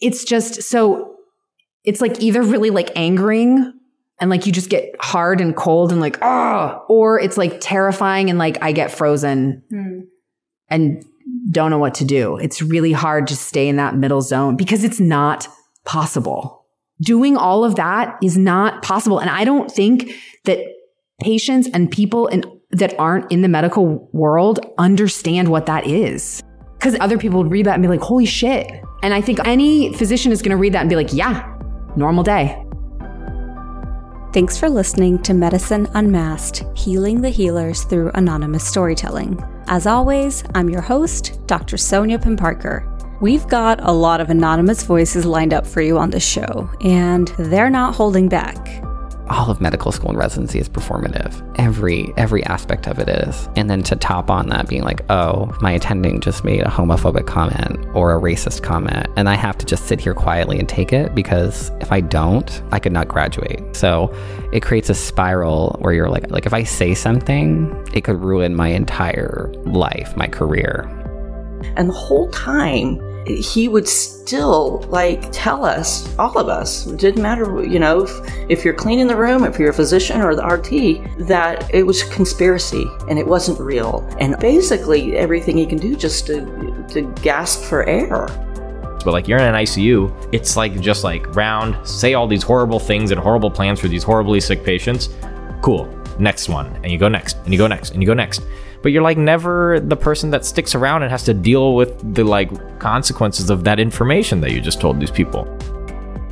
it's 0.00 0.24
just 0.24 0.62
so 0.62 1.15
it's 1.86 2.00
like 2.00 2.20
either 2.20 2.42
really 2.42 2.70
like 2.70 2.90
angering 2.96 3.72
and 4.20 4.30
like 4.30 4.46
you 4.46 4.52
just 4.52 4.68
get 4.68 4.94
hard 5.00 5.40
and 5.40 5.56
cold 5.56 5.92
and 5.92 6.00
like, 6.00 6.18
oh, 6.20 6.84
or 6.88 7.20
it's 7.20 7.36
like 7.36 7.58
terrifying 7.60 8.28
and 8.28 8.38
like 8.38 8.58
I 8.62 8.72
get 8.72 8.90
frozen 8.90 9.62
hmm. 9.70 10.00
and 10.68 11.04
don't 11.50 11.70
know 11.70 11.78
what 11.78 11.94
to 11.94 12.04
do. 12.04 12.36
It's 12.36 12.60
really 12.60 12.92
hard 12.92 13.26
to 13.28 13.36
stay 13.36 13.68
in 13.68 13.76
that 13.76 13.96
middle 13.96 14.20
zone 14.20 14.56
because 14.56 14.84
it's 14.84 15.00
not 15.00 15.48
possible. 15.84 16.64
Doing 17.00 17.36
all 17.36 17.64
of 17.64 17.76
that 17.76 18.16
is 18.22 18.36
not 18.36 18.82
possible. 18.82 19.18
And 19.18 19.30
I 19.30 19.44
don't 19.44 19.70
think 19.70 20.12
that 20.44 20.60
patients 21.20 21.68
and 21.72 21.90
people 21.90 22.26
in, 22.28 22.42
that 22.70 22.98
aren't 22.98 23.30
in 23.30 23.42
the 23.42 23.48
medical 23.48 24.08
world 24.12 24.60
understand 24.78 25.48
what 25.48 25.66
that 25.66 25.86
is. 25.86 26.42
Because 26.78 26.96
other 27.00 27.18
people 27.18 27.42
would 27.42 27.52
read 27.52 27.66
that 27.66 27.74
and 27.74 27.82
be 27.82 27.88
like, 27.88 28.00
holy 28.00 28.26
shit. 28.26 28.70
And 29.02 29.14
I 29.14 29.20
think 29.20 29.46
any 29.46 29.92
physician 29.94 30.32
is 30.32 30.42
going 30.42 30.50
to 30.50 30.56
read 30.56 30.72
that 30.74 30.80
and 30.80 30.90
be 30.90 30.96
like, 30.96 31.12
yeah, 31.12 31.55
normal 31.96 32.22
day. 32.22 32.62
Thanks 34.32 34.58
for 34.58 34.68
listening 34.68 35.22
to 35.22 35.32
Medicine 35.32 35.88
Unmasked 35.94 36.64
Healing 36.76 37.22
the 37.22 37.30
Healers 37.30 37.84
Through 37.84 38.10
Anonymous 38.14 38.66
Storytelling. 38.66 39.42
As 39.66 39.86
always, 39.86 40.44
I'm 40.54 40.68
your 40.68 40.82
host, 40.82 41.40
Dr. 41.46 41.76
Sonia 41.76 42.18
Pimparker. 42.18 42.92
We've 43.22 43.48
got 43.48 43.80
a 43.82 43.92
lot 43.92 44.20
of 44.20 44.28
anonymous 44.28 44.82
voices 44.82 45.24
lined 45.24 45.54
up 45.54 45.66
for 45.66 45.80
you 45.80 45.98
on 45.98 46.10
this 46.10 46.26
show, 46.26 46.68
and 46.82 47.28
they're 47.38 47.70
not 47.70 47.94
holding 47.94 48.28
back 48.28 48.85
all 49.28 49.50
of 49.50 49.60
medical 49.60 49.92
school 49.92 50.10
and 50.10 50.18
residency 50.18 50.58
is 50.58 50.68
performative. 50.68 51.42
Every 51.58 52.12
every 52.16 52.44
aspect 52.44 52.86
of 52.86 52.98
it 52.98 53.08
is. 53.08 53.48
And 53.56 53.68
then 53.68 53.82
to 53.84 53.96
top 53.96 54.30
on 54.30 54.48
that 54.48 54.68
being 54.68 54.82
like, 54.82 55.08
oh, 55.10 55.56
my 55.60 55.72
attending 55.72 56.20
just 56.20 56.44
made 56.44 56.60
a 56.60 56.68
homophobic 56.68 57.26
comment 57.26 57.84
or 57.94 58.16
a 58.16 58.20
racist 58.20 58.62
comment 58.62 59.08
and 59.16 59.28
I 59.28 59.34
have 59.34 59.58
to 59.58 59.66
just 59.66 59.86
sit 59.86 60.00
here 60.00 60.14
quietly 60.14 60.58
and 60.58 60.68
take 60.68 60.92
it 60.92 61.14
because 61.14 61.70
if 61.80 61.92
I 61.92 62.00
don't, 62.00 62.62
I 62.72 62.78
could 62.78 62.92
not 62.92 63.08
graduate. 63.08 63.76
So 63.76 64.14
it 64.52 64.62
creates 64.62 64.90
a 64.90 64.94
spiral 64.94 65.76
where 65.80 65.92
you're 65.92 66.10
like 66.10 66.30
like 66.30 66.46
if 66.46 66.54
I 66.54 66.62
say 66.62 66.94
something, 66.94 67.72
it 67.94 68.04
could 68.04 68.20
ruin 68.20 68.54
my 68.54 68.68
entire 68.68 69.52
life, 69.64 70.16
my 70.16 70.26
career. 70.26 70.88
And 71.76 71.88
the 71.88 71.94
whole 71.94 72.30
time 72.30 73.00
he 73.26 73.68
would 73.68 73.88
still 73.88 74.84
like 74.88 75.30
tell 75.32 75.64
us, 75.64 76.16
all 76.18 76.38
of 76.38 76.48
us, 76.48 76.86
it 76.86 76.98
didn't 76.98 77.22
matter, 77.22 77.64
you 77.64 77.78
know, 77.78 78.04
if, 78.04 78.10
if 78.48 78.64
you're 78.64 78.74
cleaning 78.74 79.06
the 79.06 79.16
room, 79.16 79.44
if 79.44 79.58
you're 79.58 79.70
a 79.70 79.74
physician 79.74 80.20
or 80.20 80.34
the 80.34 80.44
RT, 80.44 81.26
that 81.26 81.72
it 81.74 81.84
was 81.84 82.02
conspiracy 82.04 82.86
and 83.08 83.18
it 83.18 83.26
wasn't 83.26 83.58
real. 83.60 84.06
And 84.20 84.38
basically 84.38 85.16
everything 85.16 85.56
he 85.56 85.66
can 85.66 85.78
do 85.78 85.96
just 85.96 86.26
to, 86.26 86.86
to 86.90 87.02
gasp 87.22 87.62
for 87.62 87.84
air. 87.88 88.26
But 89.04 89.12
like 89.12 89.28
you're 89.28 89.38
in 89.38 89.44
an 89.44 89.54
ICU, 89.54 90.30
it's 90.32 90.56
like 90.56 90.80
just 90.80 91.04
like 91.04 91.34
round, 91.36 91.86
say 91.86 92.14
all 92.14 92.26
these 92.26 92.42
horrible 92.42 92.80
things 92.80 93.10
and 93.12 93.20
horrible 93.20 93.50
plans 93.50 93.80
for 93.80 93.88
these 93.88 94.02
horribly 94.02 94.40
sick 94.40 94.64
patients. 94.64 95.10
Cool. 95.62 95.86
Next 96.18 96.48
one. 96.48 96.66
And 96.82 96.90
you 96.90 96.98
go 96.98 97.08
next, 97.08 97.36
and 97.44 97.52
you 97.52 97.58
go 97.58 97.66
next, 97.66 97.92
and 97.92 98.02
you 98.02 98.06
go 98.06 98.14
next 98.14 98.42
but 98.86 98.92
you're 98.92 99.02
like 99.02 99.18
never 99.18 99.80
the 99.80 99.96
person 99.96 100.30
that 100.30 100.44
sticks 100.44 100.76
around 100.76 101.02
and 101.02 101.10
has 101.10 101.24
to 101.24 101.34
deal 101.34 101.74
with 101.74 102.14
the 102.14 102.22
like 102.22 102.78
consequences 102.78 103.50
of 103.50 103.64
that 103.64 103.80
information 103.80 104.40
that 104.40 104.52
you 104.52 104.60
just 104.60 104.80
told 104.80 105.00
these 105.00 105.10
people. 105.10 105.44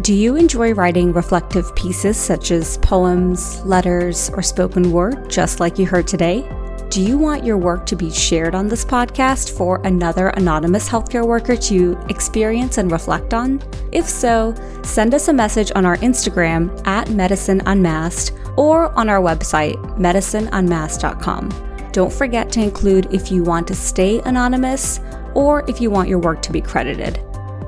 Do 0.03 0.15
you 0.15 0.37
enjoy 0.37 0.73
writing 0.73 1.13
reflective 1.13 1.75
pieces 1.75 2.17
such 2.17 2.53
as 2.53 2.79
poems, 2.79 3.61
letters, 3.65 4.31
or 4.31 4.43
spoken 4.43 4.93
word, 4.93 5.29
just 5.29 5.59
like 5.59 5.81
you 5.81 5.87
heard 5.87 6.07
today? 6.07 6.49
Do 6.95 7.03
you 7.03 7.19
want 7.19 7.43
your 7.43 7.59
work 7.59 7.87
to 7.87 7.97
be 7.97 8.09
shared 8.09 8.55
on 8.55 8.69
this 8.69 8.85
podcast 8.85 9.57
for 9.57 9.81
another 9.85 10.29
anonymous 10.29 10.89
healthcare 10.89 11.27
worker 11.27 11.57
to 11.57 11.99
experience 12.09 12.79
and 12.79 12.93
reflect 12.93 13.35
on? 13.35 13.61
If 13.91 14.09
so, 14.09 14.55
send 14.85 15.13
us 15.13 15.27
a 15.27 15.33
message 15.33 15.73
on 15.75 15.85
our 15.85 15.97
Instagram 15.97 16.87
at 16.87 17.11
Medicine 17.11 17.61
Unmasked 17.67 18.39
or 18.57 18.97
on 18.97 19.09
our 19.09 19.21
website, 19.21 19.75
medicineunmasked.com. 19.99 21.91
Don't 21.91 22.13
forget 22.13 22.53
to 22.53 22.61
include 22.61 23.13
if 23.13 23.33
you 23.33 23.43
want 23.43 23.67
to 23.67 23.75
stay 23.75 24.21
anonymous 24.21 25.01
or 25.35 25.69
if 25.69 25.81
you 25.81 25.91
want 25.91 26.09
your 26.09 26.21
work 26.21 26.43
to 26.43 26.53
be 26.53 26.61
credited. 26.61 27.21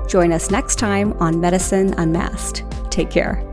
Join 0.06 0.32
us 0.32 0.52
next 0.52 0.76
time 0.76 1.14
on 1.14 1.40
Medicine 1.40 1.94
Unmasked. 1.94 2.62
Take 2.92 3.10
care. 3.10 3.45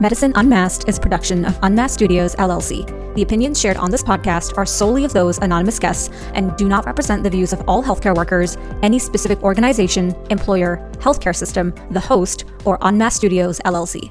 Medicine 0.00 0.32
Unmasked 0.36 0.88
is 0.88 0.98
production 0.98 1.44
of 1.44 1.58
Unmasked 1.62 1.92
Studios 1.92 2.34
LLC. 2.36 2.86
The 3.16 3.20
opinions 3.20 3.60
shared 3.60 3.76
on 3.76 3.90
this 3.90 4.02
podcast 4.02 4.56
are 4.56 4.64
solely 4.64 5.04
of 5.04 5.12
those 5.12 5.36
anonymous 5.36 5.78
guests 5.78 6.08
and 6.32 6.56
do 6.56 6.68
not 6.68 6.86
represent 6.86 7.22
the 7.22 7.28
views 7.28 7.52
of 7.52 7.62
all 7.68 7.82
healthcare 7.82 8.16
workers, 8.16 8.56
any 8.82 8.98
specific 8.98 9.42
organization, 9.42 10.16
employer, 10.30 10.78
healthcare 11.00 11.36
system, 11.36 11.74
the 11.90 12.00
host, 12.00 12.46
or 12.64 12.78
Unmasked 12.80 13.18
Studios 13.18 13.60
LLC. 13.66 14.10